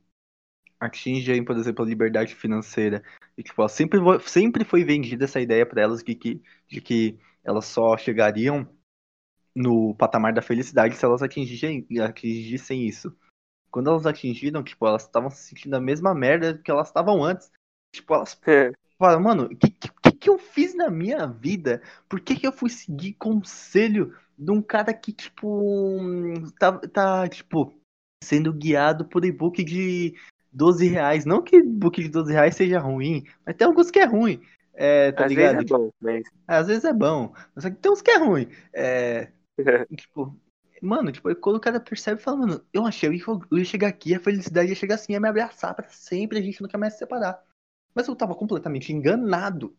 atingem, 0.80 1.44
por 1.44 1.56
exemplo, 1.56 1.84
a 1.84 1.88
liberdade 1.88 2.34
financeira. 2.34 3.02
E, 3.36 3.42
tipo, 3.42 3.66
sempre, 3.68 4.00
sempre 4.26 4.64
foi 4.64 4.84
vendida 4.84 5.24
essa 5.24 5.40
ideia 5.40 5.66
pra 5.66 5.82
elas 5.82 6.02
de 6.02 6.14
que, 6.14 6.42
de 6.68 6.80
que 6.80 7.18
elas 7.44 7.66
só 7.66 7.96
chegariam 7.98 8.68
no 9.60 9.94
patamar 9.94 10.32
da 10.32 10.42
felicidade 10.42 10.96
se 10.96 11.04
elas 11.04 11.22
atingissem, 11.22 11.86
atingissem 12.02 12.86
isso. 12.86 13.14
Quando 13.70 13.90
elas 13.90 14.06
atingiram, 14.06 14.62
tipo, 14.62 14.86
elas 14.86 15.02
estavam 15.02 15.30
se 15.30 15.42
sentindo 15.48 15.74
a 15.74 15.80
mesma 15.80 16.14
merda 16.14 16.58
que 16.58 16.70
elas 16.70 16.88
estavam 16.88 17.22
antes. 17.22 17.50
Tipo, 17.94 18.14
elas 18.14 18.38
falaram, 18.98 19.22
mano, 19.22 19.44
o 19.44 19.56
que, 19.56 19.70
que, 19.70 20.12
que 20.12 20.28
eu 20.28 20.38
fiz 20.38 20.74
na 20.74 20.90
minha 20.90 21.26
vida? 21.26 21.80
Por 22.08 22.20
que, 22.20 22.36
que 22.36 22.46
eu 22.46 22.52
fui 22.52 22.68
seguir 22.70 23.14
conselho 23.14 24.16
de 24.36 24.50
um 24.50 24.60
cara 24.60 24.92
que, 24.92 25.12
tipo, 25.12 25.98
tá, 26.58 26.78
tá, 26.78 27.28
tipo, 27.28 27.72
sendo 28.22 28.52
guiado 28.52 29.04
por 29.04 29.24
e-book 29.24 29.62
de 29.62 30.14
12 30.52 30.88
reais? 30.88 31.24
Não 31.24 31.42
que 31.42 31.56
e-book 31.56 32.02
de 32.02 32.08
12 32.08 32.32
reais 32.32 32.56
seja 32.56 32.78
ruim, 32.80 33.24
mas 33.46 33.56
tem 33.56 33.66
alguns 33.66 33.90
que 33.90 33.98
é 33.98 34.04
ruim. 34.04 34.42
É, 34.74 35.12
tá 35.12 35.24
Às 35.24 35.28
ligado? 35.28 35.56
vezes 35.56 35.70
é 35.70 35.76
bom, 35.76 35.90
mas. 36.00 36.22
Às 36.46 36.66
vezes 36.66 36.84
é 36.84 36.92
bom, 36.92 37.32
mas 37.54 37.64
só 37.64 37.70
que 37.70 37.76
tem 37.76 37.92
uns 37.92 38.02
que 38.02 38.10
é 38.10 38.18
ruim. 38.18 38.48
É, 38.72 39.30
tipo, 39.96 40.38
mano, 40.82 41.12
tipo, 41.12 41.34
quando 41.36 41.56
o 41.56 41.60
cara 41.60 41.80
percebe, 41.80 42.20
fala, 42.20 42.38
mano, 42.38 42.66
eu 42.72 42.86
achei 42.86 43.10
que 43.18 43.28
eu 43.28 43.58
ia 43.58 43.64
chegar 43.64 43.88
aqui, 43.88 44.14
a 44.14 44.20
felicidade 44.20 44.70
ia 44.70 44.74
chegar 44.74 44.96
assim, 44.96 45.12
ia 45.12 45.20
me 45.20 45.28
abraçar 45.28 45.74
pra 45.74 45.88
sempre, 45.88 46.38
a 46.38 46.42
gente 46.42 46.62
nunca 46.62 46.78
mais 46.78 46.94
se 46.94 47.00
separar. 47.00 47.42
Mas 47.94 48.08
eu 48.08 48.16
tava 48.16 48.34
completamente 48.34 48.92
enganado. 48.92 49.76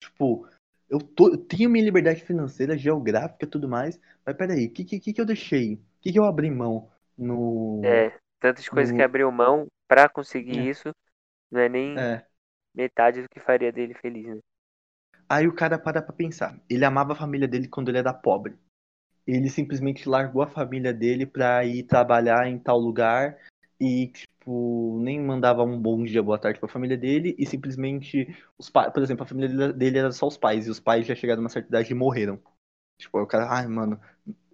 Tipo, 0.00 0.48
eu, 0.90 1.00
tô, 1.00 1.30
eu 1.30 1.38
tenho 1.38 1.70
minha 1.70 1.84
liberdade 1.84 2.22
financeira, 2.24 2.78
geográfica 2.78 3.44
e 3.46 3.48
tudo 3.48 3.68
mais, 3.68 4.00
mas 4.26 4.36
peraí, 4.36 4.66
o 4.66 4.72
que, 4.72 4.84
que, 4.84 5.00
que 5.14 5.20
eu 5.20 5.26
deixei? 5.26 5.76
O 5.76 5.80
que, 6.02 6.12
que 6.12 6.18
eu 6.18 6.24
abri 6.24 6.50
mão 6.50 6.90
no. 7.18 8.06
É, 8.06 8.18
tantas 8.40 8.68
coisas 8.68 8.92
no- 8.92 8.92
que 8.92 9.02
abriu 9.02 9.30
mão 9.30 9.66
pra 9.88 10.08
conseguir 10.08 10.68
É. 10.68 10.68
isso, 10.68 10.90
não 11.50 11.60
é 11.60 11.68
nem 11.68 12.06
É. 12.06 12.26
metade 12.74 13.22
do 13.22 13.28
que 13.30 13.40
faria 13.40 13.72
dele 13.72 13.94
feliz, 13.94 14.26
né? 14.36 14.40
Aí 15.28 15.48
o 15.48 15.52
cara 15.54 15.80
para 15.80 16.00
pra 16.00 16.12
pensar. 16.12 16.60
Ele 16.70 16.84
amava 16.84 17.12
a 17.12 17.16
família 17.16 17.48
dele 17.48 17.66
quando 17.66 17.88
ele 17.88 17.98
era 17.98 18.14
pobre. 18.14 18.56
Ele 19.26 19.48
simplesmente 19.48 20.08
largou 20.08 20.42
a 20.42 20.46
família 20.48 20.92
dele 20.92 21.24
pra 21.26 21.64
ir 21.64 21.84
trabalhar 21.84 22.48
em 22.48 22.58
tal 22.58 22.78
lugar 22.78 23.38
e, 23.80 24.08
tipo, 24.08 24.98
nem 25.02 25.20
mandava 25.20 25.62
um 25.62 25.78
bom 25.80 26.02
dia, 26.04 26.22
boa 26.22 26.38
tarde 26.38 26.58
pra 26.58 26.68
família 26.68 26.96
dele 26.96 27.34
e 27.38 27.46
simplesmente 27.46 28.34
os 28.58 28.68
pais, 28.70 28.92
por 28.92 29.02
exemplo, 29.02 29.22
a 29.24 29.26
família 29.26 29.72
dele- 29.72 29.98
era 29.98 30.12
só 30.12 30.26
os 30.26 30.36
pais 30.36 30.66
e 30.66 30.70
os 30.70 30.80
pais 30.80 31.06
já 31.06 31.14
chegaram 31.14 31.40
numa 31.42 31.48
certa 31.48 31.68
idade 31.68 31.92
e 31.92 31.94
morreram. 31.94 32.40
Tipo, 32.98 33.20
o 33.20 33.26
cara, 33.26 33.48
ai, 33.50 33.66
mano, 33.66 34.00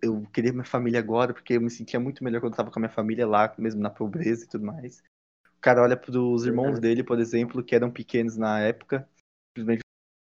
eu 0.03 0.23
queria 0.33 0.53
minha 0.53 0.65
família 0.65 0.99
agora 1.01 1.35
porque 1.35 1.55
eu 1.55 1.61
me 1.61 1.71
sentia 1.71 2.01
muito 2.01 2.23
melhor 2.25 2.41
quando 2.41 2.53
eu 2.53 2.57
tava 2.57 2.71
com 2.71 2.79
a 2.79 2.83
minha 2.83 2.91
família 2.93 3.27
lá, 3.27 3.53
mesmo 3.59 3.81
na 3.81 3.91
pobreza 3.91 4.45
e 4.45 4.49
tudo 4.49 4.65
mais. 4.65 5.03
O 5.57 5.61
cara 5.61 5.83
olha 5.83 5.97
pros 5.97 6.47
irmãos 6.47 6.79
dele, 6.81 7.03
por 7.05 7.19
exemplo, 7.19 7.63
que 7.65 7.75
eram 7.75 7.91
pequenos 7.91 8.37
na 8.37 8.61
época, 8.61 9.09
simplesmente 9.51 9.81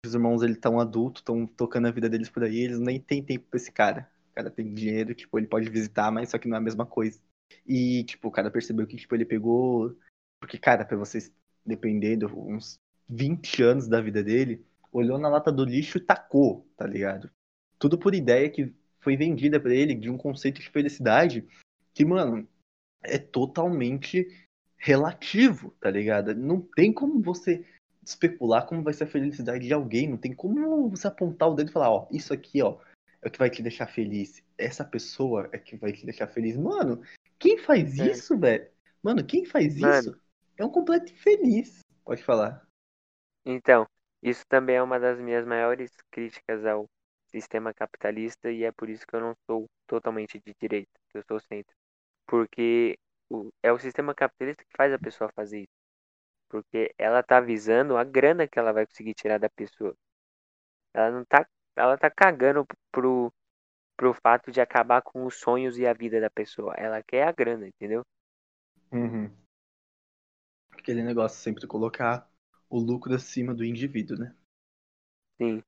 os 0.07 0.15
irmãos 0.15 0.43
ele 0.43 0.57
tão 0.57 0.81
adultos, 0.81 1.21
estão 1.21 1.47
tocando 1.47 1.89
a 1.89 1.91
vida 1.91 2.09
deles 2.09 2.31
por 2.31 2.45
aí, 2.45 2.59
eles 2.61 2.79
nem 2.81 3.01
têm 3.01 3.23
tempo 3.23 3.47
pra 3.51 3.57
esse 3.59 3.71
cara. 3.71 4.11
Cara 4.39 4.51
tem 4.51 4.73
dinheiro, 4.73 5.17
tipo, 5.17 5.37
ele 5.37 5.49
pode 5.49 5.69
visitar, 5.69 6.13
mas 6.13 6.31
só 6.31 6.39
que 6.39 6.47
não 6.47 6.55
é 6.55 6.59
a 6.59 6.63
mesma 6.63 6.87
coisa. 6.87 7.21
E, 7.67 8.05
tipo, 8.05 8.29
o 8.29 8.31
cara 8.31 8.53
percebeu 8.53 8.87
que, 8.87 8.97
tipo, 8.97 9.13
ele 9.13 9.25
pegou. 9.25 9.99
Porque, 10.39 10.57
cara, 10.57 10.85
pra 10.85 10.97
vocês 10.97 11.33
dependendo, 11.67 12.29
uns 12.49 12.79
20 13.09 13.65
anos 13.65 13.89
da 13.89 14.01
vida 14.01 14.23
dele, 14.23 14.65
olhou 14.93 15.19
na 15.19 15.29
lata 15.29 15.51
do 15.51 15.65
lixo 15.65 15.99
e 15.99 16.01
tacou, 16.01 16.65
tá 16.77 16.87
ligado? 16.87 17.29
Tudo 17.81 17.99
por 17.99 18.15
ideia 18.15 18.49
que 18.49 18.73
foi 19.01 19.17
vendida 19.17 19.59
pra 19.59 19.75
ele 19.75 19.93
de 19.93 20.09
um 20.09 20.17
conceito 20.17 20.61
de 20.61 20.71
felicidade 20.71 21.45
que, 21.93 22.05
mano, 22.05 22.47
é 23.03 23.19
totalmente 23.19 24.29
relativo, 24.77 25.75
tá 25.81 25.91
ligado? 25.91 26.33
Não 26.33 26.61
tem 26.61 26.93
como 26.93 27.21
você 27.21 27.67
especular 28.05 28.67
como 28.67 28.85
vai 28.85 28.95
ser 28.95 29.03
a 29.03 29.09
felicidade 29.09 29.67
de 29.67 29.75
alguém, 29.75 30.09
não 30.09 30.17
tem 30.17 30.33
como 30.33 30.89
você 30.89 31.09
apontar 31.09 31.49
o 31.49 31.57
dedo 31.57 31.71
e 31.71 31.73
falar, 31.73 31.91
ó, 31.91 32.09
isso 32.13 32.33
aqui, 32.33 32.63
ó, 32.63 32.79
é 33.23 33.29
o 33.29 33.31
que 33.31 33.39
vai 33.39 33.51
te 33.51 33.63
deixar 33.63 33.87
feliz. 33.87 34.43
Essa 34.57 34.85
pessoa 34.85 35.49
é 35.53 35.59
que 35.59 35.77
vai 35.77 35.93
te 35.93 36.05
deixar 36.05 36.29
feliz. 36.29 36.57
Mano, 36.57 37.03
quem 37.39 37.59
faz 37.59 37.99
É. 37.99 38.11
isso, 38.11 38.39
velho? 38.39 38.69
Mano, 39.03 39.25
quem 39.25 39.45
faz 39.45 39.79
Mano. 39.79 39.99
isso 39.99 40.21
é 40.57 40.65
um 40.65 40.71
completo 40.71 41.13
infeliz. 41.13 41.81
Pode 42.05 42.23
falar. 42.23 42.67
Então, 43.45 43.87
isso 44.23 44.45
também 44.49 44.77
é 44.77 44.83
uma 44.83 44.99
das 44.99 45.19
minhas 45.21 45.47
maiores 45.47 45.91
críticas 46.11 46.65
ao 46.65 46.87
sistema 47.27 47.73
capitalista 47.73 48.51
e 48.51 48.65
é 48.65 48.73
por 48.73 48.89
isso 48.89 49.07
que 49.07 49.15
eu 49.15 49.21
não 49.21 49.35
sou 49.47 49.67
totalmente 49.87 50.41
de 50.45 50.55
direita, 50.61 50.91
eu 51.15 51.23
sou 51.25 51.39
centro. 51.39 51.75
Porque 52.27 52.99
é 53.63 53.73
o 53.73 53.79
sistema 53.79 54.15
capitalista 54.15 54.65
que 54.65 54.77
faz 54.77 54.93
a 54.93 54.99
pessoa 54.99 55.31
fazer 55.35 55.61
isso. 55.61 55.79
Porque 56.49 56.95
ela 56.97 57.23
tá 57.23 57.41
visando 57.41 57.97
a 57.97 58.05
grana 58.05 58.49
que 58.49 58.59
ela 58.59 58.73
vai 58.73 58.87
conseguir 58.87 59.15
tirar 59.15 59.39
da 59.39 59.51
pessoa. 59.51 59.95
Ela 60.95 61.11
não 61.11 61.25
tá, 61.25 61.47
ela 61.79 61.97
tá 61.97 62.11
cagando 62.11 62.67
pro, 62.93 63.33
pro 63.97 64.15
fato 64.15 64.51
de 64.51 64.61
acabar 64.61 65.03
com 65.03 65.25
os 65.25 65.37
sonhos 65.37 65.79
e 65.79 65.87
a 65.87 65.93
vida 65.93 66.21
da 66.21 66.31
pessoa. 66.31 66.75
Ela 66.77 67.03
quer 67.03 67.27
a 67.27 67.33
grana, 67.33 67.69
entendeu? 67.69 68.03
Uhum. 68.93 69.31
Aquele 70.73 71.03
negócio 71.03 71.39
sempre 71.39 71.67
colocar 71.67 72.29
o 72.69 72.79
lucro 72.79 73.15
acima 73.15 73.55
do 73.55 73.65
indivíduo, 73.65 74.19
né? 74.19 74.35
Sim. 75.41 75.63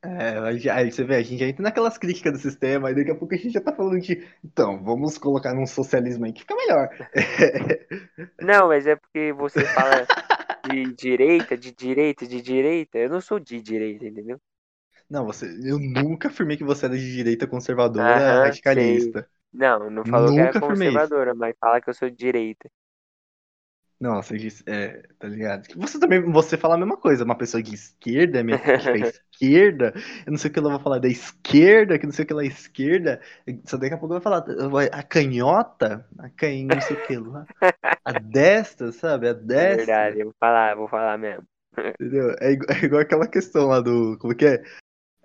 É, 0.00 0.70
aí, 0.70 0.92
você 0.92 1.02
vê, 1.02 1.16
a 1.16 1.22
gente 1.22 1.40
já 1.40 1.46
entra 1.46 1.62
naquelas 1.62 1.98
críticas 1.98 2.32
do 2.32 2.38
sistema, 2.38 2.90
e 2.90 2.94
daqui 2.94 3.10
a 3.10 3.16
pouco 3.16 3.34
a 3.34 3.36
gente 3.36 3.50
já 3.50 3.60
tá 3.60 3.74
falando 3.74 4.00
de. 4.00 4.24
Então, 4.44 4.82
vamos 4.82 5.18
colocar 5.18 5.52
num 5.52 5.66
socialismo 5.66 6.24
aí 6.24 6.32
que 6.32 6.42
fica 6.42 6.54
melhor. 6.54 6.88
Não, 8.40 8.68
mas 8.68 8.86
é 8.86 8.94
porque 8.94 9.32
você 9.32 9.64
fala 9.64 10.06
de 10.68 10.94
direita, 10.94 11.56
de 11.56 11.72
direita, 11.72 12.26
de 12.26 12.40
direita. 12.40 12.98
Eu 12.98 13.10
não 13.10 13.20
sou 13.20 13.40
de 13.40 13.60
direita, 13.60 14.06
entendeu? 14.06 14.38
Não, 15.08 15.24
você, 15.24 15.46
eu 15.64 15.78
nunca 15.78 16.28
afirmei 16.28 16.56
que 16.56 16.64
você 16.64 16.84
era 16.86 16.96
de 16.98 17.12
direita 17.12 17.46
conservadora, 17.46 18.34
Aham, 18.34 18.42
radicalista. 18.42 19.28
Não, 19.52 19.90
não 19.90 20.04
falou 20.06 20.32
que 20.32 20.40
era 20.40 20.52
Nunca 20.52 20.60
afirmei 20.60 20.96
isso. 20.96 21.14
conservadora, 21.14 21.34
mas 21.34 21.56
fala 21.60 21.80
que 21.80 21.90
eu 21.90 21.94
sou 21.94 22.10
de 22.10 22.16
direita. 22.16 22.70
Não, 24.00 24.22
você 24.22 24.38
disse, 24.38 24.62
é, 24.66 25.02
tá 25.18 25.26
ligado? 25.26 25.66
Que 25.68 25.76
Você 25.76 25.98
também, 25.98 26.22
você 26.30 26.56
fala 26.56 26.76
a 26.76 26.78
mesma 26.78 26.96
coisa, 26.96 27.24
uma 27.24 27.36
pessoa 27.36 27.60
de 27.62 27.74
esquerda, 27.74 28.44
minha 28.44 28.56
que 28.58 28.70
da 28.92 28.98
esquerda, 28.98 29.92
eu 30.24 30.30
não 30.30 30.38
sei 30.38 30.50
o 30.50 30.52
que 30.52 30.58
ela 30.60 30.70
vai 30.70 30.78
falar 30.80 31.00
da 31.00 31.08
esquerda, 31.08 31.98
que 31.98 32.06
não 32.06 32.12
sei 32.12 32.24
o 32.24 32.26
que 32.28 32.32
ela 32.32 32.44
é 32.44 32.46
esquerda, 32.46 33.20
só 33.66 33.76
daqui 33.76 33.94
a 33.94 33.98
pouco 33.98 34.14
vai 34.14 34.22
falar 34.22 34.44
a 34.92 35.02
canhota, 35.02 36.06
a 36.18 36.30
can, 36.30 36.64
não 36.74 36.80
sei 36.80 36.94
o 36.96 37.00
que 37.00 37.16
lá, 37.18 37.48
a 38.04 38.12
destra, 38.12 38.92
sabe? 38.92 39.28
A 39.28 39.34
É 39.54 39.64
destra, 39.64 40.04
verdade, 40.06 40.20
eu 40.20 40.26
vou 40.26 40.34
falar, 40.38 40.74
vou 40.76 40.88
falar 40.88 41.18
mesmo. 41.18 41.46
entendeu? 42.00 42.34
É 42.40 42.52
igual, 42.52 42.68
é 42.78 42.84
igual 42.84 43.00
aquela 43.02 43.26
questão 43.28 43.66
lá 43.68 43.80
do, 43.80 44.16
como 44.18 44.34
que 44.34 44.46
é? 44.46 44.62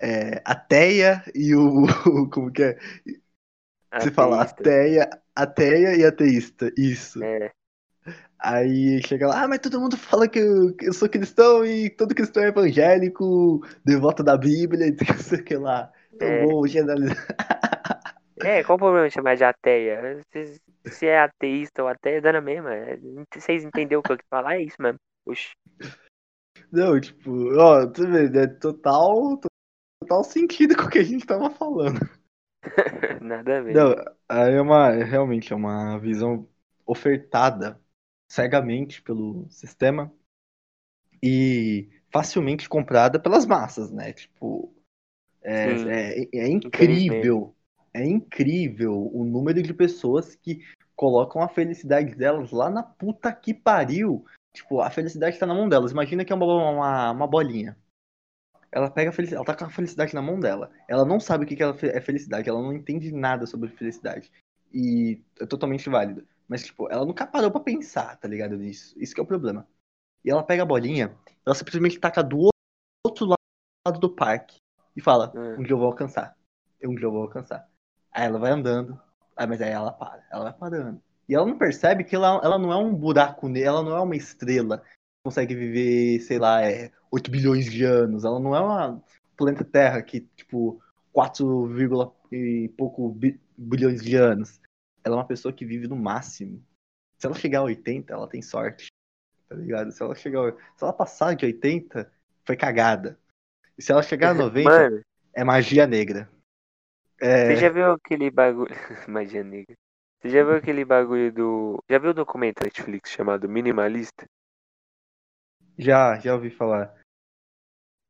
É, 0.04 0.42
a 0.44 0.54
teia 0.54 1.24
e 1.34 1.56
o, 1.56 1.86
como 2.30 2.52
que 2.52 2.62
é? 2.64 2.78
Você 3.98 4.12
fala 4.12 4.42
Ateísta. 4.42 4.64
ateia, 4.64 5.10
ateia 5.36 5.96
e 5.96 6.06
ateísta, 6.06 6.72
isso. 6.78 7.20
É, 7.22 7.54
Aí 8.40 9.02
chega 9.08 9.28
lá, 9.28 9.44
ah, 9.44 9.48
mas 9.48 9.60
todo 9.60 9.80
mundo 9.80 9.96
fala 9.96 10.28
que 10.28 10.40
eu, 10.40 10.76
que 10.76 10.88
eu 10.90 10.94
sou 10.94 11.08
cristão 11.08 11.66
e 11.66 11.90
todo 11.90 12.14
cristão 12.14 12.44
é 12.44 12.48
evangélico, 12.50 13.62
devoto 13.86 14.22
da 14.24 14.38
Bíblia, 14.38 14.88
e 14.88 14.92
não 14.92 15.18
sei 15.18 15.40
o 15.40 15.44
que 15.46 15.56
lá. 15.56 15.92
Então 16.16 16.28
É. 16.28 16.38
vou 16.38 16.68
generalizar. 16.68 17.26
é, 18.42 18.64
qual 18.64 18.76
o 18.76 18.80
problema 18.80 19.08
de 19.08 19.14
chamar 19.14 19.36
de 19.36 19.44
ateia? 19.44 20.22
Se, 20.32 20.60
se 20.90 21.08
é 21.08 21.20
ateísta 21.20 21.82
ou 21.84 21.88
ateia, 21.90 22.22
dá 22.22 22.34
na 22.34 22.42
mesma. 22.42 22.74
É, 22.74 22.98
Vocês 23.34 23.64
entenderam 23.64 24.02
o 24.02 24.04
que 24.04 24.12
eu 24.12 24.18
quis 24.18 24.28
falar? 24.30 24.56
É 24.56 24.64
isso 24.64 24.78
mesmo. 24.80 25.00
Oxi. 25.26 25.52
Não, 26.72 27.00
tipo, 27.00 27.32
ó, 27.58 27.86
tu 27.88 28.06
vê, 28.10 28.26
é 28.40 28.48
total, 28.48 29.38
total 30.04 30.24
sentido 30.24 30.76
com 30.76 30.84
o 30.84 30.90
que 30.90 31.00
a 31.00 31.04
gente 31.04 31.26
tava 31.26 31.50
falando. 31.50 32.00
Nada 33.22 33.58
a 33.58 33.62
ver. 33.62 33.74
Não, 33.74 33.96
aí 34.28 34.54
é 34.54 34.62
uma, 34.62 34.90
realmente 34.92 35.52
é 35.52 35.56
uma 35.56 35.98
visão 35.98 36.48
ofertada 36.86 37.80
cegamente 38.30 39.02
pelo 39.02 39.48
sistema 39.50 40.12
e 41.22 41.90
facilmente 42.12 42.68
comprada 42.68 43.20
pelas 43.20 43.46
massas, 43.46 43.92
né? 43.92 44.14
Tipo, 44.14 44.74
é, 45.42 45.78
Sim. 45.78 45.90
é, 45.90 46.28
é 46.34 46.48
incrível, 46.48 47.56
é 47.94 48.06
incrível 48.06 49.10
o 49.14 49.24
número 49.24 49.62
de 49.62 49.74
pessoas 49.74 50.36
que 50.36 50.62
colocam 50.96 51.42
a 51.42 51.50
felicidade 51.50 52.16
delas 52.16 52.52
lá 52.52 52.70
na 52.70 52.84
puta 52.84 53.32
que 53.34 53.54
pariu. 53.54 54.26
Tipo, 54.54 54.82
a 54.82 54.90
felicidade 54.90 55.40
tá 55.40 55.46
na 55.46 55.56
mão 55.56 55.68
delas. 55.68 55.92
Imagina 55.92 56.24
que 56.24 56.32
é 56.32 56.36
uma, 56.36 56.46
uma, 56.46 57.12
uma 57.12 57.28
bolinha. 57.28 57.76
Ela 58.74 58.90
pega 58.90 59.12
a 59.12 59.14
felicidade, 59.14 59.38
ela 59.38 59.46
tá 59.46 59.56
com 59.56 59.66
a 59.66 59.70
felicidade 59.70 60.16
na 60.16 60.22
mão 60.22 60.40
dela. 60.40 60.72
Ela 60.88 61.06
não 61.06 61.20
sabe 61.20 61.46
o 61.46 61.48
que 61.48 61.56
que 61.56 61.62
ela 61.62 61.78
é 61.82 62.02
felicidade, 62.02 62.50
ela 62.50 62.62
não 62.62 62.74
entende 62.74 63.12
nada 63.12 63.46
sobre 63.46 63.70
felicidade. 63.70 64.32
E 64.74 65.22
é 65.40 65.46
totalmente 65.46 65.88
válido. 65.90 66.28
Mas, 66.48 66.66
tipo, 66.66 66.92
ela 66.92 67.06
nunca 67.06 67.28
parou 67.28 67.52
pra 67.52 67.62
pensar, 67.62 68.18
tá 68.18 68.28
ligado? 68.28 68.58
Nisso. 68.58 68.96
Isso 68.98 69.14
que 69.14 69.22
é 69.22 69.24
o 69.24 69.28
problema. 69.28 69.68
E 70.26 70.32
ela 70.32 70.44
pega 70.44 70.64
a 70.64 70.66
bolinha, 70.66 71.16
ela 71.46 71.54
simplesmente 71.54 72.00
taca 72.00 72.24
do 72.24 72.50
outro 73.06 73.28
lado 73.28 74.00
do 74.00 74.10
parque 74.10 74.58
e 74.96 75.02
fala: 75.02 75.32
Hum. 75.36 75.60
Um 75.60 75.64
dia 75.64 75.74
eu 75.74 75.78
vou 75.78 75.88
alcançar. 75.88 76.36
Um 76.84 76.96
dia 76.96 77.06
eu 77.06 77.12
vou 77.12 77.22
alcançar. 77.22 77.70
Aí 78.12 78.26
ela 78.26 78.40
vai 78.40 78.52
andando, 78.52 79.00
aí, 79.36 79.48
mas 79.48 79.62
aí 79.62 79.72
ela 79.72 79.92
para, 79.92 80.26
ela 80.32 80.44
vai 80.46 80.54
parando. 80.54 81.02
E 81.28 81.36
ela 81.36 81.46
não 81.46 81.58
percebe 81.58 82.04
que 82.04 82.16
ela, 82.16 82.42
ela 82.44 82.58
não 82.58 82.72
é 82.72 82.78
um 82.78 82.94
buraco 82.94 83.48
negro, 83.48 83.70
ela 83.70 83.84
não 83.84 83.96
é 83.96 84.02
uma 84.02 84.16
estrela 84.16 84.84
consegue 85.24 85.56
viver, 85.56 86.20
sei 86.20 86.38
lá, 86.38 86.62
é, 86.62 86.92
8 87.10 87.32
bilhões 87.32 87.72
de 87.72 87.84
anos. 87.86 88.26
Ela 88.26 88.40
não 88.40 88.54
é 88.56 88.60
uma 88.60 89.04
planeta 89.38 89.64
Terra 89.64 90.02
que, 90.02 90.22
tipo, 90.36 90.82
4, 91.14 91.66
vírgula 91.68 92.14
e 92.32 92.70
pouco 92.78 93.10
bi- 93.10 93.40
bilhões 93.58 94.04
de 94.04 94.16
anos. 94.16 94.60
Ela 95.04 95.16
é 95.16 95.20
uma 95.20 95.28
pessoa 95.28 95.54
que 95.54 95.66
vive 95.66 95.88
no 95.88 95.96
máximo. 95.96 96.62
Se 97.18 97.26
ela 97.26 97.36
chegar 97.36 97.60
a 97.60 97.64
80, 97.64 98.14
ela 98.14 98.28
tem 98.28 98.42
sorte. 98.42 98.88
Tá 99.48 99.56
ligado? 99.56 99.92
Se 99.92 100.04
ela 100.04 100.14
chegar. 100.14 100.54
Se 100.76 100.84
ela 100.84 100.94
passar 100.94 101.36
de 101.36 101.46
80, 101.46 102.12
foi 102.46 102.58
cagada. 102.58 103.18
E 103.78 103.82
se 103.82 103.92
ela 103.92 104.04
chegar 104.04 104.32
a 104.32 104.34
90, 104.34 104.70
Mano, 104.70 105.02
é 105.34 105.44
magia 105.44 105.88
negra. 105.88 106.30
É, 107.22 107.48
você 107.48 107.56
já 107.56 107.70
viu 107.70 107.92
aquele 107.92 108.30
bagulho. 108.30 108.74
Magia 109.08 109.44
negra. 109.44 109.76
Você 110.20 110.30
já 110.30 110.44
viu 110.44 110.56
aquele 110.56 110.84
bagulho 110.84 111.32
do. 111.32 111.84
Já 111.90 111.98
viu 111.98 112.10
o 112.10 112.14
documentário 112.14 112.68
Netflix 112.68 113.12
chamado 113.12 113.48
Minimalista? 113.48 114.26
Já, 115.78 116.18
já 116.20 116.34
ouvi 116.34 116.50
falar. 116.50 116.94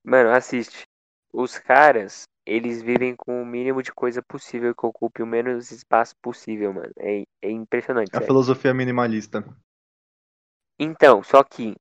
Mano, 0.04 0.32
assiste. 0.32 0.84
Os 1.32 1.58
caras, 1.58 2.24
eles 2.46 2.82
vivem 2.82 3.16
com 3.16 3.42
o 3.42 3.46
mínimo 3.46 3.82
de 3.82 3.92
coisa 3.92 4.22
possível 4.22 4.76
que 4.76 4.86
ocupe 4.86 5.24
o 5.24 5.28
menos 5.28 5.72
espaço 5.72 6.16
possível, 6.22 6.74
mano. 6.74 6.92
É, 7.00 7.24
é 7.42 7.50
impressionante. 7.50 8.10
A 8.12 8.18
sério. 8.18 8.28
filosofia 8.28 8.74
minimalista. 8.74 9.44
Então, 10.78 11.24
só 11.24 11.44
que 11.44 11.76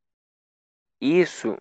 isso 1.01 1.57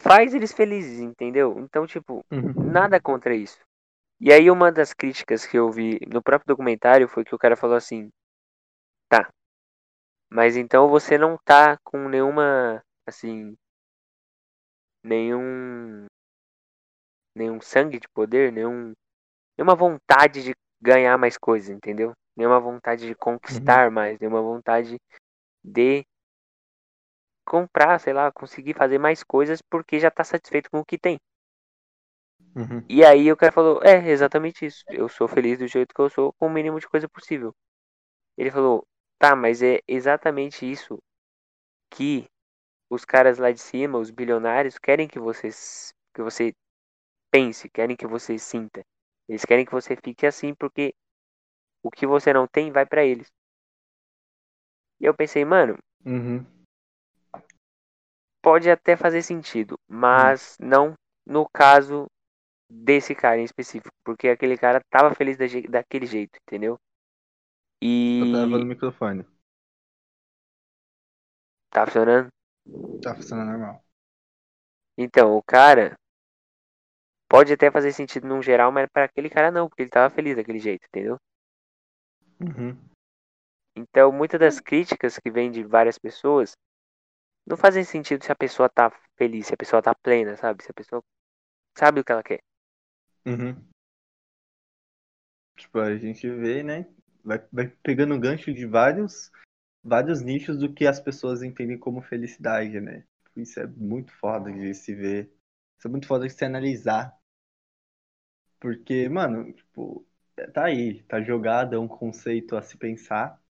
faz 0.00 0.34
eles 0.34 0.52
felizes, 0.52 1.00
entendeu? 1.00 1.58
Então, 1.58 1.86
tipo, 1.86 2.24
Uhum. 2.30 2.52
nada 2.70 3.00
contra 3.00 3.34
isso. 3.34 3.58
E 4.20 4.30
aí 4.32 4.50
uma 4.50 4.70
das 4.70 4.92
críticas 4.92 5.46
que 5.46 5.56
eu 5.56 5.70
vi 5.70 5.98
no 6.06 6.22
próprio 6.22 6.48
documentário 6.48 7.08
foi 7.08 7.24
que 7.24 7.34
o 7.34 7.38
cara 7.38 7.56
falou 7.56 7.76
assim: 7.76 8.10
"Tá. 9.08 9.32
Mas 10.30 10.56
então 10.56 10.88
você 10.88 11.18
não 11.18 11.36
tá 11.36 11.76
com 11.82 12.08
nenhuma 12.08 12.82
assim 13.06 13.56
nenhum 15.02 16.06
nenhum 17.34 17.60
sangue 17.60 17.98
de 17.98 18.08
poder, 18.08 18.52
nenhum 18.52 18.92
nenhuma 19.58 19.74
vontade 19.74 20.42
de 20.42 20.54
ganhar 20.80 21.18
mais 21.18 21.36
coisas, 21.36 21.68
entendeu? 21.68 22.12
Nenhuma 22.36 22.60
vontade 22.60 23.06
de 23.06 23.14
conquistar 23.14 23.90
mais, 23.90 24.18
nenhuma 24.18 24.40
vontade 24.40 24.98
de 25.64 26.06
comprar, 27.44 27.98
sei 27.98 28.12
lá, 28.12 28.30
conseguir 28.30 28.74
fazer 28.74 28.98
mais 28.98 29.24
coisas 29.24 29.60
porque 29.60 29.98
já 29.98 30.10
tá 30.10 30.22
satisfeito 30.22 30.70
com 30.70 30.78
o 30.78 30.84
que 30.84 30.96
tem. 30.96 31.18
Uhum. 32.54 32.84
E 32.88 33.04
aí 33.04 33.30
o 33.30 33.36
cara 33.36 33.52
falou, 33.52 33.80
é, 33.82 34.08
exatamente 34.08 34.64
isso. 34.64 34.84
Eu 34.88 35.08
sou 35.08 35.28
feliz 35.28 35.58
do 35.58 35.66
jeito 35.66 35.94
que 35.94 36.00
eu 36.00 36.08
sou, 36.08 36.32
com 36.34 36.46
o 36.46 36.50
mínimo 36.50 36.78
de 36.78 36.88
coisa 36.88 37.08
possível. 37.08 37.54
Ele 38.36 38.50
falou, 38.50 38.86
tá, 39.20 39.36
mas 39.36 39.62
é 39.62 39.80
exatamente 39.86 40.68
isso 40.70 40.98
que 41.90 42.26
os 42.90 43.04
caras 43.04 43.38
lá 43.38 43.52
de 43.52 43.60
cima, 43.60 43.98
os 43.98 44.10
bilionários, 44.10 44.78
querem 44.78 45.08
que 45.08 45.18
você, 45.18 45.48
que 46.14 46.22
você 46.22 46.54
pense, 47.30 47.68
querem 47.70 47.96
que 47.96 48.06
você 48.06 48.38
sinta. 48.38 48.82
Eles 49.28 49.44
querem 49.44 49.64
que 49.66 49.72
você 49.72 49.96
fique 49.96 50.26
assim, 50.26 50.54
porque 50.54 50.94
o 51.82 51.90
que 51.90 52.06
você 52.06 52.32
não 52.32 52.46
tem 52.46 52.72
vai 52.72 52.86
pra 52.86 53.04
eles. 53.04 53.28
E 55.00 55.04
eu 55.04 55.14
pensei, 55.14 55.44
mano, 55.44 55.78
Uhum. 56.04 56.46
pode 58.42 58.70
até 58.70 58.96
fazer 58.96 59.22
sentido, 59.22 59.78
mas 59.88 60.56
não 60.58 60.94
no 61.26 61.48
caso 61.48 62.06
desse 62.70 63.14
cara 63.14 63.38
em 63.38 63.44
específico, 63.44 63.94
porque 64.04 64.28
aquele 64.28 64.56
cara 64.56 64.80
tava 64.90 65.14
feliz 65.14 65.36
da 65.36 65.46
daquele 65.68 66.06
jeito, 66.06 66.38
entendeu? 66.46 66.78
Eu 68.18 68.28
tava 68.30 68.56
no 68.58 68.64
E 68.64 68.66
microfone. 68.66 69.26
tá 71.70 71.84
funcionando? 71.86 72.28
Tá 73.02 73.14
funcionando 73.14 73.50
normal. 73.50 73.84
Então, 74.96 75.36
o 75.36 75.42
cara 75.42 75.96
pode 77.30 77.50
até 77.50 77.70
fazer 77.70 77.92
sentido 77.92 78.28
num 78.28 78.42
geral, 78.42 78.70
mas 78.70 78.86
para 78.92 79.04
aquele 79.04 79.30
cara 79.30 79.50
não, 79.50 79.70
porque 79.70 79.82
ele 79.84 79.90
tava 79.90 80.14
feliz 80.14 80.36
daquele 80.36 80.58
jeito, 80.58 80.86
entendeu? 80.86 81.16
Uhum. 82.40 82.78
Então, 83.76 84.12
muitas 84.12 84.38
das 84.38 84.60
críticas 84.60 85.18
que 85.18 85.28
vêm 85.28 85.50
de 85.50 85.64
várias 85.64 85.98
pessoas 85.98 86.56
não 87.46 87.56
fazem 87.56 87.84
sentido 87.84 88.24
se 88.24 88.32
a 88.32 88.36
pessoa 88.36 88.68
tá 88.68 88.90
feliz, 89.16 89.48
se 89.48 89.54
a 89.54 89.58
pessoa 89.58 89.82
tá 89.82 89.94
plena, 89.94 90.36
sabe? 90.36 90.64
Se 90.64 90.70
a 90.70 90.74
pessoa 90.74 91.02
sabe 91.78 92.00
o 92.00 92.04
que 92.04 92.12
ela 92.12 92.22
quer. 92.22 92.40
Uhum. 93.26 93.70
Tipo, 95.56 95.78
a 95.80 95.96
gente 95.96 96.28
vê, 96.28 96.62
né? 96.64 96.86
Vai, 97.24 97.42
vai 97.52 97.68
pegando 97.82 98.18
gancho 98.18 98.52
de 98.52 98.66
vários, 98.66 99.30
vários 99.82 100.22
nichos 100.22 100.58
do 100.58 100.72
que 100.72 100.86
as 100.86 101.00
pessoas 101.00 101.42
entendem 101.42 101.78
como 101.78 102.02
felicidade, 102.02 102.80
né? 102.80 103.04
Isso 103.36 103.60
é 103.60 103.66
muito 103.66 104.12
foda 104.18 104.52
de 104.52 104.74
se 104.74 104.94
ver. 104.94 105.32
Isso 105.78 105.88
é 105.88 105.90
muito 105.90 106.06
foda 106.06 106.26
de 106.26 106.32
se 106.32 106.44
analisar. 106.44 107.14
Porque, 108.58 109.08
mano, 109.08 109.52
tipo, 109.52 110.06
tá 110.52 110.64
aí, 110.64 111.02
tá 111.04 111.20
jogado, 111.22 111.74
é 111.74 111.78
um 111.78 111.88
conceito 111.88 112.56
a 112.56 112.62
se 112.62 112.76
pensar. 112.76 113.40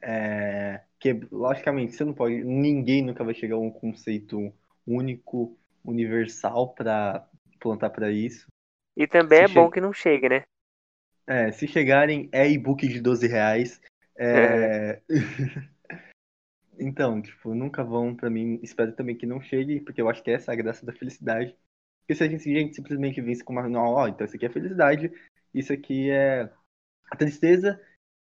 É, 0.00 0.82
que, 0.98 1.12
logicamente, 1.30 1.92
você 1.92 2.04
não 2.04 2.14
pode. 2.14 2.42
Ninguém 2.42 3.04
nunca 3.04 3.24
vai 3.24 3.34
chegar 3.34 3.56
a 3.56 3.60
um 3.60 3.70
conceito 3.70 4.52
único, 4.86 5.56
universal 5.84 6.72
pra 6.74 7.28
plantar 7.60 7.90
pra 7.90 8.10
isso. 8.10 8.46
E 8.96 9.06
também 9.06 9.40
é 9.40 9.48
bom 9.48 9.70
que 9.70 9.80
não 9.80 9.92
chegue, 9.92 10.28
né? 10.28 10.44
É, 11.28 11.52
se 11.52 11.68
chegarem, 11.68 12.26
é 12.32 12.48
e-book 12.50 12.88
de 12.88 13.02
12 13.02 13.28
reais. 13.28 13.78
É... 14.16 15.02
então, 16.80 17.20
tipo, 17.20 17.54
nunca 17.54 17.84
vão 17.84 18.16
pra 18.16 18.30
mim. 18.30 18.58
Espero 18.62 18.92
também 18.92 19.14
que 19.14 19.26
não 19.26 19.38
chegue, 19.38 19.78
porque 19.82 20.00
eu 20.00 20.08
acho 20.08 20.22
que 20.22 20.30
essa 20.30 20.50
é 20.50 20.54
a 20.54 20.56
graça 20.56 20.86
da 20.86 20.92
felicidade. 20.94 21.54
Porque 22.00 22.14
se 22.14 22.24
a 22.24 22.28
gente, 22.28 22.44
gente 22.44 22.74
simplesmente 22.74 23.20
visse 23.20 23.44
como, 23.44 23.60
ó, 23.60 24.08
então 24.08 24.24
isso 24.24 24.36
aqui 24.36 24.46
é 24.46 24.48
felicidade, 24.48 25.12
isso 25.52 25.70
aqui 25.70 26.10
é 26.10 26.50
a 27.10 27.16
tristeza, 27.16 27.78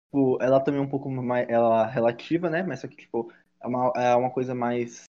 tipo, 0.07 0.39
ela 0.41 0.59
também 0.59 0.81
é 0.81 0.83
um 0.83 0.89
pouco 0.89 1.11
mais, 1.11 1.47
ela 1.47 1.87
é 1.87 1.93
relativa, 1.93 2.49
né? 2.49 2.63
Mas 2.63 2.81
só 2.81 2.89
que, 2.89 2.97
tipo, 2.97 3.31
é 3.61 3.67
uma, 3.67 3.93
é 3.97 4.17
uma 4.17 4.31
coisa 4.31 4.55
mais 4.55 5.05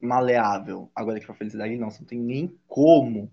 maleável. 0.00 0.88
Agora, 0.94 1.18
tipo, 1.18 1.32
a 1.32 1.34
felicidade 1.34 1.76
não, 1.76 1.90
você 1.90 1.98
não 2.00 2.06
tem 2.06 2.20
nem 2.20 2.56
como 2.68 3.28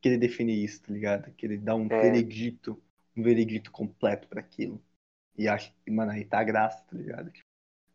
querer 0.00 0.18
definir 0.18 0.62
isso, 0.64 0.82
tá 0.82 0.92
ligado? 0.92 1.32
Querer 1.32 1.58
dar 1.58 1.76
um 1.76 1.88
É. 1.88 2.00
veredito, 2.00 2.82
um 3.16 3.22
veredito 3.22 3.70
completo 3.70 4.28
pra 4.28 4.40
aquilo. 4.40 4.82
E 5.36 5.48
acho 5.48 5.72
que, 5.84 5.90
mano, 5.90 6.12
aí 6.12 6.24
tá 6.24 6.40
a 6.40 6.44
graça, 6.44 6.82
tá 6.84 6.96
ligado? 6.96 7.30
Tipo, 7.30 7.46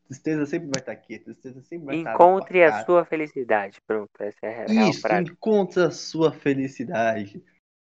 tristeza 0.08 0.46
sempre 0.46 0.70
vai 0.70 0.82
estar 0.82 0.92
aqui, 0.92 1.20
tristeza 1.20 1.62
sempre 1.62 1.86
vai 1.86 1.96
estar 1.98 2.18
tua 2.18 2.28
Encontre 2.28 2.64
a 2.64 2.72
cara. 2.72 2.86
sua 2.86 3.06
felicidade. 3.06 3.80
Pronto, 3.86 4.12
essa 4.20 4.46
é 4.46 4.66
a 4.66 4.74
real 4.74 4.90
Isso, 4.90 5.02
frase. 5.02 5.32
encontra 5.32 5.88
a 5.88 5.92
sua 5.92 6.32
felicidade. 6.32 7.44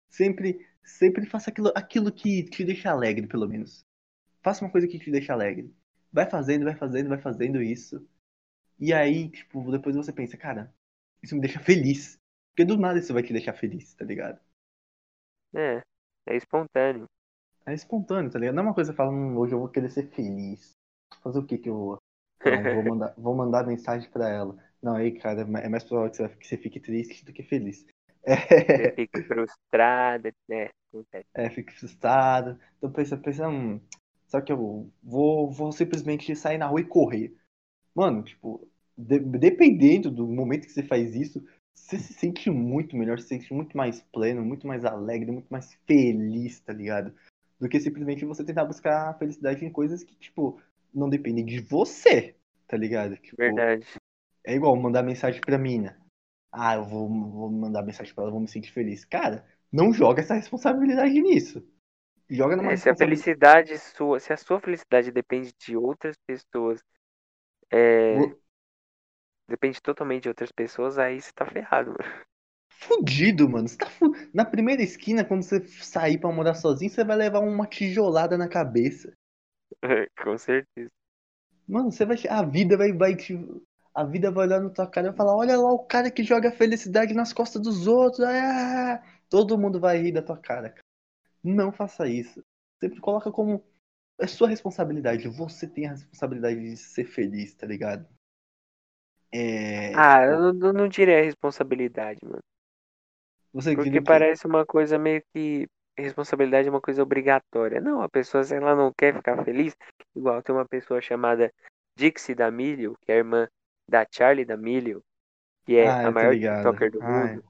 Sempre, 0.10 0.68
sempre 0.84 1.26
faça 1.26 1.50
aquilo, 1.50 1.72
aquilo 1.76 2.12
que 2.12 2.44
te 2.44 2.64
deixa 2.64 2.90
alegre, 2.92 3.28
pelo 3.28 3.48
menos. 3.48 3.86
Faça 4.42 4.64
uma 4.64 4.72
coisa 4.72 4.88
que 4.88 5.00
te 5.00 5.12
deixa 5.12 5.34
alegre. 5.34 5.74
Vai 6.12 6.30
fazendo, 6.30 6.66
vai 6.66 6.76
fazendo, 6.76 7.10
vai 7.10 7.18
fazendo 7.20 7.62
isso. 7.62 8.08
E 8.80 8.94
aí, 8.94 9.30
tipo, 9.30 9.72
depois 9.72 9.96
você 9.96 10.12
pensa, 10.14 10.38
cara, 10.38 10.74
isso 11.22 11.36
me 11.36 11.42
deixa 11.42 11.60
feliz. 11.60 12.18
Porque 12.52 12.66
do 12.66 12.78
nada 12.78 13.00
isso 13.00 13.14
vai 13.14 13.24
te 13.24 13.34
deixar 13.34 13.54
feliz, 13.54 13.94
tá 13.96 14.06
ligado? 14.06 14.40
É, 15.54 15.82
é 16.28 16.36
espontâneo. 16.36 17.08
É 17.66 17.74
espontâneo, 17.74 18.32
tá 18.32 18.40
ligado? 18.40 18.56
Não 18.56 18.64
é 18.64 18.66
uma 18.68 18.74
coisa 18.74 18.92
que 18.92 18.96
você 18.96 18.98
fala, 18.98 19.12
hum, 19.12 19.38
hoje 19.38 19.54
eu 19.54 19.60
vou 19.60 19.70
querer 19.70 19.90
ser 19.90 20.10
feliz. 20.12 20.76
Fazer 21.24 21.40
o 21.40 21.46
que 21.46 21.58
que 21.58 21.70
eu 21.70 21.76
vou? 21.76 21.98
Não, 22.44 22.66
vou 22.70 22.84
mandar, 22.84 23.14
vou 23.18 23.36
mandar 23.36 23.66
mensagem 23.68 24.10
pra 24.10 24.30
ela. 24.30 24.56
Não, 24.82 24.96
aí, 24.96 25.12
cara, 25.20 25.42
é 25.42 25.70
mais 25.70 25.84
provável 25.84 26.10
que 26.12 26.18
você, 26.18 26.30
que 26.30 26.48
você 26.48 26.58
fique 26.58 26.80
triste 26.80 27.26
do 27.26 27.34
que 27.34 27.44
feliz. 27.44 27.86
Você 28.76 28.88
É, 28.88 28.96
fica 28.96 29.20
frustrada, 29.28 30.34
né? 30.48 30.70
É 31.34 31.50
fique 31.50 31.74
frustrado. 31.74 32.60
Então 32.78 32.92
pensa, 32.92 33.18
pensa, 33.18 33.48
hum, 33.48 33.80
só 34.28 34.42
que 34.42 34.52
eu 34.52 34.92
vou, 35.04 35.52
vou 35.52 35.72
simplesmente 35.72 36.36
sair 36.36 36.58
na 36.58 36.68
rua 36.68 36.82
e 36.82 36.86
correr. 36.86 37.36
Mano, 37.96 38.24
tipo, 38.24 38.68
de- 38.98 39.20
dependendo 39.20 40.12
do 40.12 40.28
momento 40.28 40.66
que 40.68 40.74
você 40.74 40.84
faz 40.84 41.16
isso, 41.16 41.44
você 41.80 41.98
se 42.00 42.14
sente 42.14 42.50
muito 42.50 42.96
melhor, 42.96 43.20
se 43.20 43.28
sente 43.28 43.54
muito 43.54 43.76
mais 43.76 44.02
pleno, 44.12 44.44
muito 44.44 44.68
mais 44.68 44.86
alegre, 44.86 45.32
muito 45.32 45.50
mais 45.50 45.74
feliz, 45.88 46.60
tá 46.60 46.74
ligado? 46.74 47.14
Do 47.60 47.68
que 47.68 47.80
simplesmente 47.80 48.26
você 48.26 48.44
tentar 48.44 48.66
buscar 48.66 49.10
a 49.10 49.14
felicidade 49.14 49.66
em 49.66 49.72
coisas 49.72 50.04
que, 50.04 50.16
tipo, 50.16 50.62
não 50.94 51.10
dependem 51.10 51.46
de 51.46 51.60
você, 51.60 52.36
tá 52.68 52.78
ligado? 52.78 53.18
Tipo, 53.18 53.38
Verdade. 53.38 53.88
é 54.46 54.56
igual 54.56 54.76
mandar 54.76 55.04
mensagem 55.04 55.42
pra 55.42 55.58
mina. 55.58 56.00
Ah, 56.52 56.76
eu 56.76 56.86
vou, 56.86 57.08
vou 57.08 57.52
mandar 57.52 57.84
mensagem 57.84 58.14
pra 58.14 58.24
ela, 58.24 58.32
vou 58.32 58.42
me 58.42 58.48
sentir 58.48 58.72
feliz. 58.72 59.06
Cara, 59.06 59.46
não 59.72 59.94
joga 59.94 60.22
essa 60.22 60.34
responsabilidade 60.34 61.22
nisso. 61.22 61.64
Joga 62.30 62.56
numa 62.56 62.74
É, 62.74 62.78
se 62.78 62.90
a 62.90 62.96
felicidade 62.96 63.78
sua, 63.78 64.20
se 64.20 64.32
a 64.32 64.38
sua 64.38 64.60
felicidade 64.60 65.12
depende 65.12 65.52
de 65.60 65.76
outras 65.76 66.16
pessoas, 66.28 66.80
é, 67.72 68.16
Vo- 68.16 68.39
depende 69.50 69.82
totalmente 69.82 70.24
de 70.24 70.30
outras 70.30 70.52
pessoas, 70.52 70.98
aí 70.98 71.22
você 71.22 71.32
tá 71.34 71.46
ferrado, 71.46 71.92
mano. 71.92 72.26
Fudido, 72.72 73.50
mano. 73.50 73.68
Você 73.68 73.78
tá 73.78 73.88
fu- 73.90 74.12
Na 74.34 74.46
primeira 74.46 74.82
esquina, 74.82 75.26
quando 75.26 75.44
você 75.44 75.66
sair 75.68 76.18
pra 76.18 76.32
morar 76.32 76.56
sozinho, 76.56 76.90
você 76.92 77.04
vai 77.04 77.18
levar 77.18 77.40
uma 77.42 77.68
tijolada 77.68 78.38
na 78.38 78.48
cabeça. 78.48 79.14
Com 80.24 80.38
certeza. 80.38 80.92
Mano, 81.68 81.92
você 81.92 82.06
vai. 82.06 82.18
A 82.30 82.44
vida 82.44 82.78
vai, 82.78 82.94
vai 82.94 83.16
te. 83.16 83.38
A 83.94 84.04
vida 84.04 84.32
vai 84.32 84.48
olhar 84.48 84.62
na 84.62 84.70
tua 84.70 84.88
cara 84.90 85.08
e 85.08 85.10
vai 85.12 85.18
falar: 85.18 85.36
olha 85.36 85.58
lá 85.58 85.72
o 85.72 85.86
cara 85.86 86.12
que 86.12 86.24
joga 86.24 86.52
felicidade 86.52 87.14
nas 87.14 87.34
costas 87.34 87.62
dos 87.62 87.88
outros. 87.88 88.22
Ah! 88.22 89.02
Todo 89.30 89.58
mundo 89.58 89.80
vai 89.80 89.98
rir 90.00 90.12
da 90.14 90.22
tua 90.22 90.38
cara. 90.38 90.70
cara. 90.70 90.84
Não 91.44 91.72
faça 91.72 92.08
isso. 92.08 92.44
Sempre 92.82 93.00
coloca 93.02 93.32
como. 93.32 93.64
É 94.20 94.28
sua 94.28 94.50
responsabilidade. 94.50 95.28
Você 95.30 95.68
tem 95.68 95.88
a 95.88 95.92
responsabilidade 95.92 96.60
de 96.62 96.78
ser 96.78 97.06
feliz, 97.06 97.54
tá 97.56 97.68
ligado? 97.68 98.08
É. 99.32 99.94
Ah, 99.96 100.22
tipo, 100.22 100.34
eu 100.34 100.54
não, 100.54 100.74
não 100.74 100.88
diria 100.88 101.24
responsabilidade, 101.24 102.20
mano. 102.24 102.40
você 103.54 103.76
Porque 103.76 104.02
parece 104.02 104.46
uma 104.46 104.66
coisa 104.66 104.98
meio 104.98 105.22
que 105.34 105.68
responsabilidade 105.98 106.68
é 106.68 106.72
uma 106.72 106.82
coisa 106.82 107.04
obrigatória. 107.04 107.82
Não, 107.82 108.02
a 108.02 108.10
pessoa, 108.10 108.44
se 108.44 108.56
ela 108.56 108.76
não 108.76 108.92
quer 108.94 109.14
ficar 109.16 109.44
feliz, 109.44 109.76
igual 110.16 110.42
tem 110.42 110.56
uma 110.56 110.68
pessoa 110.68 111.02
chamada 111.02 111.52
Dixie 111.96 112.36
D'Amelio, 112.36 112.96
que 113.02 113.12
é 113.12 113.16
a 113.16 113.18
irmã 113.18 113.48
da 113.88 114.06
Charlie 114.10 114.46
D'Amelio, 114.46 115.04
que 115.66 115.76
é 115.78 115.88
Ah, 115.90 116.08
a 116.08 116.12
maior. 116.12 116.34
TikToker 116.34 116.92
do 116.92 117.02
Ai, 117.02 117.36
mundo. 117.36 117.44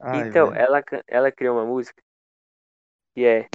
ai, 0.00 0.30
Então, 0.30 0.48
velho. 0.48 0.56
ela, 0.56 0.82
ela 1.06 1.32
criou 1.32 1.56
uma 1.56 1.64
música 1.66 2.02
que 3.14 3.24
é, 3.24 3.48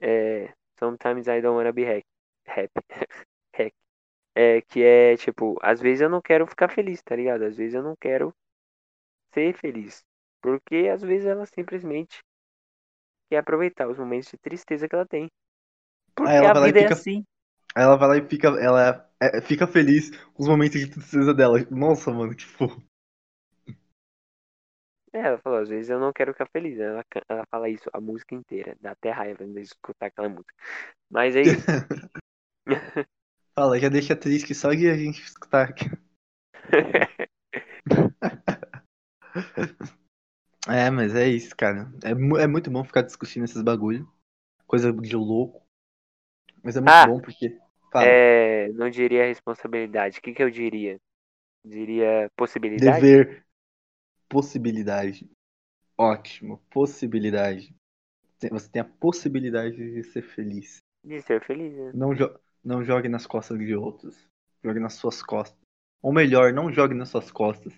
é 0.00 0.52
Sometimes 0.78 1.28
I 1.28 1.40
Don't 1.40 1.56
Wanna 1.56 1.72
Be 1.72 1.84
happy. 1.84 2.04
Hack. 3.54 3.81
É, 4.34 4.62
que 4.62 4.82
é 4.82 5.16
tipo, 5.16 5.58
às 5.62 5.80
vezes 5.80 6.00
eu 6.02 6.08
não 6.10 6.20
quero 6.22 6.46
ficar 6.46 6.68
feliz, 6.70 7.02
tá 7.02 7.16
ligado? 7.16 7.44
Às 7.44 7.56
vezes 7.56 7.74
eu 7.74 7.82
não 7.82 7.96
quero 7.96 8.34
ser 9.34 9.54
feliz. 9.56 10.04
Porque 10.40 10.88
às 10.92 11.02
vezes 11.02 11.26
ela 11.26 11.46
simplesmente 11.46 12.22
quer 13.28 13.38
aproveitar 13.38 13.88
os 13.88 13.98
momentos 13.98 14.30
de 14.30 14.38
tristeza 14.38 14.88
que 14.88 14.94
ela 14.94 15.06
tem. 15.06 15.28
Porque 16.14 16.44
ela 16.44 16.50
a 16.50 16.54
vida 16.54 16.80
é 16.80 16.86
fica 16.86 16.94
assim. 16.94 17.24
Aí 17.74 17.84
ela 17.84 17.96
vai 17.96 18.08
lá 18.08 18.16
e 18.18 18.28
fica, 18.28 18.48
ela 18.48 19.10
é- 19.20 19.40
fica 19.42 19.66
feliz 19.66 20.10
com 20.34 20.42
os 20.42 20.48
momentos 20.48 20.80
de 20.80 20.88
tristeza 20.88 21.34
dela. 21.34 21.58
Nossa, 21.70 22.12
mano, 22.12 22.34
que 22.36 22.46
fofo. 22.46 22.82
É, 25.12 25.18
ela 25.20 25.38
falou, 25.38 25.58
às 25.60 25.68
vezes 25.68 25.90
eu 25.90 26.00
não 26.00 26.12
quero 26.12 26.32
ficar 26.32 26.48
feliz. 26.50 26.78
Ela, 26.78 27.04
ela 27.28 27.46
fala 27.50 27.68
isso 27.68 27.88
a 27.92 28.00
música 28.00 28.34
inteira. 28.34 28.76
Dá 28.80 28.92
até 28.92 29.10
raiva 29.10 29.44
de 29.46 29.60
escutar 29.60 30.06
aquela 30.06 30.28
música. 30.28 30.54
Mas 31.10 31.36
é 31.36 31.42
isso. 31.44 31.68
Fala, 33.54 33.78
já 33.80 33.88
deixa 33.88 34.14
triste 34.14 34.54
só 34.54 34.74
de 34.74 34.90
a 34.90 34.94
gente 34.96 35.22
escutar 35.22 35.68
aqui. 35.70 35.86
É, 40.68 40.90
mas 40.90 41.14
é 41.14 41.28
isso, 41.28 41.54
cara. 41.56 41.90
É, 42.04 42.10
é 42.10 42.46
muito 42.46 42.70
bom 42.70 42.84
ficar 42.84 43.02
discutindo 43.02 43.44
esses 43.44 43.62
bagulho. 43.62 44.08
Coisa 44.66 44.92
de 44.92 45.16
louco. 45.16 45.62
Mas 46.62 46.76
é 46.76 46.80
muito 46.80 47.00
Ah, 47.00 47.04
bom 47.04 47.20
porque. 47.20 47.58
Fala, 47.92 48.10
é, 48.10 48.68
não 48.72 48.90
diria 48.90 49.26
responsabilidade. 49.26 50.18
O 50.18 50.22
que, 50.22 50.32
que 50.34 50.42
eu 50.42 50.50
diria? 50.50 51.00
Diria 51.64 52.30
possibilidade? 52.36 53.06
dever, 53.06 53.44
possibilidade. 54.28 55.30
Ótimo, 55.98 56.58
possibilidade. 56.70 57.74
Você 58.50 58.68
tem 58.70 58.82
a 58.82 58.84
possibilidade 58.86 59.76
de 59.76 60.04
ser 60.04 60.22
feliz. 60.22 60.78
De 61.04 61.20
ser 61.22 61.40
feliz, 61.44 61.72
né? 61.76 61.94
Não, 61.94 62.14
jo 62.14 62.28
não 62.64 62.84
jogue 62.84 63.08
nas 63.08 63.26
costas 63.26 63.58
de 63.58 63.74
outros. 63.74 64.28
Jogue 64.64 64.80
nas 64.80 64.94
suas 64.94 65.22
costas. 65.22 65.58
Ou 66.00 66.12
melhor, 66.12 66.52
não 66.52 66.72
jogue 66.72 66.94
nas 66.94 67.08
suas 67.08 67.30
costas. 67.30 67.72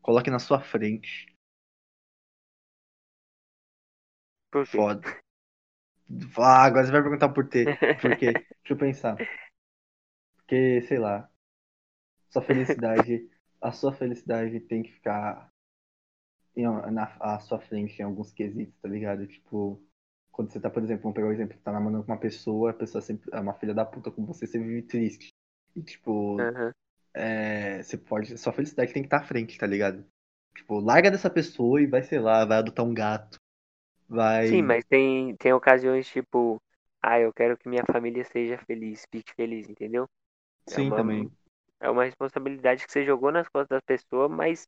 Coloque 0.00 0.30
na 0.30 0.38
sua 0.38 0.60
frente. 0.60 1.26
Por 4.50 4.64
quê? 4.64 4.76
Foda. 4.76 5.24
Ah, 6.38 6.64
agora 6.64 6.86
você 6.86 6.92
vai 6.92 7.02
perguntar 7.02 7.28
por 7.30 7.48
quê. 7.48 7.64
Por 8.00 8.16
quê? 8.16 8.32
Deixa 8.62 8.70
eu 8.70 8.76
pensar. 8.76 9.16
Porque, 10.36 10.82
sei 10.82 10.98
lá. 10.98 11.28
Sua 12.30 12.42
felicidade. 12.42 13.30
a 13.60 13.72
sua 13.72 13.92
felicidade 13.92 14.60
tem 14.60 14.82
que 14.82 14.92
ficar 14.92 15.48
na 16.92 17.16
à 17.20 17.40
sua 17.40 17.58
frente 17.58 17.98
em 17.98 18.04
alguns 18.04 18.32
quesitos, 18.32 18.78
tá 18.80 18.88
ligado? 18.88 19.26
Tipo, 19.26 19.82
quando 20.34 20.52
você 20.52 20.60
tá, 20.60 20.70
por 20.70 20.82
exemplo, 20.82 21.04
vamos 21.04 21.16
pegar 21.16 21.28
o 21.28 21.32
exemplo, 21.32 21.58
tá 21.64 21.72
namorando 21.72 22.04
com 22.04 22.12
uma 22.12 22.18
pessoa, 22.20 22.70
a 22.72 22.74
pessoa 22.74 23.02
sempre 23.02 23.30
é 23.32 23.40
uma 23.40 23.54
filha 23.54 23.74
da 23.74 23.84
puta 23.86 24.10
com 24.10 24.24
você, 24.26 24.46
você 24.46 24.58
vive 24.58 24.82
triste. 24.82 25.34
E, 25.76 25.82
tipo, 25.82 26.54
Aham. 26.56 26.72
é, 27.14 27.82
você 27.82 27.98
pode. 27.98 28.36
Sua 28.38 28.52
felicidade 28.52 28.92
tem 28.92 29.02
que 29.02 29.08
estar 29.08 29.18
à 29.18 29.24
frente, 29.24 29.58
tá 29.58 29.66
ligado? 29.66 30.04
Tipo, 30.56 30.80
larga 30.80 31.10
dessa 31.10 31.30
pessoa 31.30 31.80
e 31.82 31.86
vai, 31.86 32.02
sei 32.02 32.18
lá, 32.20 32.44
vai 32.44 32.58
adotar 32.58 32.84
um 32.86 32.94
gato. 32.94 33.38
Vai. 34.08 34.48
Sim, 34.48 34.62
mas 34.62 34.84
tem, 34.84 35.36
tem 35.36 35.52
ocasiões 35.52 36.06
tipo, 36.08 36.60
ah, 37.02 37.18
eu 37.18 37.32
quero 37.32 37.56
que 37.56 37.68
minha 37.68 37.84
família 37.90 38.24
seja 38.24 38.58
feliz, 38.66 39.04
fique 39.10 39.32
feliz, 39.34 39.68
entendeu? 39.68 40.08
Sim, 40.66 40.92
uma- 40.92 40.92
também. 40.92 41.30
É 41.80 41.90
uma 41.90 42.04
responsabilidade 42.04 42.86
que 42.86 42.92
você 42.92 43.04
jogou 43.04 43.32
nas 43.32 43.48
costas 43.48 43.78
das 43.78 43.84
pessoas, 43.84 44.30
mas 44.30 44.66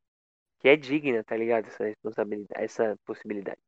que 0.60 0.68
é 0.68 0.76
digna, 0.76 1.24
tá 1.24 1.36
ligado? 1.36 1.68
Essa 1.68 1.84
responsabilidade, 1.86 2.64
essa 2.64 2.96
possibilidade. 3.06 3.60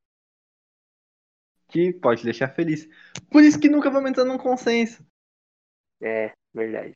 Que 1.68 1.92
pode 1.92 2.24
deixar 2.24 2.48
feliz. 2.48 2.88
Por 3.30 3.42
isso 3.42 3.60
que 3.60 3.68
nunca 3.68 3.90
vamos 3.90 4.10
entrar 4.10 4.24
num 4.24 4.38
consenso. 4.38 5.04
É, 6.00 6.32
verdade. 6.54 6.94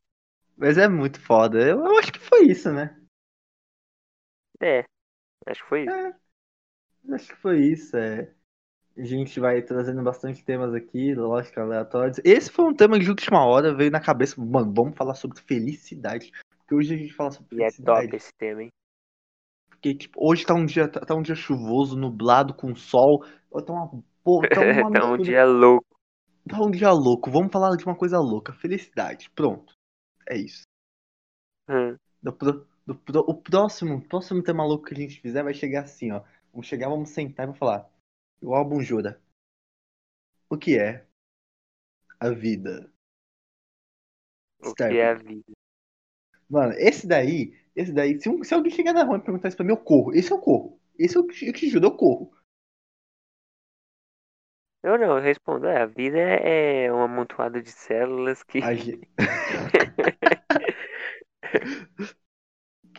Mas 0.57 0.79
é 0.79 0.89
muito 0.89 1.21
foda. 1.21 1.59
Eu, 1.59 1.85
eu 1.85 1.99
acho 1.99 2.13
que 2.13 2.19
foi 2.19 2.47
isso, 2.47 2.73
né? 2.73 2.99
É, 4.61 4.85
acho 5.47 5.63
que 5.63 5.69
foi 5.69 5.83
isso. 5.83 5.91
É, 5.91 6.15
acho 7.15 7.29
que 7.29 7.37
foi 7.37 7.61
isso. 7.61 7.97
É. 7.97 8.33
A 8.97 9.03
gente 9.03 9.41
vai 9.41 9.63
trazendo 9.63 10.03
bastante 10.03 10.45
temas 10.45 10.75
aqui, 10.75 11.15
lógico, 11.15 11.59
aleatórios. 11.61 12.21
Esse 12.25 12.51
foi 12.51 12.67
um 12.67 12.75
tema 12.75 12.99
de 12.99 13.09
última 13.09 13.45
hora 13.45 13.75
veio 13.75 13.91
na 13.91 14.01
cabeça. 14.01 14.39
Mano, 14.41 14.73
vamos 14.73 14.97
falar 14.97 15.15
sobre 15.15 15.41
felicidade. 15.41 16.31
Porque 16.59 16.75
hoje 16.75 16.95
a 16.95 16.99
gente 16.99 17.15
fala 17.15 17.31
sobre 17.31 17.57
E 17.57 17.63
é 17.63 17.71
felicidade. 17.71 18.07
top 18.07 18.17
esse 18.17 18.33
tema, 18.39 18.63
hein? 18.63 18.69
Porque, 19.83 19.97
tipo, 19.97 20.25
hoje 20.25 20.47
tá 20.47 20.55
um 20.55 20.65
dia, 20.65 20.87
tá, 20.87 21.01
tá 21.01 21.13
um 21.13 21.23
dia 21.23 21.35
chuvoso, 21.35 21.97
nublado, 21.97 22.55
com 22.55 22.73
sol. 22.77 23.25
Tá 23.67 23.73
uma, 23.73 23.89
pô, 24.23 24.41
tá 24.41 24.61
uma 24.87 24.93
tá 24.93 25.05
um 25.05 25.19
dia 25.19 25.45
louco. 25.45 25.85
Tá 26.49 26.63
um 26.63 26.71
dia 26.71 26.93
louco. 26.93 27.29
Vamos 27.33 27.51
falar 27.51 27.77
de 27.77 27.85
uma 27.85 27.97
coisa 27.97 28.21
louca. 28.21 28.53
Felicidade. 28.53 29.29
Pronto. 29.31 29.75
É 30.29 30.37
isso. 30.37 30.63
Hum, 31.69 31.97
Do 32.23 32.31
do 32.87 32.95
pro- 32.95 33.25
o 33.27 33.35
próximo, 33.35 34.01
próximo 34.09 34.41
tema 34.41 34.65
louco 34.65 34.85
que 34.85 34.95
a 34.95 34.97
gente 34.97 35.21
fizer 35.21 35.43
vai 35.43 35.53
chegar 35.53 35.83
assim, 35.83 36.13
ó. 36.13 36.23
Vamos 36.53 36.69
chegar, 36.69 36.89
vamos 36.89 37.11
sentar 37.11 37.43
e 37.43 37.47
vamos 37.47 37.59
falar. 37.59 37.91
O 38.41 38.55
álbum 38.55 38.81
jura. 38.81 39.21
O 40.49 40.57
que 40.57 40.79
é 40.79 41.05
a 42.21 42.31
vida? 42.31 42.89
o 44.61 44.73
que 44.75 44.85
é 44.85 45.11
a 45.11 45.15
vida? 45.15 45.53
Mano, 46.49 46.73
esse 46.75 47.07
daí, 47.07 47.59
esse 47.75 47.93
daí, 47.93 48.21
se, 48.21 48.29
um- 48.29 48.43
se 48.45 48.55
alguém 48.55 48.73
chegar 48.73 48.93
na 48.93 49.05
rua 49.05 49.19
e 49.19 49.21
perguntar 49.23 49.49
isso 49.49 49.57
pra 49.57 49.65
mim, 49.67 49.73
eu 49.73 49.77
corro. 49.79 50.15
Esse 50.15 50.31
eu 50.31 50.39
corro. 50.39 50.81
Esse 50.99 51.17
eu, 51.17 51.27
eu 51.43 51.53
te 51.53 51.69
juro, 51.69 51.87
eu 51.87 51.97
corro. 51.97 52.33
Eu 54.83 54.99
não, 54.99 55.17
eu 55.17 55.23
respondo, 55.23 55.67
é, 55.67 55.81
a 55.81 55.87
vida 55.87 56.19
é 56.19 56.93
um 56.93 57.03
amontoado 57.03 57.63
de 57.63 57.71
células 57.71 58.43
que. 58.43 58.59
A 58.61 58.75
ge- 58.75 59.01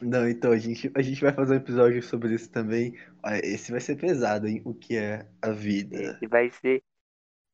Não, 0.02 0.28
então 0.28 0.52
a 0.52 0.58
gente, 0.58 0.92
a 0.96 1.02
gente 1.02 1.22
vai 1.22 1.34
fazer 1.34 1.54
um 1.54 1.58
episódio 1.58 2.02
sobre 2.04 2.34
isso 2.34 2.50
também. 2.50 2.94
Esse 3.44 3.72
vai 3.72 3.80
ser 3.80 3.96
pesado, 3.96 4.48
hein? 4.48 4.62
O 4.66 4.74
que 4.74 4.96
é 4.98 5.28
a 5.42 5.52
vida? 5.52 6.16
Esse 6.16 6.28
vai 6.28 6.50
ser 6.50 6.84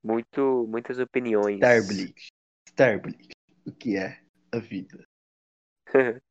muito, 0.03 0.65
muitas 0.67 0.99
opiniões. 0.99 1.57
Starbleach. 1.57 2.29
Starbleach. 2.67 3.29
O 3.65 3.71
que 3.71 3.97
é 3.97 4.19
a 4.51 4.59
vida? 4.59 5.03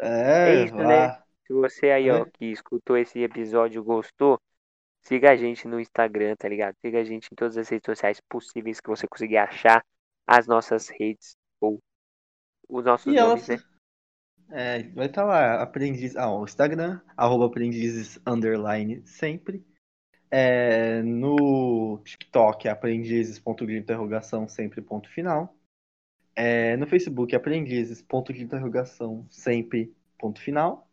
É, 0.00 0.54
É 0.54 0.54
isso, 0.54 0.76
né? 0.84 1.08
vá. 1.08 1.24
Se 1.46 1.52
você 1.52 1.90
aí, 1.90 2.10
ó, 2.10 2.24
É. 2.24 2.32
que 2.34 2.46
escutou 2.46 2.96
esse 2.96 3.20
episódio 3.20 3.82
gostou, 3.84 4.40
siga 5.02 5.32
a 5.32 5.36
gente 5.36 5.68
no 5.68 5.80
Instagram, 5.80 6.36
tá 6.36 6.48
ligado? 6.48 6.76
Siga 6.80 7.00
a 7.00 7.04
gente 7.04 7.28
em 7.32 7.36
todas 7.36 7.56
as 7.58 7.68
redes 7.70 7.86
sociais 7.86 8.20
possíveis 8.28 8.80
que 8.80 8.88
você 8.90 9.08
conseguir 9.08 9.38
achar 9.38 9.84
as 10.26 10.46
nossas 10.46 10.88
redes 10.88 11.36
ou 11.60 11.80
os 12.68 12.84
nossos 12.84 13.14
E 13.14 13.16
nomes, 13.16 13.46
elas. 13.46 13.48
né? 13.48 13.58
É, 14.50 14.82
vai 14.92 15.06
estar 15.06 15.24
lá, 15.24 15.62
aprendiz. 15.62 16.16
Ah, 16.16 16.30
o 16.32 16.44
Instagram, 16.44 17.00
arroba 17.16 17.46
aprendizes 17.46 18.20
underline 18.26 19.06
sempre. 19.06 19.64
É, 20.30 21.02
no 21.02 22.00
TikTok, 22.04 22.68
aprendizes, 22.68 23.38
ponto 23.40 23.66
de 23.66 23.78
interrogação, 23.78 24.48
sempre 24.48 24.82
ponto 24.82 25.08
final. 25.10 25.56
É, 26.36 26.76
no 26.76 26.86
Facebook, 26.86 27.34
aprendizes, 27.34 28.02
ponto 28.02 28.32
de 28.32 28.42
interrogação, 28.42 29.26
sempre 29.30 29.94
ponto 30.18 30.40
final. 30.40 30.88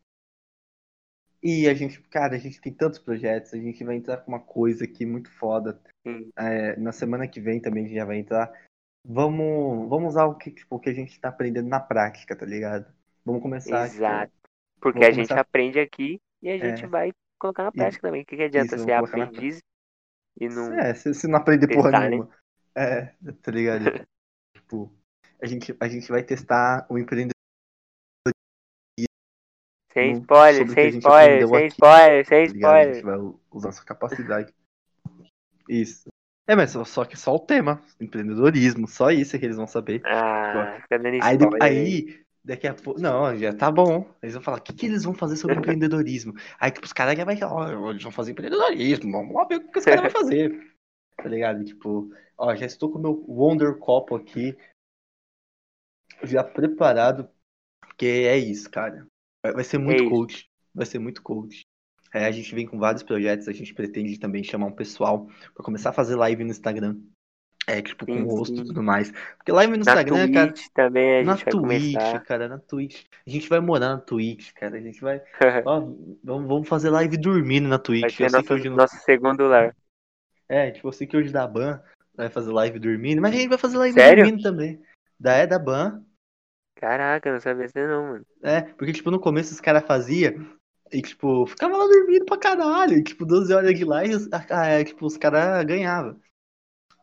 E 1.43 1.67
a 1.67 1.73
gente, 1.73 1.99
cara, 2.03 2.35
a 2.35 2.37
gente 2.37 2.61
tem 2.61 2.71
tantos 2.71 2.99
projetos, 2.99 3.53
a 3.53 3.57
gente 3.57 3.83
vai 3.83 3.95
entrar 3.95 4.17
com 4.17 4.31
uma 4.31 4.39
coisa 4.39 4.83
aqui 4.83 5.05
muito 5.05 5.31
foda. 5.31 5.81
Sim. 6.05 6.31
É, 6.37 6.75
na 6.77 6.91
semana 6.91 7.27
que 7.27 7.41
vem 7.41 7.59
também 7.59 7.83
a 7.85 7.87
gente 7.87 7.97
já 7.97 8.05
vai 8.05 8.17
entrar. 8.19 8.51
Vamos, 9.03 9.89
vamos 9.89 10.09
usar 10.09 10.25
o 10.25 10.35
que, 10.35 10.51
tipo, 10.51 10.79
que 10.79 10.89
a 10.89 10.93
gente 10.93 11.19
tá 11.19 11.29
aprendendo 11.29 11.67
na 11.67 11.79
prática, 11.79 12.35
tá 12.35 12.45
ligado? 12.45 12.85
Vamos 13.25 13.41
começar. 13.41 13.85
tipo, 13.89 13.97
Exato. 13.97 14.31
Porque 14.79 14.99
vamos 14.99 15.07
a 15.07 15.11
gente 15.11 15.27
começar- 15.29 15.41
aprende 15.41 15.79
aqui 15.79 16.21
e 16.43 16.49
a 16.49 16.57
gente 16.59 16.83
É. 16.83 16.87
vai 16.87 17.11
colocar 17.39 17.63
na 17.63 17.69
E- 17.69 17.73
prática 17.73 18.01
também. 18.07 18.21
O 18.21 18.25
que, 18.25 18.35
que 18.35 18.43
adianta 18.43 18.75
isso, 18.75 18.85
ser 18.85 18.91
aprendiz 18.93 19.59
e 20.39 20.47
não. 20.47 20.73
É, 20.75 20.93
se, 20.93 21.11
se 21.15 21.27
não 21.27 21.39
aprender 21.39 21.73
porra 21.73 21.89
né? 21.91 22.09
nenhuma. 22.09 22.29
É, 22.77 23.05
tá 23.41 23.51
ligado? 23.51 23.83
tipo, 24.55 24.93
a 25.41 25.47
gente, 25.47 25.75
a 25.79 25.87
gente 25.87 26.09
vai 26.09 26.23
testar 26.23 26.85
o 26.89 26.97
empreendedorismo, 26.97 27.33
Sem 29.91 30.13
spoiler, 30.19 30.69
sem 30.69 30.87
spoiler, 30.89 31.47
sem 31.47 31.57
aqui, 31.57 31.67
spoiler, 31.67 32.25
sem 32.25 32.45
tá 32.47 32.53
ligado? 32.53 32.75
A 32.75 32.83
gente 32.83 32.95
spoiler. 32.97 33.21
vai 33.23 33.33
usar 33.51 33.69
essa 33.69 33.83
capacidade. 33.83 34.53
Isso. 35.67 36.09
É, 36.47 36.55
mas 36.55 36.71
só, 36.71 36.83
só 36.83 37.05
que 37.05 37.17
só 37.17 37.35
o 37.35 37.39
tema, 37.39 37.81
empreendedorismo, 37.99 38.87
só 38.87 39.09
isso 39.11 39.35
é 39.35 39.39
que 39.39 39.45
eles 39.45 39.57
vão 39.57 39.67
saber. 39.67 40.01
Ah, 40.05 40.83
dando 40.89 41.07
Aí, 41.07 41.35
spoiler. 41.37 41.63
aí, 41.63 42.23
daqui 42.43 42.67
a 42.67 42.73
pouco. 42.73 42.99
Não, 42.99 43.35
já 43.37 43.53
tá 43.53 43.71
bom. 43.71 44.05
Eles 44.21 44.33
vão 44.35 44.43
falar, 44.43 44.57
o 44.57 44.61
que, 44.61 44.73
que 44.73 44.85
eles 44.85 45.03
vão 45.03 45.13
fazer 45.13 45.37
sobre 45.37 45.57
empreendedorismo? 45.57 46.33
Aí, 46.59 46.71
tipo, 46.71 46.85
os 46.85 46.93
caras 46.93 47.17
já 47.17 47.23
vai 47.25 47.37
ó, 47.43 47.89
eles 47.89 48.03
vão 48.03 48.11
fazer 48.11 48.31
empreendedorismo, 48.31 49.11
vamos 49.11 49.33
lá 49.35 49.45
ver 49.45 49.57
o 49.57 49.71
que 49.71 49.79
os 49.79 49.85
caras 49.85 50.01
vão 50.01 50.11
fazer. 50.11 50.71
Tá 51.15 51.29
ligado? 51.29 51.63
Tipo, 51.63 52.11
ó, 52.37 52.55
já 52.55 52.65
estou 52.65 52.91
com 52.91 52.97
o 52.97 53.01
meu 53.01 53.25
Wonder 53.27 53.77
Copo 53.77 54.15
aqui, 54.15 54.57
já 56.23 56.43
preparado, 56.43 57.29
porque 57.79 58.05
é 58.05 58.37
isso, 58.37 58.69
cara. 58.69 59.05
Vai, 59.43 59.63
ser 59.63 59.77
muito 59.77 60.03
isso. 60.03 60.09
coach. 60.09 60.49
Vai 60.73 60.85
ser 60.85 60.99
muito 60.99 61.21
coach. 61.21 61.65
É, 62.13 62.25
a 62.25 62.31
gente 62.31 62.53
vem 62.53 62.67
com 62.67 62.77
vários 62.77 63.03
projetos, 63.03 63.47
a 63.47 63.53
gente 63.53 63.73
pretende 63.73 64.19
também 64.19 64.43
chamar 64.43 64.67
um 64.67 64.71
pessoal 64.71 65.27
pra 65.53 65.63
começar 65.63 65.91
a 65.91 65.93
fazer 65.93 66.15
live 66.15 66.43
no 66.43 66.51
Instagram. 66.51 66.97
É, 67.67 67.81
tipo, 67.81 68.05
com 68.05 68.13
Sim, 68.13 68.23
rosto 68.23 68.55
e 68.55 68.65
tudo 68.65 68.81
mais. 68.81 69.11
Porque 69.37 69.51
live 69.51 69.77
no 69.77 69.83
Na 69.83 69.91
Instagram, 69.91 70.31
cara. 70.31 70.47
Twitch 70.47 70.67
também 70.73 71.19
a 71.19 71.23
Na 71.23 71.35
gente 71.35 71.45
vai 71.45 71.51
Twitch, 71.51 71.93
começar. 71.93 72.19
cara, 72.25 72.47
na 72.47 72.57
Twitch. 72.57 73.03
A 73.25 73.29
gente 73.29 73.47
vai 73.47 73.59
morar 73.59 73.89
na 73.89 73.97
Twitch, 73.99 74.51
cara. 74.53 74.77
A 74.77 74.81
gente 74.81 74.99
vai. 74.99 75.21
Ó, 75.65 75.79
vamos, 76.23 76.47
vamos 76.47 76.67
fazer 76.67 76.89
live 76.89 77.17
dormindo 77.17 77.67
na 77.67 77.77
Twitch. 77.77 78.01
Vai 78.01 78.29
ser 78.29 78.31
nosso, 78.31 78.57
não. 78.57 78.75
nosso 78.77 78.95
segundo 78.97 79.47
lar. 79.47 79.75
É, 80.49 80.71
tipo, 80.71 80.87
eu 80.87 80.91
sei 80.91 81.05
que 81.05 81.15
hoje 81.15 81.31
da 81.31 81.47
Ban 81.47 81.79
vai 82.15 82.29
fazer 82.29 82.51
live 82.51 82.79
dormindo, 82.79 83.21
mas 83.21 83.33
a 83.33 83.37
gente 83.37 83.49
vai 83.49 83.57
fazer 83.57 83.77
live 83.77 83.93
Sério? 83.93 84.23
dormindo 84.23 84.43
também. 84.43 84.81
Da 85.19 85.33
é 85.33 85.47
da 85.47 85.59
Ban. 85.59 86.03
Caraca, 86.81 87.31
não 87.31 87.39
sabia 87.39 87.65
disso 87.67 87.77
não, 87.77 88.03
mano. 88.09 88.25
É, 88.41 88.61
porque, 88.61 88.91
tipo, 88.91 89.11
no 89.11 89.19
começo 89.19 89.53
os 89.53 89.61
caras 89.61 89.85
faziam 89.85 90.33
e, 90.91 90.99
tipo, 91.01 91.45
ficava 91.45 91.77
lá 91.77 91.85
dormindo 91.85 92.25
pra 92.25 92.37
caralho. 92.37 92.97
E, 92.97 93.03
tipo, 93.03 93.23
12 93.23 93.53
horas 93.53 93.77
de 93.77 93.85
live, 93.85 94.15
os- 94.15 94.27
ah, 94.33 94.65
é, 94.65 94.83
tipo, 94.83 95.05
os 95.05 95.15
caras 95.15 95.63
ganhavam. 95.63 96.19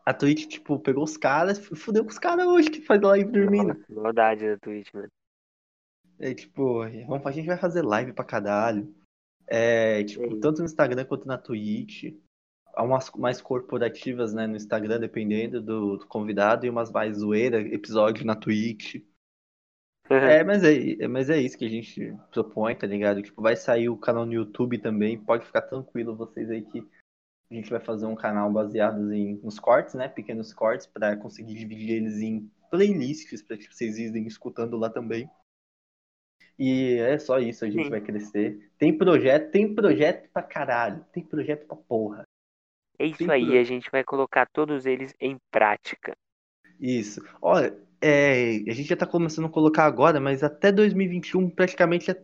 A 0.05 0.13
Twitch, 0.13 0.47
tipo, 0.47 0.77
pegou 0.79 1.03
os 1.05 1.15
caras 1.15 1.57
e 1.59 1.75
fudeu 1.75 2.03
com 2.03 2.09
os 2.11 2.19
caras 2.19 2.45
hoje 2.45 2.69
que 2.69 2.81
faz 2.81 2.99
live 3.01 3.31
dormindo. 3.31 3.67
Nossa, 3.69 3.85
maldade 3.89 4.45
da 4.49 4.57
Twitch, 4.57 4.93
mano. 4.93 5.07
É, 6.19 6.33
tipo, 6.33 6.79
vamos, 7.07 7.25
a 7.25 7.31
gente 7.31 7.47
vai 7.47 7.57
fazer 7.57 7.81
live 7.81 8.11
pra 8.11 8.25
caralho. 8.25 8.93
É, 9.47 10.03
tipo, 10.03 10.35
tanto 10.41 10.59
no 10.59 10.65
Instagram 10.65 11.05
quanto 11.05 11.25
na 11.25 11.37
Twitch. 11.37 12.13
Há 12.73 12.83
umas 12.83 13.09
mais 13.11 13.41
corporativas, 13.41 14.33
né, 14.33 14.45
no 14.45 14.55
Instagram, 14.55 14.99
dependendo 14.99 15.61
do, 15.61 15.97
do 15.97 16.05
convidado, 16.07 16.65
e 16.65 16.69
umas 16.69 16.91
mais 16.91 17.17
zoeira, 17.17 17.61
episódio 17.61 18.25
na 18.25 18.35
Twitch. 18.35 19.01
É, 20.09 20.43
mas 20.43 20.63
é, 20.63 21.03
é- 21.03 21.07
mas 21.07 21.29
é 21.29 21.37
isso 21.39 21.57
que 21.57 21.65
a 21.65 21.69
gente 21.69 22.15
propõe, 22.31 22.75
tá 22.75 22.87
ligado? 22.87 23.21
Tipo, 23.21 23.41
vai 23.41 23.55
sair 23.55 23.89
o 23.89 23.97
canal 23.97 24.25
no 24.25 24.33
YouTube 24.33 24.77
também, 24.79 25.17
pode 25.19 25.45
ficar 25.45 25.61
tranquilo 25.61 26.15
vocês 26.15 26.49
aí 26.49 26.63
que 26.63 26.79
a 27.51 27.53
gente 27.53 27.69
vai 27.69 27.79
fazer 27.79 28.05
um 28.05 28.15
canal 28.15 28.51
baseado 28.51 29.13
em 29.13 29.35
nos 29.43 29.59
cortes, 29.59 29.93
né? 29.95 30.07
Pequenos 30.07 30.53
cortes, 30.53 30.87
pra 30.87 31.15
conseguir 31.15 31.55
dividir 31.55 31.91
eles 31.97 32.17
em 32.21 32.49
playlists, 32.71 33.41
pra 33.41 33.57
que 33.57 33.71
vocês 33.71 33.97
irem 33.97 34.25
escutando 34.27 34.77
lá 34.77 34.89
também. 34.89 35.29
E 36.57 36.97
é 36.99 37.17
só 37.17 37.39
isso, 37.39 37.63
a 37.63 37.69
gente 37.69 37.85
Sim. 37.85 37.89
vai 37.89 38.01
crescer. 38.01 38.69
Tem 38.77 38.95
projeto, 38.95 39.49
tem 39.51 39.73
projeto 39.73 40.29
pra 40.31 40.43
caralho, 40.43 41.05
tem 41.13 41.23
projeto 41.23 41.65
pra 41.65 41.77
porra. 41.77 42.23
É 42.97 43.05
isso 43.05 43.17
Tem 43.17 43.31
aí, 43.31 43.45
pro- 43.45 43.57
a 43.59 43.63
gente 43.63 43.89
vai 43.89 44.03
colocar 44.03 44.45
todos 44.51 44.85
eles 44.85 45.13
em 45.21 45.37
prática. 45.49 46.15
Isso. 46.79 47.21
Olha, 47.41 47.77
é, 48.01 48.57
a 48.69 48.73
gente 48.73 48.83
já 48.89 48.95
tá 48.97 49.05
começando 49.05 49.45
a 49.45 49.51
colocar 49.51 49.85
agora, 49.85 50.19
mas 50.19 50.43
até 50.43 50.71
2021 50.71 51.49
praticamente 51.49 52.05
já 52.07 52.15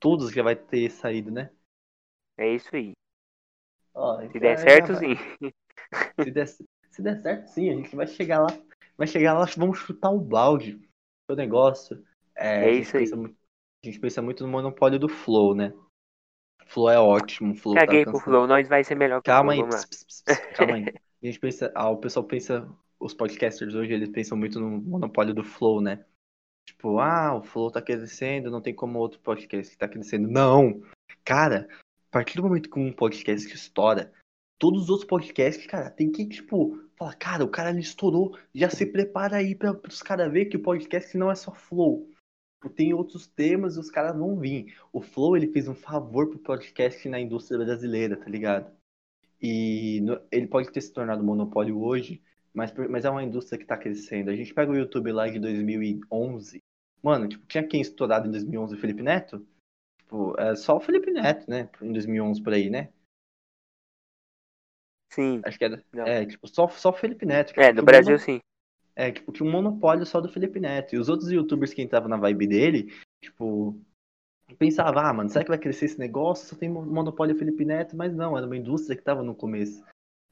todos 0.00 0.32
já 0.32 0.42
vai 0.42 0.54
ter 0.56 0.90
saído, 0.90 1.30
né? 1.30 1.50
É 2.38 2.54
isso 2.54 2.74
aí. 2.74 2.92
Ó, 3.94 4.20
Se 4.20 4.34
já- 4.34 4.38
der 4.40 4.56
já 4.58 4.62
certo, 4.62 4.92
vai- 4.92 5.00
sim. 5.00 5.14
Se 6.22 6.30
der, 6.30 6.46
se 6.46 7.02
der 7.02 7.16
certo, 7.22 7.46
sim, 7.48 7.70
a 7.70 7.74
gente 7.76 7.94
vai 7.94 8.06
chegar 8.06 8.40
lá. 8.40 8.48
Vai 8.96 9.06
chegar 9.06 9.34
lá, 9.38 9.44
vamos 9.56 9.78
chutar 9.78 10.10
o 10.10 10.18
balde. 10.18 10.80
O 11.30 11.34
negócio. 11.34 12.02
É, 12.34 12.68
É 12.68 12.72
isso 12.72 12.96
aí. 12.96 13.10
muito, 13.14 13.36
a 13.82 13.86
gente 13.86 14.00
pensa 14.00 14.22
muito 14.22 14.44
no 14.44 14.50
monopólio 14.50 14.98
do 14.98 15.08
Flow, 15.08 15.54
né? 15.54 15.72
Flow 16.66 16.90
é 16.90 16.98
ótimo, 16.98 17.54
Flow 17.54 17.74
tá 17.74 17.80
Caguei 17.86 18.02
pro 18.02 18.10
alcançando- 18.12 18.24
Flow, 18.24 18.46
nós 18.46 18.68
vai 18.68 18.82
ser 18.84 18.94
melhor 18.96 19.20
que 19.20 19.26
Calma 19.26 19.50
o 19.50 19.52
aí, 19.52 19.58
Flow, 19.58 19.68
ps, 19.88 20.22
calma 20.56 20.76
aí. 20.76 20.84
A 21.22 21.26
gente 21.26 21.40
pensa, 21.40 21.72
ah, 21.74 21.90
o 21.90 21.96
pessoal 21.96 22.24
pensa, 22.26 22.68
os 22.98 23.14
podcasters 23.14 23.74
hoje, 23.74 23.92
eles 23.92 24.08
pensam 24.08 24.36
muito 24.36 24.58
no 24.58 24.80
monopólio 24.80 25.34
do 25.34 25.44
Flow, 25.44 25.80
né? 25.80 26.04
Tipo, 26.66 26.98
ah, 26.98 27.36
o 27.36 27.42
Flow 27.42 27.70
tá 27.70 27.80
crescendo, 27.80 28.50
não 28.50 28.60
tem 28.60 28.74
como 28.74 28.98
outro 28.98 29.20
podcast 29.20 29.72
que 29.72 29.78
tá 29.78 29.88
crescendo. 29.88 30.28
Não! 30.28 30.82
Cara, 31.24 31.68
a 31.80 32.10
partir 32.10 32.36
do 32.36 32.42
momento 32.42 32.70
que 32.70 32.78
um 32.78 32.92
podcast 32.92 33.52
estoura, 33.54 34.12
todos 34.58 34.84
os 34.84 34.90
outros 34.90 35.08
podcasts, 35.08 35.66
cara, 35.66 35.90
tem 35.90 36.10
que, 36.10 36.26
tipo, 36.26 36.78
falar, 36.96 37.14
cara, 37.14 37.44
o 37.44 37.48
cara 37.48 37.70
ele 37.70 37.80
estourou, 37.80 38.36
já 38.54 38.68
se 38.68 38.84
prepara 38.86 39.36
aí 39.36 39.54
pra, 39.54 39.74
pros 39.74 40.02
caras 40.02 40.32
ver 40.32 40.46
que 40.46 40.56
o 40.56 40.62
podcast 40.62 41.16
não 41.16 41.30
é 41.30 41.34
só 41.34 41.52
Flow. 41.52 42.10
Tipo, 42.62 42.74
Tem 42.74 42.94
outros 42.94 43.26
temas 43.26 43.76
e 43.76 43.80
os 43.80 43.90
caras 43.90 44.16
vão 44.16 44.38
vir. 44.38 44.76
O 44.92 45.00
Flow, 45.00 45.36
ele 45.36 45.52
fez 45.52 45.68
um 45.68 45.74
favor 45.74 46.28
pro 46.28 46.38
podcast 46.38 47.08
na 47.08 47.20
indústria 47.20 47.64
brasileira, 47.64 48.16
tá 48.16 48.28
ligado? 48.28 48.74
E 49.40 50.00
ele 50.32 50.46
pode 50.46 50.72
ter 50.72 50.80
se 50.80 50.92
tornado 50.92 51.22
monopólio 51.22 51.80
hoje, 51.80 52.22
mas, 52.56 52.72
mas 52.90 53.04
é 53.04 53.10
uma 53.10 53.22
indústria 53.22 53.58
que 53.58 53.66
tá 53.66 53.76
crescendo. 53.76 54.30
A 54.30 54.34
gente 54.36 54.54
pega 54.54 54.72
o 54.72 54.76
YouTube 54.76 55.12
lá 55.12 55.28
de 55.28 55.38
2011. 55.38 56.62
Mano, 57.02 57.28
tipo, 57.28 57.46
tinha 57.46 57.66
quem 57.66 57.80
estourado 57.80 58.26
em 58.26 58.30
2011? 58.30 58.74
O 58.74 58.78
Felipe 58.78 59.02
Neto? 59.02 59.46
Tipo, 59.98 60.34
é 60.40 60.56
só 60.56 60.76
o 60.76 60.80
Felipe 60.80 61.10
Neto, 61.10 61.48
né? 61.48 61.68
Em 61.82 61.92
2011 61.92 62.42
por 62.42 62.52
aí, 62.54 62.70
né? 62.70 62.88
Sim. 65.12 65.40
Acho 65.44 65.58
que 65.58 65.64
era. 65.64 65.84
Não. 65.92 66.06
É, 66.06 66.26
tipo, 66.26 66.46
só, 66.48 66.68
só 66.68 66.90
o 66.90 66.94
Felipe 66.94 67.24
Neto. 67.26 67.52
É, 67.58 67.68
Tipo, 67.68 67.68
no 67.68 67.74
que 67.74 67.80
o 67.80 67.84
Brasil 67.84 68.12
mono- 68.14 68.24
sim. 68.24 68.40
É, 68.94 69.12
tipo, 69.12 69.30
que 69.30 69.42
um 69.42 69.50
monopólio 69.50 70.06
só 70.06 70.20
do 70.20 70.28
Felipe 70.28 70.58
Neto. 70.58 70.94
E 70.94 70.98
os 70.98 71.08
outros 71.08 71.30
youtubers 71.30 71.74
que 71.74 71.82
entravam 71.82 72.08
na 72.08 72.16
vibe 72.16 72.46
dele, 72.46 72.92
tipo, 73.22 73.78
pensava, 74.58 75.02
ah, 75.02 75.12
mano, 75.12 75.28
será 75.30 75.44
que 75.44 75.50
vai 75.50 75.58
crescer 75.58 75.86
esse 75.86 75.98
negócio? 75.98 76.46
Só 76.48 76.56
tem 76.56 76.68
mo- 76.68 76.84
monopólio 76.86 77.36
Felipe 77.36 77.64
Neto, 77.64 77.96
mas 77.96 78.14
não, 78.14 78.36
era 78.36 78.46
uma 78.46 78.56
indústria 78.56 78.96
que 78.96 79.02
tava 79.02 79.22
no 79.22 79.34
começo. 79.34 79.84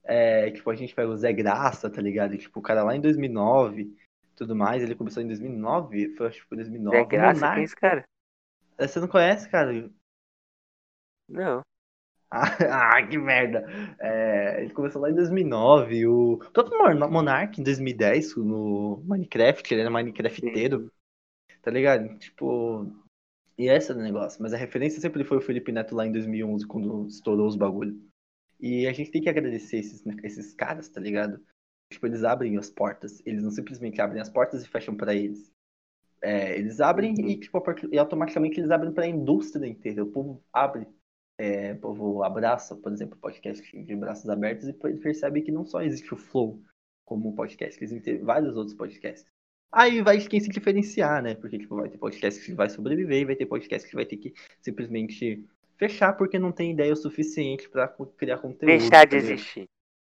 É, 0.04 0.50
tipo, 0.50 0.70
a 0.70 0.76
gente 0.76 0.94
pega 0.94 1.08
o 1.10 1.16
Zé 1.16 1.32
Graça, 1.32 1.90
tá 1.90 2.00
ligado? 2.02 2.36
Tipo, 2.36 2.60
o 2.60 2.62
cara 2.62 2.84
lá 2.84 2.94
em 2.94 3.00
2009, 3.00 3.96
tudo 4.36 4.54
mais, 4.54 4.82
ele 4.82 4.94
começou 4.94 5.22
em 5.22 5.26
2009, 5.26 6.14
foi 6.16 6.28
acho 6.28 6.42
que 6.42 6.48
foi 6.48 6.58
2009. 6.58 6.98
É 6.98 7.04
graça, 7.04 7.48
quem 7.48 7.62
é 7.62 7.64
esse 7.64 7.76
cara? 7.76 8.04
É, 8.78 8.86
Você 8.86 9.00
não 9.00 9.08
conhece, 9.08 9.48
cara? 9.48 9.72
Não. 11.28 11.62
Ah, 12.30 13.06
que 13.06 13.16
merda. 13.16 13.64
É, 14.00 14.62
ele 14.62 14.72
começou 14.74 15.00
lá 15.00 15.10
em 15.10 15.14
2009. 15.14 16.06
O 16.06 16.38
próprio 16.52 16.78
Mon- 16.78 17.08
Monark 17.10 17.60
em 17.60 17.64
2010 17.64 18.36
no 18.36 19.02
Minecraft, 19.06 19.72
ele 19.72 19.82
era 19.82 19.90
Minecrafteiro, 19.90 20.90
tá 21.62 21.70
ligado? 21.70 22.18
Tipo, 22.18 22.86
e 23.58 23.68
esse 23.68 23.92
é 23.92 23.94
o 23.94 23.98
negócio. 23.98 24.42
Mas 24.42 24.54
a 24.54 24.58
referência 24.58 25.00
sempre 25.00 25.24
foi 25.24 25.38
o 25.38 25.42
Felipe 25.42 25.72
Neto 25.72 25.94
lá 25.96 26.06
em 26.06 26.12
2011, 26.12 26.66
quando 26.66 27.06
estourou 27.08 27.48
os 27.48 27.56
bagulho. 27.56 28.00
E 28.64 28.86
a 28.86 28.94
gente 28.94 29.10
tem 29.10 29.20
que 29.20 29.28
agradecer 29.28 29.76
esses, 29.76 30.02
esses 30.22 30.54
caras, 30.54 30.88
tá 30.88 30.98
ligado? 30.98 31.38
Tipo, 31.92 32.06
eles 32.06 32.24
abrem 32.24 32.56
as 32.56 32.70
portas. 32.70 33.20
Eles 33.26 33.44
não 33.44 33.50
simplesmente 33.50 34.00
abrem 34.00 34.22
as 34.22 34.30
portas 34.30 34.64
e 34.64 34.68
fecham 34.68 34.96
pra 34.96 35.14
eles. 35.14 35.52
É, 36.22 36.58
eles 36.58 36.80
abrem 36.80 37.12
Uhum. 37.12 37.28
e, 37.28 37.38
tipo, 37.38 37.58
a 37.58 37.74
e 37.92 37.98
automaticamente 37.98 38.58
eles 38.58 38.70
abrem 38.70 38.90
pra 38.90 39.06
indústria 39.06 39.66
inteira. 39.66 40.02
O 40.02 40.10
povo 40.10 40.42
abre 40.50 40.88
é, 41.38 41.74
o 41.74 41.78
povo 41.78 42.22
abraça, 42.22 42.74
por 42.74 42.90
exemplo, 42.90 43.16
o 43.18 43.20
podcast 43.20 43.84
de 43.84 43.96
braços 43.96 44.30
abertos 44.30 44.66
e 44.66 44.72
percebe 44.72 45.42
que 45.42 45.52
não 45.52 45.66
só 45.66 45.82
existe 45.82 46.14
o 46.14 46.16
Flow 46.16 46.62
como 47.04 47.34
podcast, 47.34 47.78
que 47.78 47.84
existem 47.84 48.18
vários 48.22 48.56
outros 48.56 48.74
podcasts. 48.74 49.30
Aí 49.70 50.00
vai 50.00 50.18
quem 50.20 50.40
se 50.40 50.48
diferenciar, 50.48 51.22
né? 51.22 51.34
Porque 51.34 51.58
tipo, 51.58 51.76
vai 51.76 51.90
ter 51.90 51.98
podcast 51.98 52.42
que 52.42 52.54
vai 52.54 52.70
sobreviver 52.70 53.18
e 53.20 53.24
vai 53.26 53.36
ter 53.36 53.44
podcast 53.44 53.86
que 53.86 53.94
vai 53.94 54.06
ter 54.06 54.16
que 54.16 54.32
simplesmente 54.62 55.44
fechar 55.76 56.12
porque 56.14 56.38
não 56.38 56.52
tem 56.52 56.72
ideia 56.72 56.92
o 56.92 56.96
suficiente 56.96 57.68
pra 57.68 57.88
co- 57.88 58.06
criar 58.06 58.38
conteúdo. 58.38 58.66
Deixar 58.66 59.06
de 59.06 59.16
existir. 59.16 59.64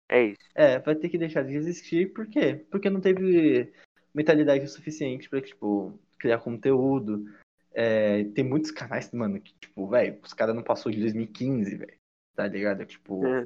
É 0.09 0.24
isso. 0.24 0.39
É, 0.53 0.80
vai 0.80 0.95
ter 0.95 1.09
que 1.09 1.18
deixar 1.18 1.43
de 1.43 1.55
existir, 1.55 2.13
por 2.13 2.28
quê? 2.28 2.66
Porque 2.70 2.89
não 2.89 3.01
teve 3.01 3.74
mentalidade 4.13 4.63
o 4.66 4.70
suficiente 4.70 5.30
pra, 5.30 5.41
tipo, 5.41 5.99
criar 6.20 6.39
conteúdo. 6.39 7.26
É, 7.74 8.24
tem 8.26 8.43
muitos 8.43 8.72
canais, 8.72 9.11
mano, 9.11 9.41
que, 9.41 9.53
tipo, 9.59 9.88
velho, 9.88 10.18
os 10.24 10.34
caras 10.34 10.55
não 10.55 10.63
passou 10.63 10.91
de 10.91 11.01
2015, 11.01 11.76
velho. 11.76 11.97
Tá 12.36 12.47
ligado? 12.47 12.86
Tipo, 12.86 13.26
Uhum. 13.26 13.45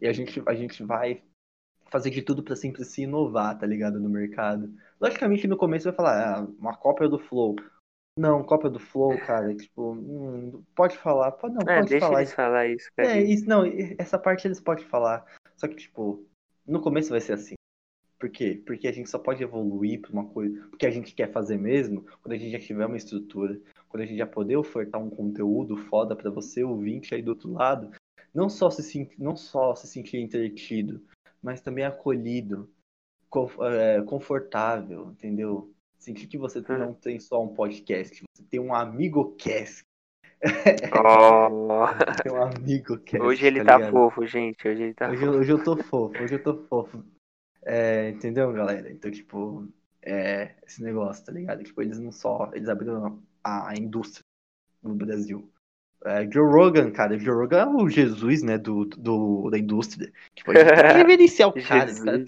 e 0.00 0.06
a 0.06 0.12
gente, 0.12 0.42
a 0.46 0.54
gente 0.54 0.82
vai 0.82 1.22
fazer 1.88 2.10
de 2.10 2.20
tudo 2.20 2.42
pra 2.42 2.56
sempre 2.56 2.84
se 2.84 3.02
inovar, 3.02 3.56
tá 3.58 3.64
ligado? 3.66 4.00
No 4.00 4.08
mercado. 4.08 4.74
Logicamente, 5.00 5.46
no 5.46 5.56
começo 5.56 5.84
vai 5.84 5.94
falar, 5.94 6.38
ah, 6.38 6.46
uma 6.58 6.76
cópia 6.76 7.08
do 7.08 7.18
Flow. 7.18 7.56
Não, 8.18 8.42
cópia 8.42 8.70
do 8.70 8.78
Flow, 8.80 9.18
cara, 9.18 9.54
tipo, 9.54 9.92
hum, 9.92 10.62
pode 10.74 10.96
falar, 10.96 11.32
pode, 11.32 11.54
não, 11.54 11.62
Ah, 11.62 11.76
pode 11.76 11.90
deixa 11.90 12.06
falar. 12.06 12.20
eles 12.20 12.32
falar 12.32 12.66
isso, 12.68 12.90
cara. 12.96 13.10
É, 13.10 13.22
isso, 13.22 13.46
não, 13.46 13.62
essa 13.98 14.18
parte 14.18 14.46
eles 14.46 14.58
podem 14.60 14.84
falar. 14.86 15.26
Só 15.56 15.68
que, 15.68 15.74
tipo, 15.76 16.24
no 16.66 16.80
começo 16.80 17.10
vai 17.10 17.20
ser 17.20 17.34
assim. 17.34 17.54
Por 18.18 18.30
quê? 18.30 18.62
Porque 18.66 18.88
a 18.88 18.92
gente 18.92 19.10
só 19.10 19.18
pode 19.18 19.42
evoluir 19.42 20.00
pra 20.00 20.10
uma 20.10 20.26
coisa, 20.26 20.66
porque 20.70 20.86
a 20.86 20.90
gente 20.90 21.14
quer 21.14 21.30
fazer 21.30 21.58
mesmo, 21.58 22.06
quando 22.22 22.32
a 22.32 22.38
gente 22.38 22.50
já 22.50 22.58
tiver 22.58 22.86
uma 22.86 22.96
estrutura, 22.96 23.60
quando 23.90 24.02
a 24.02 24.06
gente 24.06 24.16
já 24.16 24.26
poder 24.26 24.56
ofertar 24.56 25.02
um 25.02 25.10
conteúdo 25.10 25.76
foda 25.76 26.16
pra 26.16 26.30
você, 26.30 26.64
ouvinte 26.64 27.14
aí 27.14 27.20
do 27.20 27.32
outro 27.32 27.52
lado, 27.52 27.90
não 28.32 28.48
só 28.48 28.70
se, 28.70 28.82
sen- 28.82 29.10
não 29.18 29.36
só 29.36 29.74
se 29.74 29.86
sentir 29.86 30.16
entretido, 30.16 31.02
mas 31.42 31.60
também 31.60 31.84
acolhido, 31.84 32.70
é, 33.70 34.00
confortável, 34.00 35.10
entendeu? 35.10 35.70
Sentir 36.06 36.28
que 36.28 36.38
você 36.38 36.60
Uhum. 36.60 36.78
não 36.78 36.94
tem 36.94 37.18
só 37.18 37.42
um 37.42 37.48
podcast, 37.48 38.22
você 38.32 38.42
tem 38.48 38.60
um 38.60 38.72
amigo 38.72 39.34
cast, 39.34 39.82
Ó, 40.92 41.88
tem 42.22 42.30
um 42.32 42.42
amigo 42.42 42.96
cast. 42.98 43.20
Hoje 43.26 43.44
ele 43.44 43.64
tá 43.64 43.76
ligado? 43.76 43.90
fofo, 43.90 44.24
gente. 44.24 44.68
Hoje 44.68 44.82
ele 44.84 44.94
tá 44.94 45.08
Hoje, 45.10 45.18
fofo. 45.24 45.32
eu- 45.34 45.40
hoje 45.40 45.52
eu 45.52 45.64
tô 45.64 45.76
fofo, 45.82 46.22
hoje 46.22 46.34
eu 46.34 46.42
tô 46.44 46.56
fofo. 46.68 47.04
É, 47.64 48.10
entendeu, 48.10 48.52
galera? 48.52 48.88
Então, 48.92 49.10
tipo, 49.10 49.66
é 50.00 50.54
esse 50.64 50.80
negócio, 50.80 51.24
tá 51.26 51.32
ligado? 51.32 51.64
Tipo, 51.64 51.82
eles 51.82 51.98
não 51.98 52.12
só. 52.12 52.50
Eles 52.54 52.68
abriram 52.68 53.20
a, 53.42 53.70
a 53.70 53.74
indústria 53.76 54.22
no 54.80 54.94
Brasil. 54.94 55.50
É, 56.04 56.22
Joe 56.30 56.46
Rogan, 56.48 56.92
cara, 56.92 57.18
Joe 57.18 57.34
Rogan 57.34 57.62
é 57.62 57.66
o 57.66 57.88
Jesus, 57.88 58.44
né, 58.44 58.56
do, 58.58 58.84
do, 58.84 59.50
da 59.50 59.58
indústria. 59.58 60.12
Tipo, 60.36 60.52
que 60.52 60.58
reverenciar 61.04 61.48
o 61.48 61.52
cara. 61.66 61.90
esse 61.90 62.04
cara. 62.04 62.24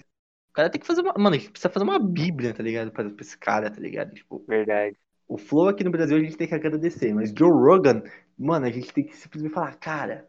O 0.49 0.53
cara 0.53 0.69
tem 0.69 0.79
que 0.81 0.87
fazer 0.87 1.01
uma. 1.01 1.13
Mano, 1.17 1.35
a 1.35 1.39
gente 1.39 1.51
precisa 1.51 1.69
fazer 1.71 1.83
uma 1.85 1.99
bíblia, 1.99 2.53
tá 2.53 2.63
ligado? 2.63 2.91
Pra, 2.91 3.03
pra 3.09 3.21
esse 3.21 3.37
cara, 3.37 3.69
tá 3.71 3.79
ligado? 3.79 4.13
Tipo, 4.13 4.45
Verdade. 4.47 4.97
o 5.27 5.37
Flow 5.37 5.69
aqui 5.69 5.83
no 5.83 5.91
Brasil 5.91 6.17
a 6.17 6.21
gente 6.21 6.37
tem 6.37 6.47
que 6.47 6.55
agradecer, 6.55 7.13
mas 7.13 7.31
Joe 7.37 7.49
Rogan, 7.51 8.03
mano, 8.37 8.65
a 8.65 8.71
gente 8.71 8.93
tem 8.93 9.05
que 9.05 9.15
simplesmente 9.15 9.53
falar, 9.53 9.75
cara, 9.77 10.27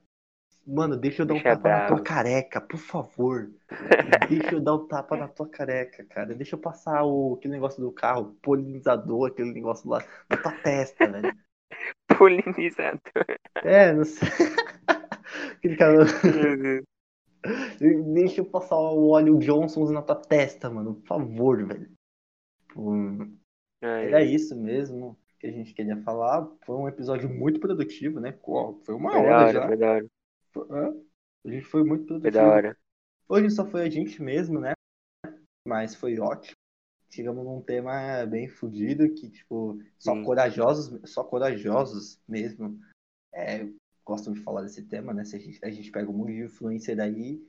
mano, 0.67 0.97
deixa 0.97 1.23
eu 1.23 1.27
dar 1.27 1.35
um 1.35 1.43
Deixa 1.43 1.57
tapa 1.57 1.69
na 1.69 1.81
tua 1.81 1.97
bravo. 1.97 2.03
careca, 2.03 2.61
por 2.61 2.79
favor. 2.79 3.51
Deixa 4.29 4.55
eu 4.55 4.61
dar 4.61 4.75
um 4.77 4.87
tapa 4.87 5.17
na 5.17 5.29
tua 5.29 5.49
careca, 5.49 6.05
cara. 6.05 6.35
Deixa 6.35 6.57
eu 6.57 6.61
passar 6.61 7.05
o, 7.05 7.35
aquele 7.39 7.55
negócio 7.55 7.81
do 7.83 7.93
carro, 7.93 8.37
polinizador, 8.43 9.29
aquele 9.31 9.53
negócio 9.53 9.89
lá 9.89 10.05
na 10.29 10.37
tua 10.37 10.53
testa, 10.53 11.07
velho. 11.09 11.33
Polinizador. 12.19 13.27
É, 13.63 13.93
não 13.93 14.05
sei. 14.05 14.29
Aquele 15.57 15.77
cara. 15.77 16.05
Deixa 18.15 18.41
eu 18.41 18.45
passar 18.45 18.77
o 18.77 19.09
óleo 19.11 19.39
Johnson 19.39 19.91
na 19.91 20.03
tua 20.03 20.17
testa, 20.17 20.69
mano. 20.71 20.95
Por 20.97 21.07
favor, 21.07 21.67
velho. 21.67 21.91
Ai, 23.83 24.07
Era 24.07 24.23
isso 24.23 24.55
mesmo 24.57 25.19
que 25.39 25.47
a 25.47 25.51
gente 25.53 25.73
queria 25.73 25.97
falar. 26.03 26.47
Foi 26.65 26.77
um 26.77 26.89
episódio 26.89 27.29
muito 27.29 27.59
produtivo, 27.61 28.21
né? 28.21 28.33
Foi 28.85 28.95
uma 28.95 29.11
Foi 29.11 29.21
hora 29.21 29.37
hora, 29.37 29.53
já. 29.53 29.67
foi 29.67 29.77
da 29.77 29.91
hora. 29.93 30.07
É. 30.57 31.49
A 31.49 31.51
gente 31.51 31.65
foi 31.65 31.83
muito 31.85 32.07
Foi 32.07 32.21
produtivo. 32.21 32.45
da 32.45 32.49
hora. 32.49 32.77
Hoje 33.29 33.51
só 33.51 33.65
foi 33.67 33.83
a 33.83 33.91
gente 33.91 34.23
mesmo, 34.23 34.61
né? 34.61 34.73
Mas 35.67 35.95
foi 35.95 36.19
ótimo. 36.19 36.57
Chegamos 37.11 37.45
num 37.45 37.61
tema 37.61 38.25
bem 38.27 38.49
fodido 38.49 39.09
que, 39.15 39.31
tipo, 39.31 39.79
só 39.99 40.15
Sim. 40.15 40.25
corajosos, 40.25 41.11
só 41.11 41.25
corajosos 41.25 42.21
mesmo 42.29 42.79
é, 43.33 43.67
gostam 44.11 44.33
de 44.33 44.41
falar 44.41 44.63
desse 44.63 44.83
tema, 44.83 45.15
né? 45.15 45.25
Se 45.25 45.37
a 45.37 45.39
gente, 45.39 45.65
a 45.65 45.71
gente 45.71 45.91
pega 45.93 46.11
um 46.11 46.13
monte 46.13 46.33
de 46.33 46.43
influencer 46.43 46.99
aí, 47.01 47.41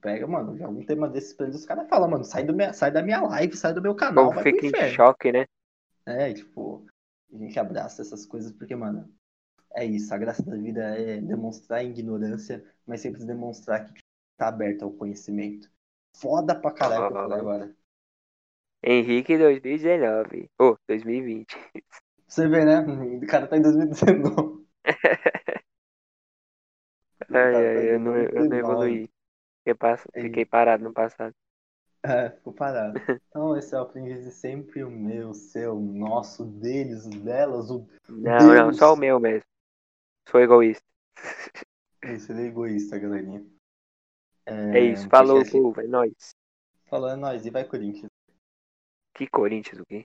pega, 0.00 0.26
mano, 0.26 0.58
já 0.58 0.68
um 0.68 0.84
tema 0.84 1.08
desses 1.08 1.32
pra 1.32 1.46
eles, 1.46 1.60
os 1.60 1.64
caras 1.64 1.88
falam, 1.88 2.10
mano, 2.10 2.24
sai, 2.24 2.42
do 2.42 2.52
minha, 2.52 2.72
sai 2.72 2.90
da 2.90 3.00
minha 3.00 3.20
live, 3.20 3.56
sai 3.56 3.72
do 3.72 3.80
meu 3.80 3.94
canal, 3.94 4.32
pro 4.32 4.42
fica 4.42 4.66
em 4.66 4.90
choque, 4.90 5.30
né? 5.30 5.46
É, 6.04 6.34
tipo, 6.34 6.84
a 7.32 7.38
gente 7.38 7.58
abraça 7.58 8.02
essas 8.02 8.26
coisas 8.26 8.50
porque, 8.50 8.74
mano, 8.74 9.08
é 9.72 9.84
isso. 9.84 10.12
A 10.12 10.18
graça 10.18 10.42
da 10.42 10.56
vida 10.56 10.82
é 10.82 11.20
demonstrar 11.20 11.84
ignorância, 11.84 12.64
mas 12.84 13.00
sempre 13.00 13.24
demonstrar 13.24 13.84
que 13.84 14.02
tá 14.36 14.48
aberto 14.48 14.82
ao 14.82 14.92
conhecimento. 14.92 15.70
Foda 16.16 16.54
pra 16.54 16.72
caralho 16.72 17.06
que 17.06 17.12
eu 17.12 17.22
falei 17.22 17.38
agora. 17.38 17.76
Henrique 18.82 19.38
2019. 19.38 20.50
Ô, 20.58 20.70
oh, 20.70 20.76
2020. 20.88 21.46
Você 22.26 22.48
vê, 22.48 22.64
né? 22.64 22.80
O 22.80 23.26
cara 23.26 23.46
tá 23.46 23.56
em 23.56 23.62
2019. 23.62 24.64
ai, 27.30 27.52
tá 27.52 27.58
ai, 27.58 27.94
eu 27.94 28.00
não, 28.00 28.16
eu 28.16 28.48
não 28.48 28.56
evoluí. 28.56 29.10
Fiquei, 29.66 30.22
fiquei 30.22 30.44
parado 30.44 30.84
no 30.84 30.92
passado. 30.92 31.34
É, 32.02 32.30
ficou 32.30 32.52
parado. 32.52 33.00
Então 33.28 33.56
esse 33.56 33.74
é 33.74 33.78
o 33.78 33.82
aprendiz 33.82 34.22
de 34.22 34.30
sempre 34.30 34.84
o 34.84 34.90
meu, 34.90 35.30
o 35.30 35.34
seu, 35.34 35.76
o 35.76 35.80
nosso, 35.80 36.44
deles, 36.44 37.06
delas, 37.06 37.70
o. 37.70 37.88
Não, 38.08 38.38
Deus. 38.38 38.54
não, 38.54 38.72
só 38.74 38.92
o 38.92 38.96
meu 38.96 39.18
mesmo. 39.18 39.48
Sou 40.28 40.40
egoísta. 40.40 40.84
Isso, 42.04 42.32
ele 42.32 42.42
é 42.42 42.46
egoísta, 42.46 42.98
galerinha. 42.98 43.44
É, 44.44 44.78
é 44.78 44.80
isso, 44.80 45.08
falou, 45.08 45.42
povo, 45.50 45.80
é 45.80 45.86
nóis. 45.86 46.34
Falou, 46.84 47.08
é 47.08 47.16
nóis, 47.16 47.46
e 47.46 47.50
vai 47.50 47.64
Corinthians. 47.64 48.10
Que 49.14 49.26
Corinthians, 49.26 49.80
o 49.80 49.86
quê? 49.86 50.04